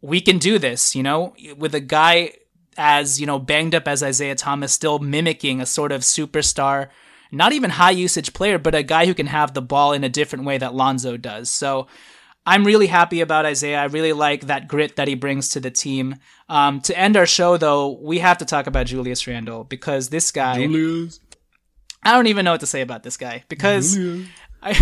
we 0.00 0.20
can 0.20 0.38
do 0.38 0.58
this, 0.58 0.94
you 0.94 1.02
know, 1.02 1.34
with 1.56 1.74
a 1.74 1.80
guy 1.80 2.32
as, 2.76 3.20
you 3.20 3.26
know, 3.26 3.38
banged 3.38 3.74
up 3.74 3.88
as 3.88 4.02
Isaiah 4.02 4.34
Thomas 4.34 4.72
still 4.72 4.98
mimicking 4.98 5.60
a 5.60 5.66
sort 5.66 5.92
of 5.92 6.02
superstar, 6.02 6.88
not 7.32 7.52
even 7.52 7.70
high 7.70 7.92
usage 7.92 8.32
player, 8.34 8.58
but 8.58 8.74
a 8.74 8.82
guy 8.82 9.06
who 9.06 9.14
can 9.14 9.28
have 9.28 9.54
the 9.54 9.62
ball 9.62 9.92
in 9.92 10.04
a 10.04 10.08
different 10.08 10.44
way 10.44 10.58
that 10.58 10.74
Lonzo 10.74 11.16
does. 11.16 11.48
So 11.48 11.86
I'm 12.46 12.64
really 12.64 12.88
happy 12.88 13.22
about 13.22 13.46
Isaiah. 13.46 13.80
I 13.80 13.84
really 13.84 14.12
like 14.12 14.42
that 14.46 14.68
grit 14.68 14.96
that 14.96 15.08
he 15.08 15.14
brings 15.14 15.48
to 15.50 15.60
the 15.60 15.70
team. 15.70 16.16
Um, 16.48 16.82
to 16.82 16.98
end 16.98 17.16
our 17.16 17.26
show, 17.26 17.56
though, 17.56 17.98
we 18.02 18.18
have 18.18 18.38
to 18.38 18.44
talk 18.44 18.66
about 18.66 18.86
Julius 18.86 19.26
Randle 19.26 19.64
because 19.64 20.10
this 20.10 20.30
guy. 20.30 20.66
Julius. 20.66 21.20
I 22.04 22.12
don't 22.12 22.26
even 22.26 22.44
know 22.44 22.52
what 22.52 22.60
to 22.60 22.66
say 22.66 22.80
about 22.80 23.02
this 23.02 23.16
guy 23.16 23.44
because 23.48 23.98
I, 24.62 24.70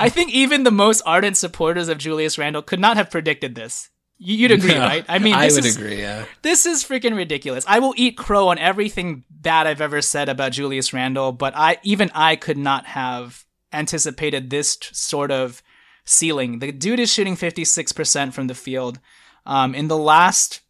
I 0.00 0.08
think 0.08 0.32
even 0.32 0.62
the 0.62 0.70
most 0.70 1.02
ardent 1.04 1.36
supporters 1.36 1.88
of 1.88 1.98
Julius 1.98 2.38
Randle 2.38 2.62
could 2.62 2.80
not 2.80 2.96
have 2.96 3.10
predicted 3.10 3.54
this. 3.54 3.90
You'd 4.24 4.52
agree, 4.52 4.76
right? 4.76 5.04
I 5.08 5.18
mean, 5.18 5.34
I 5.36 5.48
would 5.48 5.64
is, 5.64 5.76
agree. 5.76 5.98
Yeah, 5.98 6.26
this 6.42 6.64
is 6.64 6.84
freaking 6.84 7.16
ridiculous. 7.16 7.64
I 7.66 7.80
will 7.80 7.92
eat 7.96 8.16
crow 8.16 8.48
on 8.48 8.58
everything 8.58 9.24
bad 9.28 9.66
I've 9.66 9.80
ever 9.80 10.00
said 10.00 10.28
about 10.28 10.52
Julius 10.52 10.92
Randle, 10.92 11.32
but 11.32 11.54
I 11.56 11.78
even 11.82 12.10
I 12.14 12.36
could 12.36 12.58
not 12.58 12.86
have 12.86 13.44
anticipated 13.72 14.50
this 14.50 14.76
t- 14.76 14.88
sort 14.92 15.32
of 15.32 15.60
ceiling. 16.04 16.60
The 16.60 16.70
dude 16.70 17.00
is 17.00 17.12
shooting 17.12 17.34
fifty 17.34 17.64
six 17.64 17.90
percent 17.90 18.32
from 18.32 18.46
the 18.46 18.54
field. 18.54 19.00
Um, 19.44 19.74
in 19.74 19.88
the 19.88 19.98
last 19.98 20.60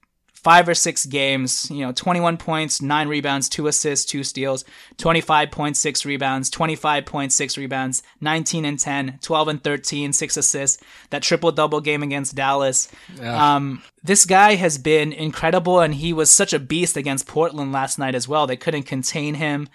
five 0.43 0.69
or 0.69 0.75
six 0.75 1.07
games, 1.07 1.71
you 1.71 1.87
know, 1.87 1.93
21 1.93 2.37
points, 2.37 2.83
nine 2.83 3.09
rebounds, 3.09 3.49
two 3.49 3.69
assists, 3.69 4.05
two 4.05 4.25
steals, 4.25 4.65
25.6 4.99 6.05
rebounds, 6.05 6.51
25.6 6.51 7.57
rebounds, 7.57 8.03
19 8.21 8.65
and 8.65 8.79
10, 8.79 9.19
12 9.23 9.49
and 9.49 9.63
13, 9.63 10.13
six 10.13 10.37
assists, 10.37 10.83
that 11.11 11.23
triple 11.23 11.53
double 11.53 11.81
game 11.81 12.03
against 12.03 12.35
Dallas. 12.35 12.89
Yeah. 13.17 13.55
Um, 13.55 13.83
this 14.03 14.25
guy 14.25 14.57
has 14.57 14.79
been 14.79 15.13
incredible 15.13 15.81
and 15.81 15.95
he 15.95 16.13
was 16.13 16.33
such 16.33 16.53
a 16.53 16.59
beast 16.59 16.97
against 16.97 17.29
Portland 17.29 17.71
last 17.71 17.99
night 17.99 18.17
as 18.17 18.27
well. 18.27 18.47
They 18.47 18.57
couldn't 18.57 18.85
contain 18.85 19.35
him. 19.35 19.69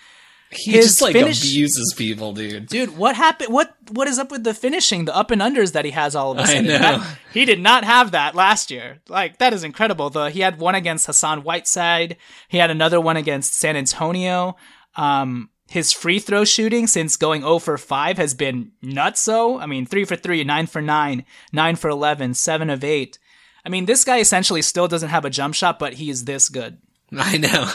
He 0.49 0.71
His 0.71 0.85
just 0.85 1.01
like 1.01 1.13
finish- 1.13 1.43
abuses 1.43 1.93
people, 1.97 2.33
dude. 2.33 2.67
Dude, 2.67 2.97
what 2.97 3.15
happened? 3.15 3.53
What 3.53 3.75
what 3.91 4.07
is 4.07 4.17
up 4.17 4.31
with 4.31 4.43
the 4.43 4.53
finishing, 4.53 5.05
the 5.05 5.15
up 5.15 5.29
and 5.31 5.41
unders 5.41 5.73
that 5.73 5.83
he 5.83 5.91
has 5.91 6.15
all 6.15 6.31
of 6.31 6.37
a 6.37 6.47
sudden? 6.47 6.65
I 6.65 6.73
know. 6.73 6.77
That, 6.79 7.17
he 7.33 7.43
did 7.45 7.59
not 7.59 7.83
have 7.83 8.11
that 8.11 8.33
last 8.33 8.71
year. 8.71 8.99
Like 9.09 9.39
that 9.39 9.51
is 9.53 9.63
incredible. 9.63 10.09
The 10.09 10.29
he 10.29 10.39
had 10.39 10.59
one 10.59 10.75
against 10.75 11.05
Hassan 11.05 11.43
Whiteside. 11.43 12.15
He 12.47 12.57
had 12.59 12.71
another 12.71 13.01
one 13.01 13.17
against 13.17 13.55
San 13.55 13.75
Antonio. 13.75 14.55
Um, 14.95 15.49
his 15.69 15.91
free 15.91 16.19
throw 16.19 16.45
shooting 16.45 16.87
since 16.87 17.17
going 17.17 17.41
0 17.41 17.59
for 17.59 17.77
5 17.77 18.17
has 18.17 18.33
been 18.33 18.71
nuts. 18.81 19.27
nutso. 19.27 19.61
I 19.61 19.65
mean, 19.65 19.85
3 19.85 20.05
for 20.05 20.15
3, 20.15 20.45
9 20.45 20.67
for 20.67 20.81
9, 20.81 21.25
9 21.51 21.75
for 21.75 21.89
11, 21.89 22.35
7 22.35 22.69
of 22.69 22.83
8. 22.85 23.19
I 23.65 23.69
mean, 23.69 23.85
this 23.85 24.05
guy 24.05 24.19
essentially 24.19 24.61
still 24.61 24.87
doesn't 24.87 25.09
have 25.09 25.25
a 25.25 25.29
jump 25.29 25.55
shot, 25.55 25.77
but 25.77 25.95
he 25.95 26.09
is 26.09 26.23
this 26.23 26.47
good. 26.47 26.77
I 27.17 27.37
know. 27.37 27.69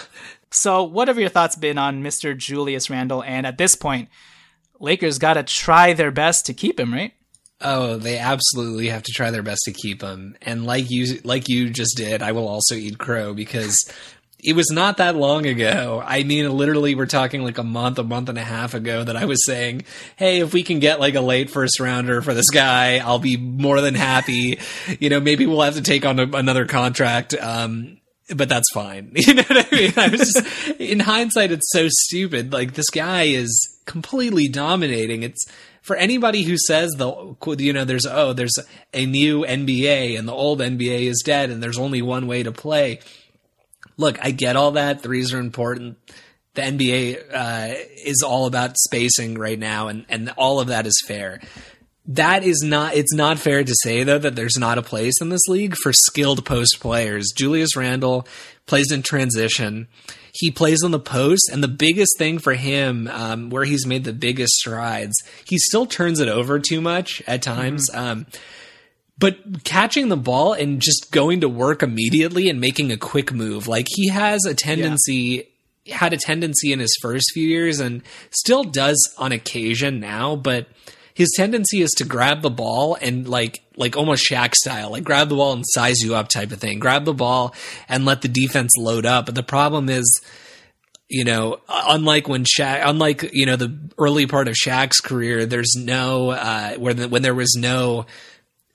So, 0.53 0.85
what 0.85 1.09
have 1.09 1.19
your 1.19 1.29
thoughts 1.29 1.57
been 1.57 1.79
on 1.79 2.03
Mr. 2.03 2.37
Julius 2.37 2.91
Randle? 2.91 3.23
And 3.23 3.47
at 3.47 3.59
this 3.59 3.75
point, 3.75 4.09
Lakers 4.79 5.19
got 5.19 5.35
to 5.35 5.43
try 5.43 5.93
their 5.93 6.11
best 6.11 6.47
to 6.47 6.55
keep 6.55 6.79
him, 6.79 6.93
right? 6.93 7.13
Oh, 7.61 7.97
they 7.97 8.19
absolutely 8.19 8.89
have 8.89 9.05
to 9.05 9.13
try 9.13 9.31
their 9.31 9.43
best 9.43 9.63
to 9.67 9.73
keep 9.73 10.03
him. 10.03 10.37
And 10.43 10.67
like 10.67 10.91
you, 10.91 11.21
like 11.25 11.49
you 11.49 11.71
just 11.71 11.97
did, 11.97 12.23
I 12.23 12.33
will 12.33 12.49
also 12.49 12.75
eat 12.75 12.99
crow 12.99 13.35
because 13.35 13.91
it 14.43 14.55
was 14.55 14.71
not 14.71 14.97
that 14.97 15.17
long 15.17 15.47
ago. 15.47 16.03
I 16.05 16.25
mean, 16.25 16.51
literally, 16.51 16.97
we're 16.97 17.07
talking 17.07 17.43
like 17.43 17.59
a 17.59 17.65
month, 17.65 17.99
a 17.99 18.05
month 18.05 18.29
and 18.29 18.37
a 18.37 18.45
half 18.45 18.75
ago 18.75 19.05
that 19.05 19.17
I 19.17 19.25
was 19.25 19.47
saying, 19.47 19.85
Hey, 20.17 20.41
if 20.41 20.53
we 20.53 20.65
can 20.65 20.81
get 20.81 21.01
like 21.01 21.15
a 21.15 21.21
late 21.21 21.49
first 21.49 21.79
rounder 21.79 22.21
for 22.21 22.35
this 22.35 22.51
guy, 22.51 22.99
I'll 22.99 23.21
be 23.21 23.37
more 23.37 23.81
than 23.81 23.95
happy. 23.95 24.59
You 24.99 25.09
know, 25.09 25.21
maybe 25.21 25.47
we'll 25.47 25.63
have 25.63 25.77
to 25.77 25.83
take 25.83 26.05
on 26.05 26.19
a, 26.19 26.25
another 26.33 26.67
contract. 26.67 27.35
Um, 27.41 27.99
but 28.37 28.49
that's 28.49 28.71
fine. 28.73 29.13
You 29.23 29.35
know 29.35 29.43
what 29.47 29.73
I 29.73 29.77
mean? 29.77 29.93
I 29.97 30.09
was 30.09 30.21
just, 30.21 30.81
in 30.81 31.01
hindsight, 31.01 31.53
it's 31.53 31.71
so 31.71 31.87
stupid. 31.89 32.53
Like 32.53 32.75
this 32.75 32.91
guy 32.91 33.25
is 33.25 33.79
completely 33.87 34.49
dominating. 34.49 35.23
It's 35.23 35.47
for 35.81 35.97
anybody 35.97 36.43
who 36.43 36.57
says 36.57 36.93
the 36.93 37.37
you 37.59 37.73
know 37.73 37.85
there's 37.85 38.07
oh 38.07 38.33
there's 38.33 38.57
a 38.93 39.07
new 39.07 39.43
NBA 39.43 40.19
and 40.19 40.27
the 40.27 40.33
old 40.33 40.61
NBA 40.61 41.03
is 41.03 41.23
dead 41.25 41.51
and 41.51 41.63
there's 41.63 41.79
only 41.79 42.03
one 42.03 42.27
way 42.27 42.43
to 42.43 42.53
play. 42.53 43.01
Look, 43.97 44.19
I 44.25 44.31
get 44.31 44.57
all 44.57 44.73
that. 44.73 45.03
Threes 45.03 45.33
are 45.33 45.39
important. 45.39 45.99
The 46.55 46.63
NBA 46.63 47.33
uh, 47.33 47.75
is 48.05 48.23
all 48.23 48.47
about 48.47 48.77
spacing 48.77 49.39
right 49.39 49.59
now, 49.59 49.89
and 49.89 50.05
and 50.09 50.31
all 50.37 50.61
of 50.61 50.69
that 50.69 50.87
is 50.87 51.03
fair. 51.07 51.41
That 52.07 52.43
is 52.43 52.63
not. 52.63 52.95
It's 52.95 53.15
not 53.15 53.39
fair 53.39 53.63
to 53.63 53.75
say 53.83 54.03
though 54.03 54.19
that 54.19 54.35
there's 54.35 54.59
not 54.59 54.79
a 54.79 54.83
place 54.83 55.21
in 55.21 55.29
this 55.29 55.47
league 55.49 55.77
for 55.77 55.93
skilled 55.93 56.45
post 56.45 56.81
players. 56.81 57.33
Julius 57.35 57.77
Randle 57.77 58.27
plays 58.67 58.91
in 58.91 59.03
transition 59.03 59.89
he 60.35 60.51
plays 60.51 60.83
on 60.83 60.91
the 60.91 60.99
post, 60.99 61.51
and 61.53 61.63
the 61.63 61.69
biggest 61.69 62.17
thing 62.17 62.39
for 62.39 62.55
him, 62.55 63.07
um, 63.09 63.51
where 63.51 63.65
he's 63.65 63.87
made 63.87 64.05
the 64.05 64.15
biggest 64.15 64.55
strides, 64.55 65.15
he 65.45 65.59
still 65.59 65.87
turns 65.87 66.21
it 66.21 66.29
over 66.29 66.59
too 66.59 66.81
much 66.81 67.23
at 67.27 67.43
times. 67.43 67.91
Mm-hmm. 67.91 68.01
Um, 68.01 68.27
but 69.19 69.63
catching 69.65 70.09
the 70.09 70.17
ball 70.17 70.55
and 70.55 70.81
just 70.81 71.13
going 71.13 71.43
to 71.43 71.49
work 71.49 71.83
immediately 71.83 72.49
and 72.49 72.61
making 72.61 72.91
a 72.91 72.97
quick 72.97 73.33
move, 73.33 73.69
like 73.69 73.87
he 73.89 74.09
has 74.09 74.45
a 74.47 74.55
tendency. 74.55 75.35
Yeah. 75.37 75.49
Had 75.97 76.13
a 76.13 76.17
tendency 76.17 76.73
in 76.73 76.79
his 76.79 76.97
first 77.03 77.33
few 77.35 77.45
years 77.45 77.81
and 77.81 78.03
still 78.31 78.63
does 78.63 78.97
on 79.19 79.33
occasion 79.33 79.99
now, 79.99 80.37
but 80.37 80.69
his 81.23 81.33
tendency 81.37 81.83
is 81.83 81.93
to 81.93 82.05
grab 82.05 82.43
the 82.43 82.51
ball 82.51 82.99
and 83.01 83.29
like 83.29 83.63
like 83.77 83.97
almost 83.97 84.29
Shaq 84.29 84.55
style, 84.57 84.91
like 84.91 85.05
grab 85.05 85.29
the 85.29 85.37
ball 85.37 85.53
and 85.53 85.65
size 85.65 86.01
you 86.01 86.17
up 86.17 86.29
type 86.29 86.51
of 86.51 86.59
thing. 86.59 86.81
Grab 86.81 87.05
the 87.05 87.15
ball 87.15 87.55
and 87.89 88.05
let 88.05 88.23
the 88.23 88.29
defense 88.29 88.77
load 88.77 89.07
up. 89.07 89.27
But 89.27 89.37
the 89.37 89.45
problem 89.45 89.89
is, 89.89 90.21
you 91.09 91.25
know, 91.25 91.61
unlike 91.69 92.27
when 92.27 92.43
Shaq, 92.43 92.83
unlike 92.85 93.31
you 93.33 93.47
know 93.47 93.55
the 93.55 93.73
early 93.99 94.27
part 94.27 94.49
of 94.49 94.55
Shaq's 94.55 95.01
career, 95.01 95.47
there's 95.47 95.77
no 95.77 96.31
uh, 96.31 96.75
where 96.75 96.95
the, 96.95 97.09
when 97.09 97.23
there 97.23 97.35
was 97.35 97.55
no 97.57 98.07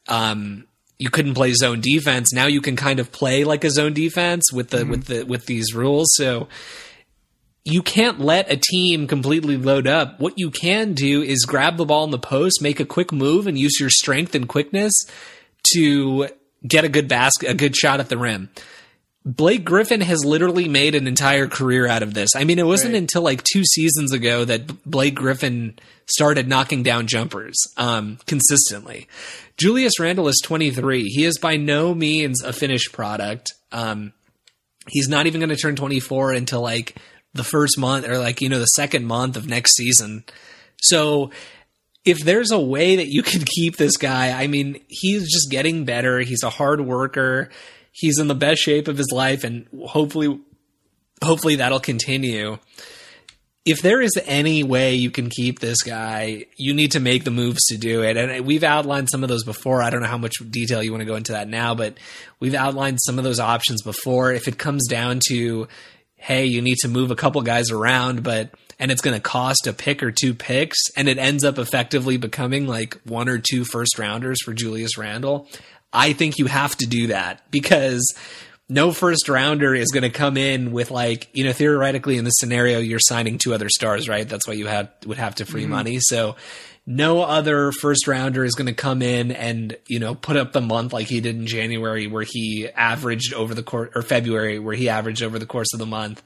um 0.08 0.66
you 0.98 1.10
couldn't 1.10 1.36
play 1.36 1.52
zone 1.52 1.82
defense. 1.82 2.32
Now 2.32 2.46
you 2.48 2.62
can 2.62 2.78
kind 2.78 3.02
of 3.02 3.12
play 3.12 3.44
like 3.44 3.66
a 3.66 3.70
zone 3.70 3.94
defense 3.94 4.54
with 4.54 4.70
the 4.70 4.78
mm-hmm. 4.78 4.92
with 4.92 5.06
the 5.08 5.24
with 5.24 5.48
these 5.48 5.76
rules. 5.76 6.08
So 6.14 6.48
you 7.68 7.82
can't 7.82 8.22
let 8.22 8.50
a 8.50 8.56
team 8.56 9.08
completely 9.08 9.58
load 9.58 9.88
up. 9.88 10.22
What 10.22 10.40
you 10.40 10.52
can 10.52 10.94
do 10.94 11.22
is 11.22 11.46
grab 11.46 11.76
the 11.76 11.86
ball 11.86 12.06
in 12.06 12.12
the 12.12 12.18
post, 12.18 12.62
make 12.62 12.80
a 12.80 12.86
quick 12.86 13.12
move, 13.12 13.46
and 13.46 13.58
use 13.58 13.78
your 13.80 13.90
strength 13.90 14.36
and 14.36 14.48
quickness 14.48 14.94
to 15.74 16.30
get 16.66 16.86
a 16.86 16.90
good 16.90 17.10
basket, 17.10 17.50
a 17.50 17.54
good 17.54 17.76
shot 17.76 18.00
at 18.00 18.08
the 18.08 18.18
rim. 18.18 18.50
Blake 19.26 19.66
Griffin 19.66 20.00
has 20.00 20.24
literally 20.24 20.70
made 20.70 20.96
an 20.96 21.08
entire 21.08 21.48
career 21.48 21.86
out 21.86 22.04
of 22.04 22.14
this. 22.14 22.30
I 22.38 22.46
mean, 22.46 22.58
it 22.58 22.66
wasn't 22.66 22.94
right. 22.94 23.02
until 23.02 23.24
like 23.24 23.44
two 23.44 23.66
seasons 23.66 24.14
ago 24.14 24.46
that 24.46 24.86
Blake 24.86 25.16
Griffin 25.16 25.78
started 26.06 26.48
knocking 26.48 26.84
down 26.84 27.08
jumpers 27.08 27.58
um, 27.76 28.18
consistently. 28.26 29.10
Julius 29.58 30.00
Randle 30.00 30.30
is 30.30 30.42
23. 30.46 31.04
He 31.04 31.26
is 31.26 31.38
by 31.38 31.58
no 31.58 31.94
means 31.94 32.42
a 32.42 32.54
finished 32.54 32.94
product. 32.94 33.52
Um, 33.74 34.14
he's 34.88 35.10
not 35.10 35.28
even 35.28 35.42
going 35.42 35.50
to 35.50 35.58
turn 35.58 35.76
24 35.76 36.32
until 36.32 36.62
like 36.62 36.96
the 37.38 37.44
first 37.44 37.78
month 37.78 38.08
or 38.08 38.18
like, 38.18 38.42
you 38.42 38.50
know, 38.50 38.60
the 38.60 38.66
second 38.66 39.06
month 39.06 39.38
of 39.38 39.48
next 39.48 39.76
season. 39.76 40.24
So 40.82 41.32
if 42.06 42.20
there's 42.20 42.52
a 42.52 42.60
way 42.60 42.96
that 42.96 43.08
you 43.08 43.24
can 43.32 43.44
keep 43.46 43.78
this 43.78 43.98
guy, 43.98 44.32
I 44.42 44.48
mean, 44.48 44.80
he's 44.88 45.32
just 45.32 45.52
getting 45.52 45.86
better. 45.86 46.20
He's 46.20 46.44
a 46.44 46.50
hard 46.50 46.82
worker. 46.82 47.50
He's 47.92 48.20
in 48.20 48.28
the 48.28 48.36
best 48.36 48.62
shape 48.62 48.88
of 48.88 48.98
his 48.98 49.12
life 49.12 49.44
and 49.44 49.68
hopefully 49.88 50.40
hopefully 51.24 51.56
that'll 51.56 51.80
continue. 51.80 52.60
If 53.66 53.82
there 53.82 54.02
is 54.02 54.18
any 54.26 54.64
way 54.64 54.96
you 54.96 55.12
can 55.12 55.30
keep 55.30 55.60
this 55.60 55.82
guy, 55.84 56.46
you 56.56 56.74
need 56.74 56.92
to 56.92 57.02
make 57.02 57.26
the 57.26 57.32
moves 57.32 57.66
to 57.66 57.78
do 57.78 58.02
it. 58.02 58.16
And 58.16 58.46
we've 58.46 58.64
outlined 58.64 59.10
some 59.10 59.24
of 59.24 59.30
those 59.30 59.44
before. 59.44 59.82
I 59.82 59.90
don't 59.90 60.02
know 60.02 60.08
how 60.08 60.18
much 60.18 60.36
detail 60.50 60.82
you 60.82 60.92
want 60.92 61.02
to 61.02 61.06
go 61.06 61.16
into 61.16 61.34
that 61.34 61.50
now, 61.50 61.76
but 61.76 61.98
we've 62.40 62.54
outlined 62.54 63.00
some 63.02 63.18
of 63.18 63.26
those 63.26 63.42
options 63.42 63.82
before. 63.82 64.32
If 64.32 64.48
it 64.48 64.58
comes 64.58 64.88
down 64.88 65.20
to 65.28 65.68
hey, 66.18 66.46
you 66.46 66.62
need 66.62 66.78
to 66.80 66.88
move 66.88 67.12
a 67.12 67.16
couple 67.16 67.42
guys 67.42 67.72
around, 67.72 68.24
but 68.24 68.52
and 68.80 68.92
it's 68.92 69.02
going 69.02 69.16
to 69.16 69.22
cost 69.22 69.66
a 69.66 69.74
pick 69.74 70.04
or 70.04 70.12
two 70.12 70.34
picks, 70.34 70.78
and 70.96 71.08
it 71.08 71.18
ends 71.18 71.44
up 71.44 71.58
effectively 71.58 72.18
becoming 72.18 72.68
like 72.68 73.00
one 73.06 73.30
or 73.30 73.40
two 73.40 73.64
first 73.64 73.98
rounders 73.98 74.42
for 74.44 74.54
Julius 74.54 74.98
Randle. 74.98 75.48
I 75.94 76.14
think 76.14 76.38
you 76.38 76.48
have 76.48 76.76
to 76.78 76.86
do 76.86 77.08
that 77.08 77.50
because 77.50 78.14
no 78.70 78.92
first 78.92 79.30
rounder 79.30 79.74
is 79.74 79.92
going 79.92 80.04
to 80.04 80.10
come 80.10 80.38
in 80.38 80.72
with 80.72 80.92
like 80.92 81.30
you 81.34 81.44
know 81.44 81.54
theoretically 81.54 82.18
in 82.18 82.26
this 82.26 82.36
scenario 82.38 82.80
you're 82.80 83.00
signing 83.00 83.38
two 83.38 83.54
other 83.54 83.70
stars 83.70 84.10
right 84.10 84.28
that's 84.28 84.46
why 84.46 84.54
you 84.54 84.68
have 84.68 84.90
would 85.06 85.18
have 85.18 85.36
to 85.36 85.46
free 85.46 85.62
mm-hmm. 85.62 85.72
money 85.72 86.00
so 86.02 86.36
no 86.88 87.22
other 87.22 87.72
first 87.74 88.08
rounder 88.08 88.44
is 88.44 88.56
going 88.56 88.68
to 88.68 88.74
come 88.74 89.04
in 89.04 89.32
and 89.32 89.78
you 89.86 90.00
know 90.00 90.16
put 90.16 90.38
up 90.38 90.54
the 90.54 90.62
month 90.62 90.94
like 90.94 91.08
he 91.08 91.20
did 91.22 91.36
in 91.36 91.46
January, 91.46 92.08
where 92.08 92.26
he 92.28 92.68
averaged 92.70 93.34
over 93.34 93.54
the 93.54 93.62
course 93.62 93.92
or 93.94 94.02
February, 94.02 94.58
where 94.58 94.76
he 94.76 94.90
averaged 94.90 95.22
over 95.22 95.38
the 95.38 95.46
course 95.46 95.74
of 95.74 95.80
the 95.80 95.86
month 95.86 96.24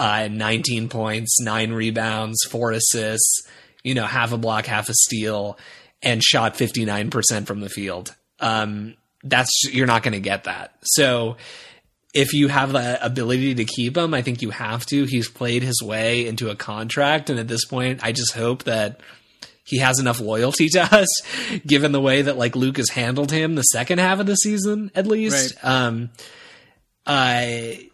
uh, 0.00 0.28
19 0.28 0.88
points, 0.88 1.40
nine 1.42 1.72
rebounds, 1.72 2.42
four 2.44 2.72
assists, 2.72 3.42
you 3.84 3.94
know, 3.94 4.06
half 4.06 4.32
a 4.32 4.38
block, 4.38 4.64
half 4.64 4.88
a 4.88 4.94
steal, 4.94 5.58
and 6.02 6.22
shot 6.22 6.54
59% 6.54 7.46
from 7.46 7.60
the 7.60 7.68
field. 7.68 8.16
Um, 8.40 8.96
that's 9.22 9.50
you're 9.70 9.86
not 9.86 10.02
going 10.02 10.14
to 10.14 10.20
get 10.20 10.44
that. 10.44 10.74
So 10.82 11.36
if 12.14 12.32
you 12.32 12.48
have 12.48 12.72
the 12.72 13.04
ability 13.04 13.56
to 13.56 13.66
keep 13.66 13.94
him, 13.94 14.14
I 14.14 14.22
think 14.22 14.40
you 14.40 14.48
have 14.48 14.86
to. 14.86 15.04
He's 15.04 15.28
played 15.28 15.62
his 15.62 15.82
way 15.82 16.26
into 16.26 16.48
a 16.48 16.56
contract, 16.56 17.28
and 17.28 17.38
at 17.38 17.46
this 17.46 17.66
point, 17.66 18.02
I 18.02 18.12
just 18.12 18.32
hope 18.32 18.64
that 18.64 19.00
he 19.70 19.78
has 19.78 20.00
enough 20.00 20.20
loyalty 20.20 20.68
to 20.70 20.82
us, 20.82 21.08
given 21.66 21.92
the 21.92 22.00
way 22.00 22.22
that 22.22 22.36
like 22.36 22.56
Luke 22.56 22.76
has 22.76 22.90
handled 22.90 23.30
him 23.30 23.54
the 23.54 23.62
second 23.62 24.00
half 24.00 24.18
of 24.18 24.26
the 24.26 24.34
season, 24.34 24.90
at 24.94 25.06
least. 25.06 25.54
Right. 25.62 25.64
Um, 25.64 26.10
I 27.06 27.88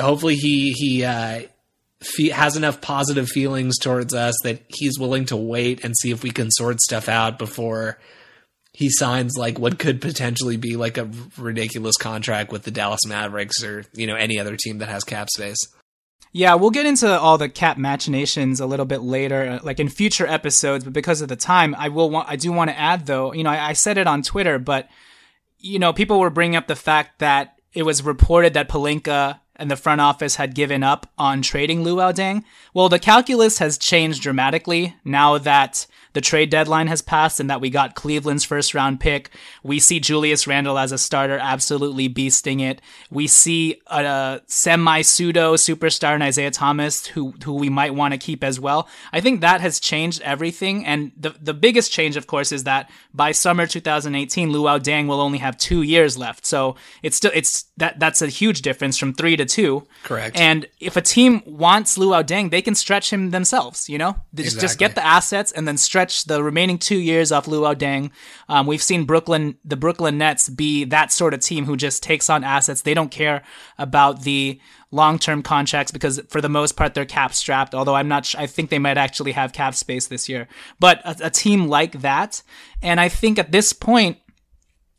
hopefully 0.00 0.36
he 0.36 0.72
he 0.72 1.04
uh, 1.04 1.42
fe- 2.00 2.30
has 2.30 2.56
enough 2.56 2.80
positive 2.80 3.28
feelings 3.28 3.78
towards 3.78 4.14
us 4.14 4.34
that 4.42 4.62
he's 4.68 4.98
willing 4.98 5.26
to 5.26 5.36
wait 5.36 5.84
and 5.84 5.94
see 5.96 6.10
if 6.10 6.22
we 6.22 6.30
can 6.30 6.50
sort 6.50 6.80
stuff 6.80 7.08
out 7.08 7.38
before 7.38 7.98
he 8.72 8.90
signs 8.90 9.36
like 9.38 9.58
what 9.58 9.78
could 9.78 10.02
potentially 10.02 10.58
be 10.58 10.76
like 10.76 10.98
a 10.98 11.08
ridiculous 11.38 11.96
contract 11.96 12.52
with 12.52 12.62
the 12.62 12.70
Dallas 12.70 13.06
Mavericks 13.06 13.62
or 13.62 13.84
you 13.94 14.06
know 14.06 14.16
any 14.16 14.38
other 14.38 14.56
team 14.56 14.78
that 14.78 14.88
has 14.88 15.04
cap 15.04 15.28
space. 15.30 15.58
Yeah, 16.32 16.54
we'll 16.54 16.70
get 16.70 16.86
into 16.86 17.08
all 17.18 17.38
the 17.38 17.48
cap 17.48 17.78
machinations 17.78 18.60
a 18.60 18.66
little 18.66 18.84
bit 18.84 19.00
later, 19.00 19.48
uh, 19.48 19.58
like 19.62 19.80
in 19.80 19.88
future 19.88 20.26
episodes. 20.26 20.84
But 20.84 20.92
because 20.92 21.22
of 21.22 21.28
the 21.28 21.36
time, 21.36 21.74
I 21.78 21.88
will 21.88 22.10
want, 22.10 22.28
I 22.28 22.36
do 22.36 22.52
want 22.52 22.70
to 22.70 22.78
add 22.78 23.06
though. 23.06 23.32
You 23.32 23.44
know, 23.44 23.50
I, 23.50 23.68
I 23.68 23.72
said 23.72 23.98
it 23.98 24.06
on 24.06 24.22
Twitter, 24.22 24.58
but 24.58 24.88
you 25.58 25.78
know, 25.78 25.92
people 25.92 26.20
were 26.20 26.30
bringing 26.30 26.56
up 26.56 26.66
the 26.66 26.76
fact 26.76 27.20
that 27.20 27.58
it 27.72 27.84
was 27.84 28.02
reported 28.02 28.54
that 28.54 28.68
Pelinka 28.68 29.40
and 29.56 29.70
the 29.70 29.76
front 29.76 30.00
office 30.00 30.36
had 30.36 30.54
given 30.54 30.82
up 30.82 31.10
on 31.16 31.42
trading 31.42 31.82
Luol 31.82 32.12
Deng. 32.12 32.44
Well, 32.74 32.88
the 32.88 32.98
calculus 32.98 33.58
has 33.58 33.78
changed 33.78 34.22
dramatically 34.22 34.94
now 35.04 35.38
that 35.38 35.86
the 36.16 36.22
trade 36.22 36.48
deadline 36.48 36.86
has 36.86 37.02
passed 37.02 37.40
and 37.40 37.50
that 37.50 37.60
we 37.60 37.68
got 37.68 37.94
Cleveland's 37.94 38.42
first 38.42 38.72
round 38.72 39.00
pick. 39.00 39.28
We 39.62 39.78
see 39.78 40.00
Julius 40.00 40.46
Randle 40.46 40.78
as 40.78 40.90
a 40.90 40.96
starter 40.96 41.36
absolutely 41.36 42.08
beasting 42.08 42.62
it. 42.62 42.80
We 43.10 43.26
see 43.26 43.82
a, 43.88 44.40
semi 44.46 45.02
pseudo 45.02 45.56
superstar 45.56 46.14
in 46.14 46.22
Isaiah 46.22 46.50
Thomas 46.50 47.06
who 47.08 47.34
who 47.44 47.52
we 47.52 47.68
might 47.68 47.94
want 47.94 48.14
to 48.14 48.18
keep 48.18 48.42
as 48.42 48.58
well. 48.58 48.88
I 49.12 49.20
think 49.20 49.42
that 49.42 49.60
has 49.60 49.78
changed 49.78 50.22
everything 50.22 50.86
and 50.86 51.12
the 51.18 51.34
the 51.38 51.52
biggest 51.52 51.92
change 51.92 52.16
of 52.16 52.26
course 52.26 52.50
is 52.50 52.64
that 52.64 52.90
by 53.12 53.32
summer 53.32 53.66
2018 53.66 54.48
Luol 54.50 54.80
Deng 54.80 55.08
will 55.08 55.20
only 55.20 55.38
have 55.38 55.58
2 55.58 55.82
years 55.82 56.16
left. 56.16 56.46
So 56.46 56.76
it's 57.02 57.18
still 57.18 57.32
it's 57.34 57.66
that 57.76 58.00
that's 58.00 58.22
a 58.22 58.28
huge 58.28 58.62
difference 58.62 58.96
from 58.96 59.12
3 59.12 59.36
to 59.36 59.44
2. 59.44 59.86
Correct. 60.02 60.40
And 60.40 60.66
if 60.80 60.96
a 60.96 61.02
team 61.02 61.42
wants 61.44 61.98
Luol 61.98 62.24
Deng, 62.24 62.50
they 62.50 62.62
can 62.62 62.74
stretch 62.74 63.12
him 63.12 63.32
themselves, 63.32 63.86
you 63.90 63.98
know? 63.98 64.16
Exactly. 64.34 64.60
Just 64.62 64.78
get 64.78 64.94
the 64.94 65.04
assets 65.04 65.52
and 65.52 65.68
then 65.68 65.76
stretch 65.76 66.05
stretch 66.10 66.24
the 66.24 66.42
remaining 66.42 66.78
two 66.78 66.98
years 66.98 67.32
off 67.32 67.46
Luol 67.46 67.74
Deng. 67.74 68.10
Um, 68.48 68.66
we've 68.66 68.82
seen 68.82 69.04
Brooklyn, 69.04 69.56
the 69.64 69.76
Brooklyn 69.76 70.18
Nets, 70.18 70.48
be 70.48 70.84
that 70.84 71.12
sort 71.12 71.34
of 71.34 71.40
team 71.40 71.64
who 71.64 71.76
just 71.76 72.02
takes 72.02 72.30
on 72.30 72.44
assets. 72.44 72.82
They 72.82 72.94
don't 72.94 73.10
care 73.10 73.42
about 73.78 74.22
the 74.22 74.60
long-term 74.90 75.42
contracts 75.42 75.92
because 75.92 76.20
for 76.28 76.40
the 76.40 76.48
most 76.48 76.76
part 76.76 76.94
they're 76.94 77.04
cap 77.04 77.34
strapped. 77.34 77.74
Although 77.74 77.96
I'm 77.96 78.08
not, 78.08 78.24
sh- 78.24 78.36
I 78.36 78.46
think 78.46 78.70
they 78.70 78.78
might 78.78 78.98
actually 78.98 79.32
have 79.32 79.52
cap 79.52 79.74
space 79.74 80.06
this 80.06 80.28
year. 80.28 80.48
But 80.78 81.00
a, 81.04 81.26
a 81.26 81.30
team 81.30 81.68
like 81.68 82.00
that, 82.00 82.42
and 82.82 83.00
I 83.00 83.08
think 83.08 83.38
at 83.38 83.52
this 83.52 83.72
point 83.72 84.18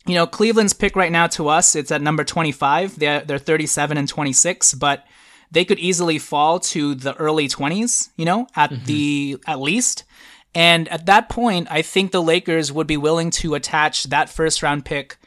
you 0.05 0.15
know, 0.15 0.25
Cleveland's 0.25 0.71
pick 0.71 0.95
right 0.95 1.11
now 1.11 1.27
to 1.27 1.49
us, 1.49 1.75
it's 1.75 1.91
at 1.91 2.01
number 2.01 2.23
25. 2.23 2.97
They're, 2.97 3.19
they're 3.19 3.37
37 3.37 3.97
and 3.97 4.07
26, 4.07 4.75
but 4.75 5.05
they 5.51 5.65
could 5.65 5.79
easily 5.79 6.17
fall 6.17 6.61
to 6.61 6.95
the 6.95 7.13
early 7.15 7.49
20s, 7.49 8.07
you 8.15 8.23
know, 8.23 8.47
at 8.55 8.69
mm-hmm. 8.69 8.85
the, 8.85 9.37
at 9.45 9.59
least. 9.59 10.05
And 10.55 10.87
at 10.89 11.05
that 11.05 11.29
point, 11.29 11.67
I 11.69 11.81
think 11.81 12.11
the 12.11 12.21
Lakers 12.21 12.71
would 12.71 12.87
be 12.87 12.97
willing 12.97 13.29
to 13.31 13.53
attach 13.55 14.05
that 14.05 14.29
first 14.29 14.63
round 14.63 14.85
pick. 14.85 15.17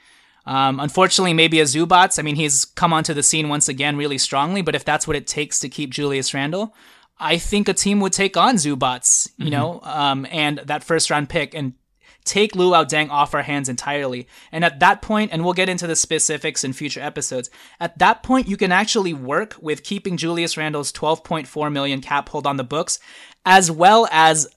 Um, 0.46 0.80
unfortunately, 0.80 1.34
maybe 1.34 1.60
a 1.60 1.64
Zubac. 1.64 2.18
I 2.18 2.22
mean, 2.22 2.34
he's 2.36 2.64
come 2.64 2.92
onto 2.92 3.14
the 3.14 3.22
scene 3.22 3.48
once 3.48 3.68
again 3.68 3.96
really 3.96 4.18
strongly, 4.18 4.62
but 4.62 4.74
if 4.74 4.84
that's 4.84 5.06
what 5.06 5.16
it 5.16 5.26
takes 5.26 5.60
to 5.60 5.68
keep 5.68 5.90
Julius 5.90 6.34
Randle, 6.34 6.74
I 7.18 7.36
think 7.36 7.68
a 7.68 7.74
team 7.74 8.00
would 8.00 8.14
take 8.14 8.36
on 8.36 8.56
Zubac, 8.56 9.28
you 9.36 9.44
Mm-hmm. 9.44 9.50
know, 9.52 9.80
um, 9.84 10.26
and 10.30 10.58
that 10.64 10.82
first 10.82 11.10
round 11.10 11.28
pick 11.28 11.54
and 11.54 11.74
take 12.24 12.52
Luol 12.52 12.84
Deng 12.86 13.10
off 13.10 13.34
our 13.34 13.42
hands 13.42 13.68
entirely. 13.68 14.26
And 14.50 14.64
at 14.64 14.80
that 14.80 15.02
point, 15.02 15.30
and 15.32 15.44
we'll 15.44 15.52
get 15.54 15.68
into 15.68 15.86
the 15.86 15.96
specifics 15.96 16.64
in 16.64 16.72
future 16.72 17.00
episodes, 17.00 17.50
at 17.78 17.98
that 17.98 18.22
point, 18.22 18.48
you 18.48 18.56
can 18.56 18.72
actually 18.72 19.12
work 19.14 19.56
with 19.60 19.84
keeping 19.84 20.16
Julius 20.16 20.56
Randle's 20.56 20.92
12.4 20.92 21.72
million 21.72 22.00
cap 22.00 22.28
hold 22.28 22.46
on 22.46 22.56
the 22.56 22.64
books, 22.64 22.98
as 23.44 23.70
well 23.70 24.08
as 24.10 24.48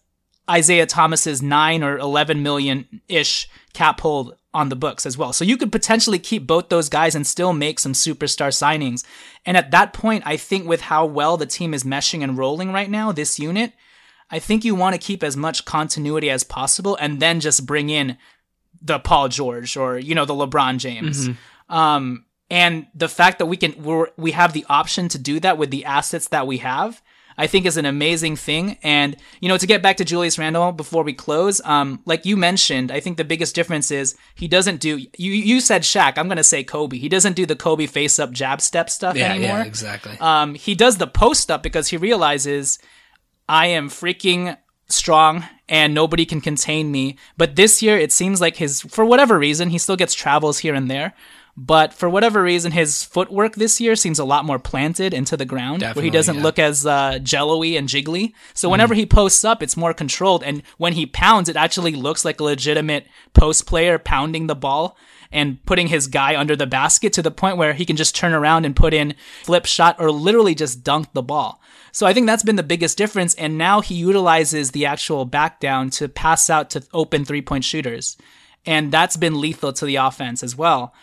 Isaiah 0.50 0.86
Thomas's 0.86 1.42
9 1.42 1.84
or 1.84 1.98
11 1.98 2.44
million 2.44 3.02
ish 3.08 3.50
cap 3.74 4.02
hold 4.02 4.36
on 4.54 4.70
the 4.70 4.76
books 4.76 5.06
as 5.06 5.18
well. 5.18 5.34
So 5.34 5.44
you 5.44 5.58
could 5.58 5.72
potentially 5.72 6.20
keep 6.20 6.46
both 6.46 6.70
those 6.70 6.90
guys 6.90 7.16
and 7.16 7.26
still 7.26 7.54
make 7.54 7.80
some 7.80 7.94
superstar 7.94 8.50
signings. 8.50 9.04
And 9.46 9.58
at 9.58 9.72
that 9.72 9.94
point, 9.94 10.24
I 10.26 10.38
think 10.38 10.68
with 10.68 10.82
how 10.82 11.06
well 11.06 11.38
the 11.38 11.46
team 11.46 11.74
is 11.74 11.84
meshing 11.84 12.24
and 12.24 12.38
rolling 12.38 12.72
right 12.72 12.90
now, 12.90 13.12
this 13.12 13.40
unit, 13.40 13.74
I 14.30 14.40
think 14.40 14.64
you 14.64 14.76
want 14.76 14.94
to 14.94 15.00
keep 15.00 15.24
as 15.24 15.36
much 15.36 15.66
continuity 15.66 16.30
as 16.30 16.44
possible 16.44 16.96
and 17.00 17.20
then 17.20 17.40
just 17.40 17.66
bring 17.66 17.90
in 17.90 18.18
the 18.82 19.00
Paul 19.00 19.30
George 19.30 19.76
or, 19.76 19.98
you 19.98 20.14
know, 20.14 20.26
the 20.26 20.34
LeBron 20.34 20.78
James. 20.78 21.30
Um, 21.70 22.26
and 22.50 22.86
the 22.94 23.10
fact 23.10 23.40
that 23.40 23.46
we 23.48 23.58
can, 23.58 23.82
we're, 23.82 24.10
we 24.18 24.32
have 24.32 24.54
the 24.54 24.66
option 24.70 25.08
to 25.10 25.18
do 25.18 25.40
that 25.40 25.58
with 25.58 25.72
the 25.72 25.86
assets 25.86 26.28
that 26.28 26.46
we 26.46 26.58
have, 26.60 27.02
I 27.38 27.48
think 27.48 27.66
is 27.66 27.78
an 27.78 27.86
amazing 27.86 28.36
thing. 28.36 28.78
And, 28.84 29.16
you 29.42 29.50
know, 29.50 29.58
to 29.58 29.68
get 29.68 29.82
back 29.82 29.98
to 29.98 30.06
Julius 30.06 30.38
Randle 30.38 30.72
before 30.72 31.04
we 31.04 31.14
close, 31.14 31.62
um, 31.66 32.02
like 32.06 32.26
you 32.26 32.38
mentioned, 32.38 32.92
I 32.92 33.00
think 33.00 33.18
the 33.18 33.24
biggest 33.24 33.56
difference 33.56 33.92
is 33.92 34.16
he 34.36 34.48
doesn't 34.48 34.80
do, 34.80 34.98
you, 35.18 35.32
you 35.32 35.60
said 35.60 35.82
Shaq, 35.84 36.18
I'm 36.18 36.28
going 36.28 36.38
to 36.38 36.44
say 36.44 36.64
Kobe. 36.64 36.98
He 36.98 37.10
doesn't 37.10 37.36
do 37.36 37.46
the 37.46 37.56
Kobe 37.56 37.86
face 37.88 38.20
up 38.20 38.32
jab 38.32 38.62
step 38.62 38.90
stuff 38.90 39.16
Yeah, 39.16 39.34
anymore. 39.34 39.58
yeah, 39.58 39.64
exactly. 39.64 40.18
Um, 40.20 40.56
he 40.56 40.76
does 40.76 40.98
the 40.98 41.08
post 41.08 41.50
up 41.50 41.64
because 41.64 41.88
he 41.88 41.98
realizes 41.98 42.80
I 43.50 43.68
am 43.68 43.90
freaking 43.90 44.58
strong 44.88 45.46
and 45.70 45.94
nobody 45.94 46.26
can 46.26 46.42
contain 46.42 46.92
me. 46.92 47.18
But 47.38 47.56
this 47.56 47.82
year, 47.82 47.98
it 47.98 48.12
seems 48.12 48.42
like 48.42 48.58
his, 48.58 48.82
for 48.82 49.06
whatever 49.06 49.40
reason, 49.40 49.70
he 49.70 49.78
still 49.78 49.96
gets 49.96 50.14
travels 50.14 50.60
here 50.60 50.76
and 50.76 50.90
there. 50.92 51.14
But 51.56 51.94
for 51.94 52.10
whatever 52.10 52.42
reason, 52.42 52.72
his 52.72 53.04
footwork 53.04 53.56
this 53.56 53.80
year 53.80 53.96
seems 53.96 54.18
a 54.18 54.26
lot 54.26 54.44
more 54.44 54.58
planted 54.58 55.14
into 55.14 55.38
the 55.38 55.46
ground, 55.46 55.84
where 55.84 56.04
he 56.04 56.10
doesn't 56.10 56.38
yeah. 56.38 56.44
look 56.44 56.58
as 56.58 56.84
uh, 56.86 57.20
jello-y 57.20 57.78
and 57.78 57.88
jiggly. 57.88 58.34
So 58.56 58.70
whenever 58.70 58.96
he 58.96 59.06
posts 59.06 59.46
up, 59.46 59.62
it's 59.62 59.78
more 59.78 59.94
controlled, 59.94 60.44
and 60.44 60.64
when 60.78 60.94
he 60.94 61.06
pounds, 61.06 61.50
it 61.50 61.56
actually 61.56 61.92
looks 61.92 62.26
like 62.26 62.40
a 62.40 62.44
legitimate 62.44 63.06
post 63.34 63.68
player 63.68 64.00
pounding 64.00 64.48
the 64.48 64.56
ball 64.56 64.98
and 65.32 65.64
putting 65.66 65.88
his 65.88 66.08
guy 66.08 66.40
under 66.40 66.56
the 66.56 66.68
basket 66.68 67.12
to 67.14 67.22
the 67.22 67.32
point 67.32 67.58
where 67.58 67.74
he 67.74 67.86
can 67.86 67.98
just 67.98 68.16
turn 68.16 68.34
around 68.34 68.66
and 68.66 68.76
put 68.76 68.94
in 68.94 69.16
flip 69.44 69.66
shot 69.66 69.96
or 70.00 70.12
literally 70.12 70.56
just 70.56 70.84
dunk 70.84 71.12
the 71.14 71.24
ball. 71.24 71.60
So 71.92 72.06
I 72.08 72.14
think 72.14 72.28
that's 72.28 72.44
been 72.44 72.56
the 72.56 72.64
biggest 72.64 72.98
difference. 72.98 73.34
And 73.36 73.58
now 73.58 73.82
he 73.82 73.96
utilizes 73.96 74.72
the 74.72 74.86
actual 74.86 75.26
back 75.26 75.60
down 75.60 75.90
to 75.92 76.08
pass 76.08 76.50
out 76.50 76.70
to 76.72 76.84
open 76.94 77.26
three 77.26 77.42
point 77.42 77.64
shooters. 77.64 78.16
And 78.66 78.92
that's 78.92 79.18
been 79.18 79.42
lethal 79.42 79.74
to 79.74 79.86
the 79.86 79.98
offense 79.98 80.44
as 80.44 80.56
well. 80.56 80.94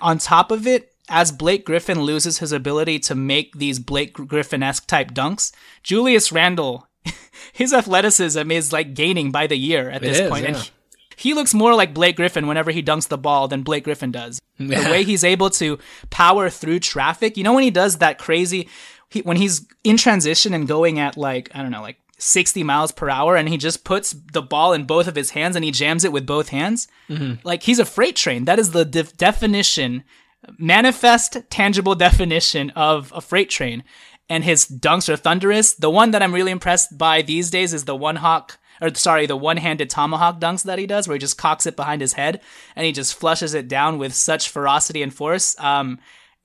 On 0.00 0.18
top 0.18 0.50
of 0.50 0.66
it, 0.66 0.92
as 1.08 1.32
Blake 1.32 1.64
Griffin 1.64 2.02
loses 2.02 2.38
his 2.38 2.52
ability 2.52 2.98
to 3.00 3.14
make 3.14 3.56
these 3.56 3.78
Blake 3.78 4.12
Griffin 4.12 4.62
esque 4.62 4.86
type 4.86 5.12
dunks, 5.12 5.52
Julius 5.82 6.30
Randle, 6.30 6.86
his 7.52 7.72
athleticism 7.72 8.50
is 8.50 8.72
like 8.72 8.94
gaining 8.94 9.30
by 9.30 9.46
the 9.46 9.56
year 9.56 9.88
at 9.90 10.02
this 10.02 10.20
is, 10.20 10.28
point. 10.28 10.46
And 10.46 10.56
he, 10.56 10.70
he 11.16 11.34
looks 11.34 11.54
more 11.54 11.74
like 11.74 11.94
Blake 11.94 12.16
Griffin 12.16 12.46
whenever 12.46 12.70
he 12.70 12.82
dunks 12.82 13.08
the 13.08 13.18
ball 13.18 13.48
than 13.48 13.62
Blake 13.62 13.84
Griffin 13.84 14.12
does. 14.12 14.40
The 14.58 14.88
way 14.90 15.04
he's 15.04 15.24
able 15.24 15.50
to 15.50 15.78
power 16.10 16.50
through 16.50 16.80
traffic, 16.80 17.36
you 17.36 17.44
know, 17.44 17.54
when 17.54 17.62
he 17.62 17.70
does 17.70 17.98
that 17.98 18.18
crazy, 18.18 18.68
he, 19.08 19.20
when 19.20 19.36
he's 19.36 19.66
in 19.84 19.96
transition 19.96 20.52
and 20.52 20.66
going 20.66 20.98
at 20.98 21.16
like, 21.16 21.50
I 21.54 21.62
don't 21.62 21.70
know, 21.70 21.80
like 21.80 21.96
60 22.18 22.62
miles 22.64 22.90
per 22.92 23.08
hour 23.08 23.36
and 23.36 23.48
he 23.48 23.56
just 23.56 23.84
puts 23.84 24.12
the 24.32 24.42
ball 24.42 24.72
in 24.72 24.84
both 24.84 25.06
of 25.06 25.14
his 25.14 25.30
hands 25.30 25.54
and 25.56 25.64
he 25.64 25.70
jams 25.70 26.04
it 26.04 26.12
with 26.12 26.26
both 26.26 26.48
hands. 26.48 26.88
Like 27.44 27.62
he's 27.62 27.78
a 27.78 27.84
freight 27.84 28.16
train. 28.16 28.44
That 28.44 28.58
is 28.58 28.72
the 28.72 28.84
def- 28.84 29.16
definition, 29.16 30.02
manifest, 30.58 31.36
tangible 31.50 31.94
definition 31.94 32.70
of 32.70 33.12
a 33.14 33.20
freight 33.20 33.50
train. 33.50 33.84
And 34.28 34.44
his 34.44 34.66
dunks 34.66 35.08
are 35.08 35.16
thunderous. 35.16 35.74
The 35.74 35.90
one 35.90 36.10
that 36.10 36.22
I'm 36.22 36.34
really 36.34 36.50
impressed 36.50 36.98
by 36.98 37.22
these 37.22 37.50
days 37.50 37.72
is 37.72 37.84
the 37.84 37.96
one 37.96 38.16
hawk, 38.16 38.58
or 38.82 38.94
sorry, 38.94 39.26
the 39.26 39.36
one 39.36 39.56
handed 39.56 39.88
tomahawk 39.88 40.38
dunks 40.38 40.64
that 40.64 40.78
he 40.78 40.86
does, 40.86 41.08
where 41.08 41.14
he 41.14 41.18
just 41.18 41.38
cocks 41.38 41.64
it 41.66 41.76
behind 41.76 42.00
his 42.02 42.12
head 42.12 42.40
and 42.76 42.84
he 42.84 42.92
just 42.92 43.14
flushes 43.14 43.54
it 43.54 43.68
down 43.68 43.96
with 43.96 44.12
such 44.14 44.50
ferocity 44.50 45.02
and 45.02 45.14
force. 45.14 45.58
Um, 45.58 45.98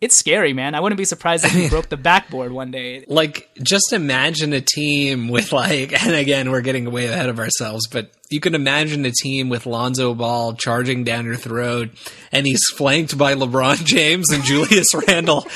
it's 0.03 0.15
scary, 0.15 0.53
man. 0.53 0.75
I 0.75 0.81
wouldn't 0.81 0.97
be 0.97 1.05
surprised 1.05 1.45
if 1.45 1.51
he 1.51 1.69
broke 1.69 1.87
the 1.87 1.97
backboard 1.97 2.51
one 2.51 2.71
day. 2.71 3.05
like 3.07 3.49
just 3.61 3.93
imagine 3.93 4.51
a 4.53 4.59
team 4.61 5.29
with 5.29 5.53
like 5.53 5.93
and 6.05 6.13
again 6.13 6.51
we're 6.51 6.61
getting 6.61 6.91
way 6.91 7.05
ahead 7.05 7.29
of 7.29 7.39
ourselves 7.39 7.87
but 7.87 8.11
you 8.29 8.39
can 8.39 8.55
imagine 8.55 9.05
a 9.05 9.11
team 9.11 9.47
with 9.47 9.65
Lonzo 9.65 10.13
Ball 10.13 10.53
charging 10.55 11.03
down 11.03 11.25
your 11.25 11.35
throat 11.35 11.89
and 12.31 12.45
he's 12.47 12.63
flanked 12.75 13.17
by 13.17 13.35
LeBron 13.35 13.85
James 13.85 14.31
and 14.31 14.43
Julius 14.43 14.93
Randle 15.07 15.47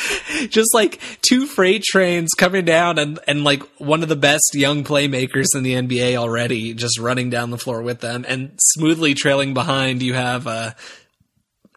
just 0.48 0.74
like 0.74 1.02
two 1.22 1.46
freight 1.46 1.84
trains 1.84 2.32
coming 2.38 2.64
down 2.66 3.00
and 3.00 3.20
and 3.28 3.44
like 3.44 3.64
one 3.80 4.02
of 4.04 4.10
the 4.10 4.16
best 4.16 4.52
young 4.54 4.84
playmakers 4.84 5.48
in 5.56 5.64
the 5.64 5.74
NBA 5.74 6.16
already 6.16 6.74
just 6.74 7.00
running 7.00 7.30
down 7.30 7.50
the 7.50 7.58
floor 7.58 7.82
with 7.82 8.00
them 8.00 8.24
and 8.28 8.52
smoothly 8.58 9.14
trailing 9.14 9.54
behind 9.54 10.02
you 10.02 10.14
have 10.14 10.48
uh 10.48 10.72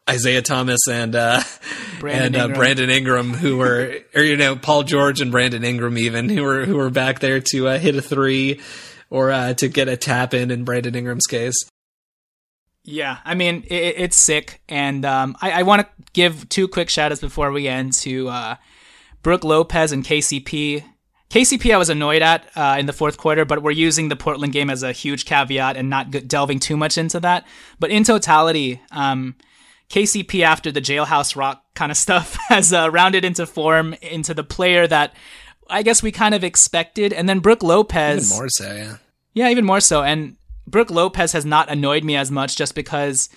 Isaiah 0.08 0.42
Thomas 0.42 0.88
and 0.88 1.14
uh, 1.14 1.42
Brandon 2.00 2.26
and 2.26 2.36
uh, 2.36 2.38
Ingram. 2.40 2.58
Brandon 2.58 2.90
Ingram, 2.90 3.34
who 3.34 3.56
were, 3.58 3.98
or 4.14 4.22
you 4.22 4.36
know, 4.36 4.56
Paul 4.56 4.82
George 4.82 5.20
and 5.20 5.30
Brandon 5.30 5.64
Ingram, 5.64 5.98
even 5.98 6.28
who 6.28 6.42
were 6.42 6.64
who 6.64 6.76
were 6.76 6.90
back 6.90 7.20
there 7.20 7.40
to 7.40 7.68
uh, 7.68 7.78
hit 7.78 7.96
a 7.96 8.02
three 8.02 8.60
or 9.10 9.30
uh, 9.30 9.54
to 9.54 9.68
get 9.68 9.88
a 9.88 9.96
tap 9.96 10.34
in 10.34 10.50
in 10.50 10.64
Brandon 10.64 10.94
Ingram's 10.94 11.26
case. 11.26 11.56
Yeah, 12.84 13.18
I 13.24 13.34
mean 13.34 13.64
it, 13.68 13.94
it's 13.98 14.16
sick, 14.16 14.62
and 14.68 15.04
um, 15.04 15.36
I, 15.40 15.52
I 15.52 15.62
want 15.62 15.82
to 15.82 15.88
give 16.12 16.48
two 16.48 16.66
quick 16.66 16.88
shout 16.88 17.12
outs 17.12 17.20
before 17.20 17.52
we 17.52 17.68
end 17.68 17.92
to 17.94 18.28
uh, 18.28 18.56
Brook 19.22 19.44
Lopez 19.44 19.92
and 19.92 20.04
KCP. 20.04 20.84
KCP 21.28 21.72
I 21.72 21.76
was 21.76 21.90
annoyed 21.90 22.22
at 22.22 22.50
uh, 22.56 22.76
in 22.78 22.86
the 22.86 22.92
fourth 22.92 23.16
quarter, 23.16 23.44
but 23.44 23.62
we're 23.62 23.70
using 23.70 24.08
the 24.08 24.16
Portland 24.16 24.52
game 24.52 24.70
as 24.70 24.82
a 24.82 24.92
huge 24.92 25.26
caveat 25.26 25.76
and 25.76 25.88
not 25.88 26.10
g- 26.10 26.20
delving 26.20 26.58
too 26.58 26.76
much 26.76 26.98
into 26.98 27.20
that. 27.20 27.46
But 27.78 27.90
in 27.90 28.02
totality, 28.02 28.80
um, 28.90 29.36
KCP 29.90 30.42
after 30.42 30.70
the 30.72 30.80
jailhouse 30.80 31.36
rock 31.36 31.64
kind 31.74 31.90
of 31.90 31.98
stuff 31.98 32.36
has 32.48 32.72
uh, 32.72 32.88
rounded 32.90 33.24
into 33.24 33.44
form 33.46 33.94
into 34.00 34.32
the 34.34 34.44
player 34.44 34.86
that 34.86 35.14
I 35.68 35.82
guess 35.82 36.02
we 36.02 36.10
kind 36.12 36.34
of 36.34 36.42
expected, 36.42 37.12
and 37.12 37.28
then 37.28 37.40
Brook 37.40 37.62
Lopez. 37.62 38.26
Even 38.32 38.38
more 38.38 38.48
so, 38.48 38.72
yeah. 38.74 38.96
Yeah, 39.34 39.48
even 39.50 39.64
more 39.64 39.80
so. 39.80 40.02
And 40.02 40.36
Brook 40.66 40.90
Lopez 40.90 41.32
has 41.32 41.44
not 41.44 41.70
annoyed 41.70 42.02
me 42.04 42.16
as 42.16 42.30
much 42.30 42.56
just 42.56 42.74
because 42.74 43.28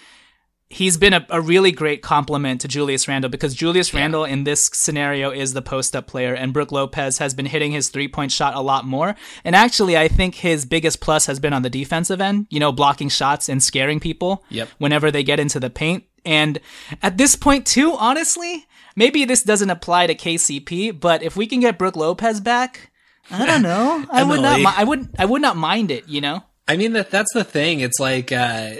he's 0.69 0.97
been 0.97 1.13
a, 1.13 1.25
a 1.29 1.39
really 1.39 1.71
great 1.71 2.01
complement 2.01 2.59
to 2.61 2.67
Julius 2.67 3.07
Randle 3.07 3.29
because 3.29 3.53
Julius 3.53 3.93
Randle 3.93 4.25
in 4.25 4.43
this 4.43 4.71
scenario 4.73 5.29
is 5.29 5.53
the 5.53 5.61
post 5.61 5.95
up 5.95 6.07
player 6.07 6.33
and 6.33 6.51
Brook 6.51 6.71
Lopez 6.71 7.19
has 7.19 7.35
been 7.35 7.45
hitting 7.45 7.71
his 7.71 7.89
three 7.89 8.07
point 8.07 8.31
shot 8.31 8.55
a 8.55 8.61
lot 8.61 8.83
more. 8.85 9.15
And 9.43 9.55
actually, 9.55 9.95
I 9.95 10.07
think 10.07 10.35
his 10.35 10.65
biggest 10.65 10.99
plus 10.99 11.27
has 11.27 11.39
been 11.39 11.53
on 11.53 11.61
the 11.61 11.69
defensive 11.69 12.19
end, 12.21 12.47
you 12.49 12.59
know, 12.59 12.71
blocking 12.71 13.09
shots 13.09 13.47
and 13.49 13.61
scaring 13.61 13.99
people 13.99 14.43
Yep. 14.49 14.69
whenever 14.79 15.11
they 15.11 15.23
get 15.23 15.39
into 15.39 15.59
the 15.59 15.69
paint. 15.69 16.03
And 16.25 16.59
at 17.01 17.17
this 17.17 17.35
point, 17.35 17.65
too, 17.65 17.93
honestly, 17.93 18.65
maybe 18.95 19.25
this 19.25 19.43
doesn't 19.43 19.69
apply 19.69 20.07
to 20.07 20.15
KCP, 20.15 20.99
but 20.99 21.23
if 21.23 21.35
we 21.35 21.47
can 21.47 21.59
get 21.59 21.77
Brook 21.77 21.95
Lopez 21.95 22.39
back, 22.39 22.91
I 23.29 23.45
don't 23.45 23.61
know. 23.63 24.05
I 24.09 24.23
would 24.23 24.41
not. 24.41 24.77
I 24.77 24.83
would. 24.83 25.09
I 25.17 25.25
would 25.25 25.41
not 25.41 25.57
mind 25.57 25.91
it. 25.91 26.07
You 26.07 26.21
know. 26.21 26.43
I 26.67 26.77
mean 26.77 26.93
that 26.93 27.11
that's 27.11 27.33
the 27.33 27.43
thing. 27.43 27.81
It's 27.81 27.99
like 27.99 28.31
uh, 28.31 28.75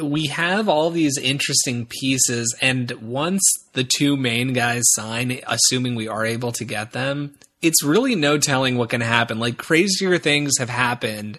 we 0.00 0.26
have 0.26 0.68
all 0.68 0.90
these 0.90 1.18
interesting 1.18 1.86
pieces, 1.86 2.56
and 2.60 2.90
once 3.02 3.42
the 3.72 3.84
two 3.84 4.16
main 4.16 4.52
guys 4.52 4.82
sign, 4.92 5.40
assuming 5.46 5.94
we 5.94 6.08
are 6.08 6.24
able 6.24 6.52
to 6.52 6.64
get 6.64 6.92
them, 6.92 7.34
it's 7.62 7.82
really 7.82 8.14
no 8.14 8.38
telling 8.38 8.76
what 8.76 8.90
can 8.90 9.00
happen. 9.00 9.38
Like 9.38 9.56
crazier 9.58 10.18
things 10.18 10.58
have 10.58 10.70
happened 10.70 11.38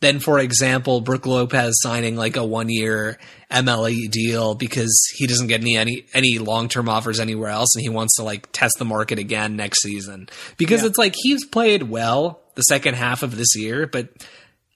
than, 0.00 0.20
for 0.20 0.38
example, 0.38 1.00
Brook 1.00 1.24
Lopez 1.26 1.74
signing 1.80 2.16
like 2.16 2.36
a 2.36 2.44
one-year 2.44 3.18
MLE 3.50 4.10
deal 4.10 4.54
because 4.54 4.94
he 5.16 5.26
doesn't 5.26 5.46
get 5.46 5.60
any 5.62 5.76
any 5.76 6.04
any 6.12 6.38
long-term 6.38 6.88
offers 6.88 7.18
anywhere 7.20 7.48
else, 7.48 7.74
and 7.74 7.82
he 7.82 7.88
wants 7.88 8.16
to 8.16 8.22
like 8.22 8.50
test 8.52 8.74
the 8.78 8.84
market 8.84 9.18
again 9.18 9.56
next 9.56 9.82
season. 9.82 10.28
Because 10.58 10.84
it's 10.84 10.98
like 10.98 11.14
he's 11.16 11.44
played 11.46 11.84
well 11.84 12.40
the 12.56 12.62
second 12.62 12.94
half 12.94 13.22
of 13.22 13.36
this 13.36 13.54
year, 13.56 13.86
but 13.86 14.08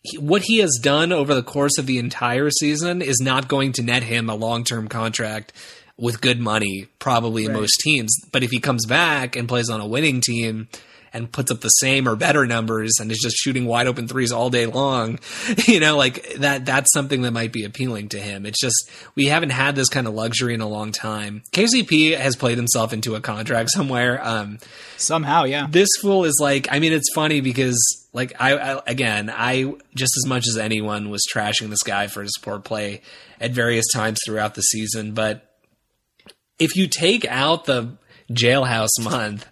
he- 0.02 0.18
what 0.18 0.42
he 0.42 0.58
has 0.58 0.78
done 0.82 1.12
over 1.12 1.34
the 1.34 1.42
course 1.42 1.76
of 1.78 1.86
the 1.86 1.98
entire 1.98 2.50
season 2.50 3.02
is 3.02 3.20
not 3.20 3.48
going 3.48 3.72
to 3.72 3.82
net 3.82 4.02
him 4.02 4.30
a 4.30 4.34
long-term 4.34 4.88
contract 4.88 5.52
with 5.98 6.22
good 6.22 6.40
money, 6.40 6.86
probably 6.98 7.44
in 7.44 7.52
most 7.52 7.78
teams. 7.80 8.10
But 8.32 8.42
if 8.42 8.50
he 8.50 8.58
comes 8.58 8.86
back 8.86 9.36
and 9.36 9.46
plays 9.46 9.68
on 9.68 9.82
a 9.82 9.86
winning 9.86 10.22
team 10.22 10.68
and 11.12 11.30
puts 11.30 11.50
up 11.50 11.60
the 11.60 11.68
same 11.68 12.08
or 12.08 12.16
better 12.16 12.46
numbers 12.46 12.92
and 13.00 13.10
is 13.10 13.18
just 13.18 13.36
shooting 13.36 13.66
wide 13.66 13.86
open 13.86 14.06
threes 14.06 14.32
all 14.32 14.50
day 14.50 14.66
long, 14.66 15.18
you 15.66 15.80
know, 15.80 15.96
like 15.96 16.34
that, 16.34 16.64
that's 16.64 16.92
something 16.92 17.22
that 17.22 17.32
might 17.32 17.52
be 17.52 17.64
appealing 17.64 18.08
to 18.10 18.20
him. 18.20 18.46
It's 18.46 18.60
just, 18.60 18.90
we 19.14 19.26
haven't 19.26 19.50
had 19.50 19.74
this 19.74 19.88
kind 19.88 20.06
of 20.06 20.14
luxury 20.14 20.54
in 20.54 20.60
a 20.60 20.68
long 20.68 20.92
time. 20.92 21.42
KCP 21.52 22.16
has 22.16 22.36
played 22.36 22.56
himself 22.56 22.92
into 22.92 23.14
a 23.14 23.20
contract 23.20 23.70
somewhere. 23.74 24.20
Um, 24.22 24.58
Somehow, 24.96 25.44
yeah. 25.44 25.66
This 25.68 25.88
fool 26.00 26.24
is 26.24 26.38
like, 26.40 26.68
I 26.70 26.78
mean, 26.78 26.92
it's 26.92 27.12
funny 27.14 27.40
because 27.40 27.78
like 28.12 28.32
I, 28.40 28.56
I, 28.56 28.82
again 28.86 29.32
i 29.32 29.72
just 29.94 30.12
as 30.16 30.26
much 30.26 30.46
as 30.48 30.58
anyone 30.58 31.10
was 31.10 31.22
trashing 31.32 31.70
this 31.70 31.82
guy 31.82 32.08
for 32.08 32.22
his 32.22 32.36
poor 32.42 32.58
play 32.58 33.02
at 33.40 33.52
various 33.52 33.86
times 33.92 34.18
throughout 34.24 34.54
the 34.54 34.62
season 34.62 35.12
but 35.12 35.58
if 36.58 36.76
you 36.76 36.88
take 36.88 37.24
out 37.26 37.66
the 37.66 37.96
jailhouse 38.32 38.88
month 39.00 39.46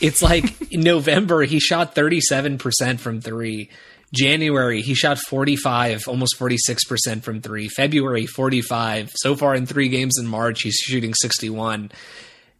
it's 0.00 0.22
like 0.22 0.72
in 0.72 0.80
november 0.92 1.42
he 1.42 1.60
shot 1.60 1.94
37% 1.94 3.00
from 3.00 3.20
three. 3.20 3.70
January 4.12 4.82
he 4.82 4.94
shot 4.94 5.18
45 5.18 6.08
almost 6.08 6.38
46% 6.38 7.22
from 7.22 7.40
three. 7.40 7.68
February 7.68 8.26
45 8.26 9.12
so 9.14 9.36
far 9.36 9.54
in 9.54 9.66
three 9.66 9.88
games 9.88 10.18
in 10.18 10.26
march 10.26 10.62
he's 10.62 10.76
shooting 10.76 11.14
61 11.14 11.92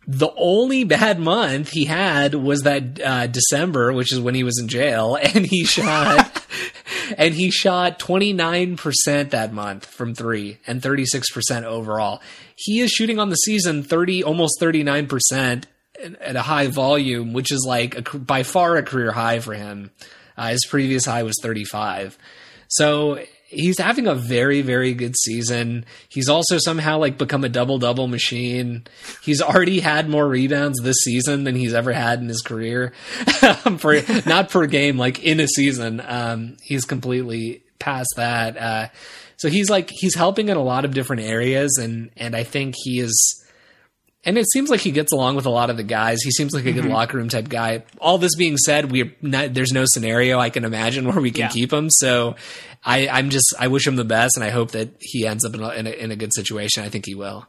the 0.06 0.30
only 0.36 0.84
bad 0.84 1.20
month 1.20 1.70
he 1.70 1.84
had 1.84 2.34
was 2.34 2.62
that 2.62 3.00
uh, 3.00 3.26
December, 3.26 3.92
which 3.92 4.12
is 4.12 4.18
when 4.18 4.34
he 4.34 4.42
was 4.42 4.58
in 4.58 4.66
jail, 4.66 5.16
and 5.22 5.46
he 5.46 5.64
shot 5.64 6.44
and 7.16 7.34
he 7.34 7.50
shot 7.50 7.98
29% 7.98 9.30
that 9.30 9.52
month 9.52 9.86
from 9.86 10.14
3 10.14 10.58
and 10.66 10.82
36% 10.82 11.62
overall. 11.64 12.20
He 12.56 12.80
is 12.80 12.90
shooting 12.90 13.18
on 13.18 13.30
the 13.30 13.36
season 13.36 13.82
30 13.82 14.24
almost 14.24 14.60
39% 14.60 15.64
at 16.20 16.36
a 16.36 16.42
high 16.42 16.68
volume, 16.68 17.32
which 17.32 17.52
is 17.52 17.64
like 17.66 18.14
a, 18.14 18.18
by 18.18 18.42
far 18.42 18.76
a 18.76 18.82
career 18.82 19.12
high 19.12 19.40
for 19.40 19.54
him. 19.54 19.90
Uh, 20.36 20.48
his 20.48 20.66
previous 20.66 21.04
high 21.04 21.22
was 21.22 21.36
35. 21.42 22.16
So 22.68 23.22
he's 23.50 23.78
having 23.78 24.06
a 24.06 24.14
very 24.14 24.62
very 24.62 24.94
good 24.94 25.16
season. 25.16 25.84
He's 26.08 26.28
also 26.28 26.58
somehow 26.58 26.98
like 26.98 27.18
become 27.18 27.44
a 27.44 27.48
double 27.48 27.78
double 27.78 28.06
machine. 28.06 28.84
He's 29.22 29.42
already 29.42 29.80
had 29.80 30.08
more 30.08 30.26
rebounds 30.26 30.80
this 30.80 30.96
season 31.02 31.44
than 31.44 31.56
he's 31.56 31.74
ever 31.74 31.92
had 31.92 32.20
in 32.20 32.28
his 32.28 32.42
career. 32.42 32.92
for 33.78 33.96
not 34.26 34.50
per 34.50 34.66
game, 34.66 34.96
like 34.96 35.22
in 35.22 35.40
a 35.40 35.48
season. 35.48 36.00
Um, 36.04 36.56
he's 36.62 36.84
completely 36.84 37.62
past 37.78 38.10
that. 38.16 38.56
Uh, 38.56 38.88
so 39.36 39.48
he's 39.48 39.68
like 39.68 39.90
he's 39.90 40.14
helping 40.14 40.48
in 40.48 40.56
a 40.56 40.62
lot 40.62 40.84
of 40.84 40.94
different 40.94 41.22
areas, 41.22 41.76
and 41.80 42.10
and 42.16 42.36
I 42.36 42.44
think 42.44 42.74
he 42.78 43.00
is. 43.00 43.36
And 44.22 44.36
it 44.36 44.50
seems 44.50 44.68
like 44.68 44.80
he 44.80 44.90
gets 44.90 45.12
along 45.12 45.36
with 45.36 45.46
a 45.46 45.50
lot 45.50 45.70
of 45.70 45.78
the 45.78 45.82
guys. 45.82 46.22
He 46.22 46.30
seems 46.30 46.52
like 46.52 46.66
a 46.66 46.72
good 46.72 46.84
mm-hmm. 46.84 46.92
locker 46.92 47.16
room 47.16 47.30
type 47.30 47.48
guy. 47.48 47.84
All 47.98 48.18
this 48.18 48.34
being 48.36 48.58
said, 48.58 48.92
we 48.92 49.14
there's 49.22 49.72
no 49.72 49.84
scenario 49.86 50.38
I 50.38 50.50
can 50.50 50.64
imagine 50.64 51.06
where 51.06 51.20
we 51.20 51.30
can 51.30 51.42
yeah. 51.42 51.48
keep 51.48 51.72
him. 51.72 51.88
So 51.88 52.36
I, 52.84 53.08
I'm 53.08 53.30
just 53.30 53.54
I 53.58 53.68
wish 53.68 53.86
him 53.86 53.96
the 53.96 54.04
best, 54.04 54.36
and 54.36 54.44
I 54.44 54.50
hope 54.50 54.72
that 54.72 54.90
he 55.00 55.26
ends 55.26 55.44
up 55.44 55.54
in 55.54 55.62
a, 55.62 55.68
in 55.70 55.86
a, 55.86 55.90
in 55.90 56.10
a 56.10 56.16
good 56.16 56.34
situation. 56.34 56.84
I 56.84 56.90
think 56.90 57.06
he 57.06 57.14
will. 57.14 57.46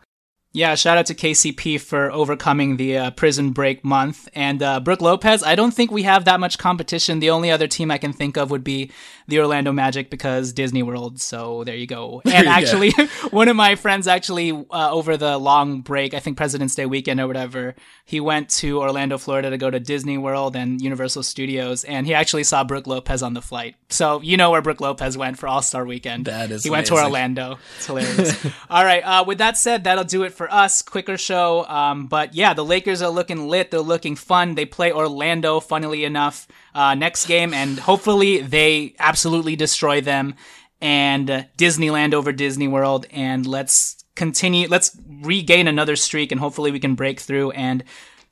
Yeah, 0.53 0.75
shout 0.75 0.97
out 0.97 1.05
to 1.05 1.15
KCP 1.15 1.79
for 1.79 2.11
overcoming 2.11 2.75
the 2.75 2.97
uh, 2.97 3.11
prison 3.11 3.51
break 3.51 3.85
month. 3.85 4.27
And 4.33 4.61
uh, 4.61 4.81
Brook 4.81 5.01
Lopez, 5.01 5.43
I 5.43 5.55
don't 5.55 5.73
think 5.73 5.91
we 5.91 6.03
have 6.03 6.25
that 6.25 6.41
much 6.41 6.57
competition. 6.57 7.19
The 7.19 7.29
only 7.29 7.49
other 7.49 7.67
team 7.67 7.89
I 7.89 7.97
can 7.97 8.11
think 8.11 8.35
of 8.35 8.51
would 8.51 8.63
be 8.63 8.91
the 9.29 9.39
Orlando 9.39 9.71
Magic 9.71 10.09
because 10.09 10.51
Disney 10.51 10.83
World. 10.83 11.21
So 11.21 11.63
there 11.63 11.75
you 11.75 11.87
go. 11.87 12.21
And 12.31 12.47
actually, 12.47 12.91
one 13.31 13.49
of 13.49 13.55
my 13.55 13.75
friends 13.75 14.07
actually 14.07 14.51
uh, 14.51 14.91
over 14.91 15.15
the 15.15 15.37
long 15.37 15.81
break, 15.81 16.13
I 16.13 16.19
think 16.19 16.37
President's 16.37 16.75
Day 16.75 16.85
weekend 16.85 17.19
or 17.19 17.27
whatever, 17.27 17.75
he 18.05 18.19
went 18.19 18.49
to 18.49 18.81
Orlando, 18.81 19.17
Florida 19.17 19.49
to 19.51 19.57
go 19.57 19.69
to 19.69 19.79
Disney 19.79 20.17
World 20.17 20.55
and 20.55 20.81
Universal 20.81 21.23
Studios, 21.23 21.83
and 21.83 22.07
he 22.07 22.13
actually 22.13 22.43
saw 22.43 22.63
Brook 22.63 22.87
Lopez 22.87 23.21
on 23.21 23.33
the 23.33 23.41
flight. 23.41 23.75
So 23.89 24.21
you 24.21 24.37
know 24.37 24.49
where 24.49 24.61
Brook 24.61 24.81
Lopez 24.81 25.17
went 25.17 25.37
for 25.37 25.47
All 25.47 25.61
Star 25.61 25.85
Weekend. 25.85 26.25
That 26.25 26.51
is. 26.51 26.63
He 26.63 26.69
amazing. 26.69 26.71
went 26.71 26.87
to 26.87 26.93
Orlando. 26.95 27.59
It's 27.77 27.85
hilarious. 27.85 28.45
All 28.69 28.83
right. 28.83 29.01
Uh, 29.01 29.23
with 29.25 29.37
that 29.37 29.57
said, 29.57 29.83
that'll 29.83 30.03
do 30.03 30.23
it 30.23 30.33
for 30.41 30.51
us. 30.51 30.81
Quicker 30.81 31.19
show. 31.19 31.67
Um, 31.67 32.07
but 32.07 32.33
yeah, 32.33 32.55
the 32.55 32.65
Lakers 32.65 33.03
are 33.03 33.11
looking 33.11 33.47
lit. 33.47 33.69
They're 33.69 33.79
looking 33.79 34.15
fun. 34.15 34.55
They 34.55 34.65
play 34.65 34.91
Orlando, 34.91 35.59
funnily 35.59 36.03
enough, 36.03 36.47
uh, 36.73 36.95
next 36.95 37.27
game, 37.27 37.53
and 37.53 37.77
hopefully 37.77 38.41
they 38.41 38.95
absolutely 38.97 39.55
destroy 39.55 40.01
them. 40.01 40.33
And 40.81 41.29
uh, 41.29 41.43
Disneyland 41.59 42.15
over 42.15 42.31
Disney 42.31 42.67
World, 42.67 43.05
and 43.11 43.45
let's 43.45 44.03
continue. 44.15 44.67
Let's 44.67 44.97
regain 45.07 45.67
another 45.67 45.95
streak, 45.95 46.31
and 46.31 46.41
hopefully 46.41 46.71
we 46.71 46.79
can 46.79 46.95
break 46.95 47.19
through 47.19 47.51
and 47.51 47.83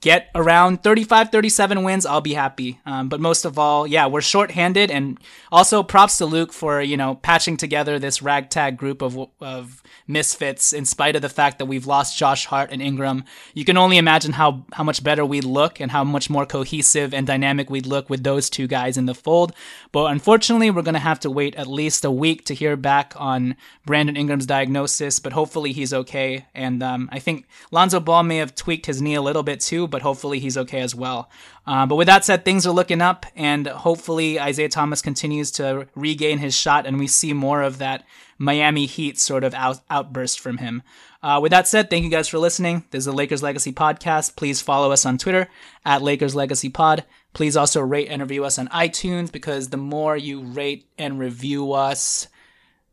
get 0.02 0.30
around 0.34 0.82
35, 0.82 1.30
37 1.30 1.84
wins, 1.84 2.06
I'll 2.06 2.22
be 2.22 2.34
happy. 2.34 2.80
Um, 2.86 3.10
but 3.10 3.20
most 3.20 3.46
of 3.46 3.60
all, 3.60 3.86
yeah, 3.86 4.08
we're 4.08 4.22
shorthanded, 4.22 4.92
and 4.92 5.20
also 5.52 5.84
props 5.84 6.18
to 6.20 6.26
Luke 6.26 6.54
for 6.54 6.82
you 6.82 6.98
know 6.98 7.16
patching 7.16 7.58
together 7.58 8.00
this 8.00 8.22
ragtag 8.22 8.78
group 8.78 9.02
of 9.02 9.18
of 9.42 9.84
misfits. 10.08 10.74
In 10.74 10.86
spite 10.86 11.16
of 11.16 11.22
the 11.22 11.30
fact 11.30 11.60
that 11.60 11.66
we've 11.66 11.88
lost 11.88 12.18
Josh 12.18 12.46
Hart 12.46 12.72
and 12.72 12.82
Ingram, 12.82 13.24
you 13.54 13.66
can 13.66 13.78
only 13.78 13.98
imagine 13.98 14.34
how 14.34 14.66
how 14.74 14.84
much 14.84 15.04
better 15.04 15.26
we'd 15.26 15.44
look 15.44 15.80
and 15.80 15.92
how 15.92 16.04
much 16.04 16.30
more 16.30 16.46
cohesive 16.46 17.14
and 17.14 17.28
dynamic 17.28 17.70
we'd 17.70 17.86
look 17.86 18.10
with 18.10 18.24
those 18.24 18.50
two 18.50 18.68
guys 18.68 18.98
in 18.98 19.06
the 19.06 19.16
fold. 19.16 19.54
But 19.92 20.12
unfortunately, 20.12 20.72
we're 20.72 20.82
gonna 20.82 21.00
have 21.00 21.20
to 21.22 21.32
wait 21.32 21.56
at 21.56 21.68
least 21.68 22.06
a 22.06 22.12
week 22.12 22.46
to 22.46 22.54
hear 22.54 22.78
back 22.78 23.14
on 23.18 23.56
Brandon 23.86 24.16
Ingram's 24.16 24.46
diagnosis. 24.46 25.20
But 25.20 25.34
hopefully, 25.34 25.74
he's 25.74 25.94
okay. 25.94 26.46
And 26.56 26.82
um, 26.82 27.10
I 27.12 27.20
think 27.20 27.46
Lonzo 27.72 28.00
Ball 28.00 28.24
may 28.24 28.38
have 28.38 28.56
tweaked 28.56 28.86
his 28.86 29.02
knee 29.02 29.16
a 29.16 29.22
little 29.22 29.44
bit 29.44 29.60
too 29.60 29.89
but 29.90 30.02
hopefully 30.02 30.40
he's 30.40 30.58
okay 30.58 30.82
as 30.82 30.96
well. 30.96 31.30
Uh, 31.66 31.86
but 31.86 31.96
with 31.96 32.08
that 32.08 32.26
said, 32.26 32.46
things 32.46 32.66
are 32.66 32.72
looking 32.72 33.02
up, 33.02 33.26
and 33.36 33.68
hopefully 33.68 34.40
Isaiah 34.40 34.70
Thomas 34.70 35.02
continues 35.02 35.52
to 35.52 35.88
regain 35.96 36.38
his 36.38 36.56
shot, 36.56 36.86
and 36.86 37.00
we 37.00 37.08
see 37.08 37.34
more 37.34 37.62
of 37.62 37.78
that 37.80 38.06
Miami 38.38 38.86
Heat 38.86 39.20
sort 39.20 39.44
of 39.44 39.54
out- 39.54 39.82
outburst 39.90 40.40
from 40.40 40.58
him. 40.58 40.82
Uh, 41.22 41.40
with 41.42 41.52
that 41.52 41.68
said, 41.68 41.90
thank 41.90 42.06
you 42.06 42.10
guys 42.10 42.30
for 42.30 42.40
listening. 42.40 42.86
This 42.92 43.00
is 43.00 43.06
the 43.06 43.12
Lakers 43.12 43.44
Legacy 43.44 43.74
Podcast. 43.74 44.38
Please 44.38 44.62
follow 44.62 44.92
us 44.92 45.06
on 45.06 45.18
Twitter 45.18 45.50
at 45.86 46.02
Lakers 46.02 46.34
Legacy 46.34 46.70
Pod. 46.70 47.04
Please 47.34 47.58
also 47.58 47.82
rate 47.82 48.08
and 48.10 48.22
review 48.22 48.46
us 48.46 48.58
on 48.58 48.70
iTunes 48.70 49.32
because 49.32 49.70
the 49.70 49.78
more 49.78 50.16
you 50.16 50.42
rate 50.42 50.88
and 50.98 51.20
review 51.20 51.74
us, 51.74 52.28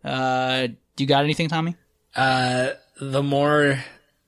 uh, 0.04 0.66
do 0.66 1.04
you 1.04 1.06
got 1.06 1.24
anything, 1.24 1.48
Tommy? 1.48 1.76
Uh, 2.14 2.70
the 3.00 3.22
more 3.22 3.78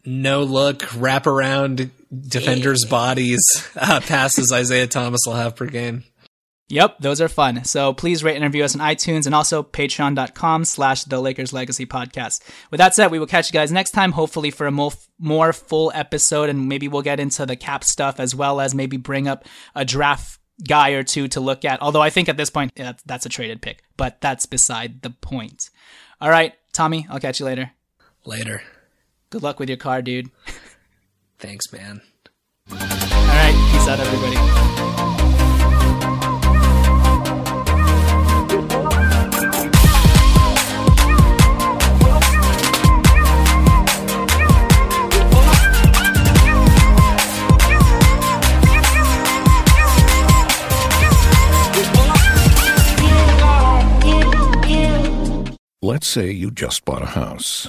no 0.09 0.43
look 0.43 0.85
wrap 0.97 1.27
around 1.27 1.91
defenders' 2.11 2.85
bodies 2.85 3.45
uh, 3.77 4.01
passes 4.01 4.51
Isaiah 4.53 4.87
Thomas 4.87 5.21
will 5.27 5.35
have 5.35 5.55
per 5.55 5.67
game. 5.67 6.05
Yep, 6.71 6.99
those 7.01 7.21
are 7.21 7.29
fun. 7.29 7.65
So 7.65 7.95
please 7.95 8.23
rate 8.23 8.37
and 8.37 8.45
review 8.45 8.63
us 8.63 8.75
on 8.75 8.83
iTunes 8.83 9.25
and 9.25 9.35
also 9.35 9.63
patreon.com 9.63 10.67
slash 10.67 11.05
the 11.05 11.19
Lakers 11.19 11.53
Legacy 11.53 11.87
Podcast. 11.87 12.43
With 12.71 12.79
that 12.79 12.95
said, 12.95 13.11
we 13.11 13.19
will 13.19 13.27
catch 13.27 13.49
you 13.49 13.59
guys 13.59 13.73
next 13.73 13.93
time, 13.93 14.13
hopefully 14.13 14.51
for 14.51 14.67
a 14.67 14.71
more, 14.71 14.93
more 15.19 15.55
full 15.55 15.91
episode, 15.95 16.51
and 16.51 16.69
maybe 16.69 16.87
we'll 16.87 17.03
get 17.03 17.21
into 17.21 17.47
the 17.47 17.57
cap 17.57 17.85
stuff 17.85 18.21
as 18.21 18.35
well 18.35 18.61
as 18.61 18.75
maybe 18.75 18.99
bring 18.99 19.27
up 19.27 19.47
a 19.75 19.85
draft 19.85 20.39
guy 20.67 20.91
or 20.91 21.03
two 21.03 21.27
to 21.29 21.41
look 21.41 21.65
at. 21.65 21.81
Although 21.81 22.03
I 22.03 22.11
think 22.11 22.29
at 22.29 22.37
this 22.37 22.51
point, 22.51 22.73
yeah, 22.77 22.93
that's 23.07 23.25
a 23.25 23.31
traded 23.31 23.63
pick, 23.63 23.83
but 23.97 24.21
that's 24.21 24.45
beside 24.45 25.01
the 25.01 25.11
point. 25.11 25.71
All 26.21 26.31
right, 26.31 26.53
Tommy, 26.73 27.07
I'll 27.09 27.21
catch 27.21 27.41
you 27.41 27.47
later. 27.47 27.71
Later. 28.27 28.63
Good 29.31 29.43
luck 29.43 29.61
with 29.61 29.69
your 29.69 29.77
car, 29.77 30.01
dude. 30.01 30.31
Thanks, 31.39 31.71
man. 31.71 32.01
All 32.71 32.79
right. 32.79 33.71
Peace 33.73 33.89
out, 33.89 34.01
everybody. 34.01 34.37
Let's 55.81 56.07
say 56.07 56.31
you 56.31 56.51
just 56.51 56.85
bought 56.85 57.03
a 57.03 57.07
house. 57.07 57.69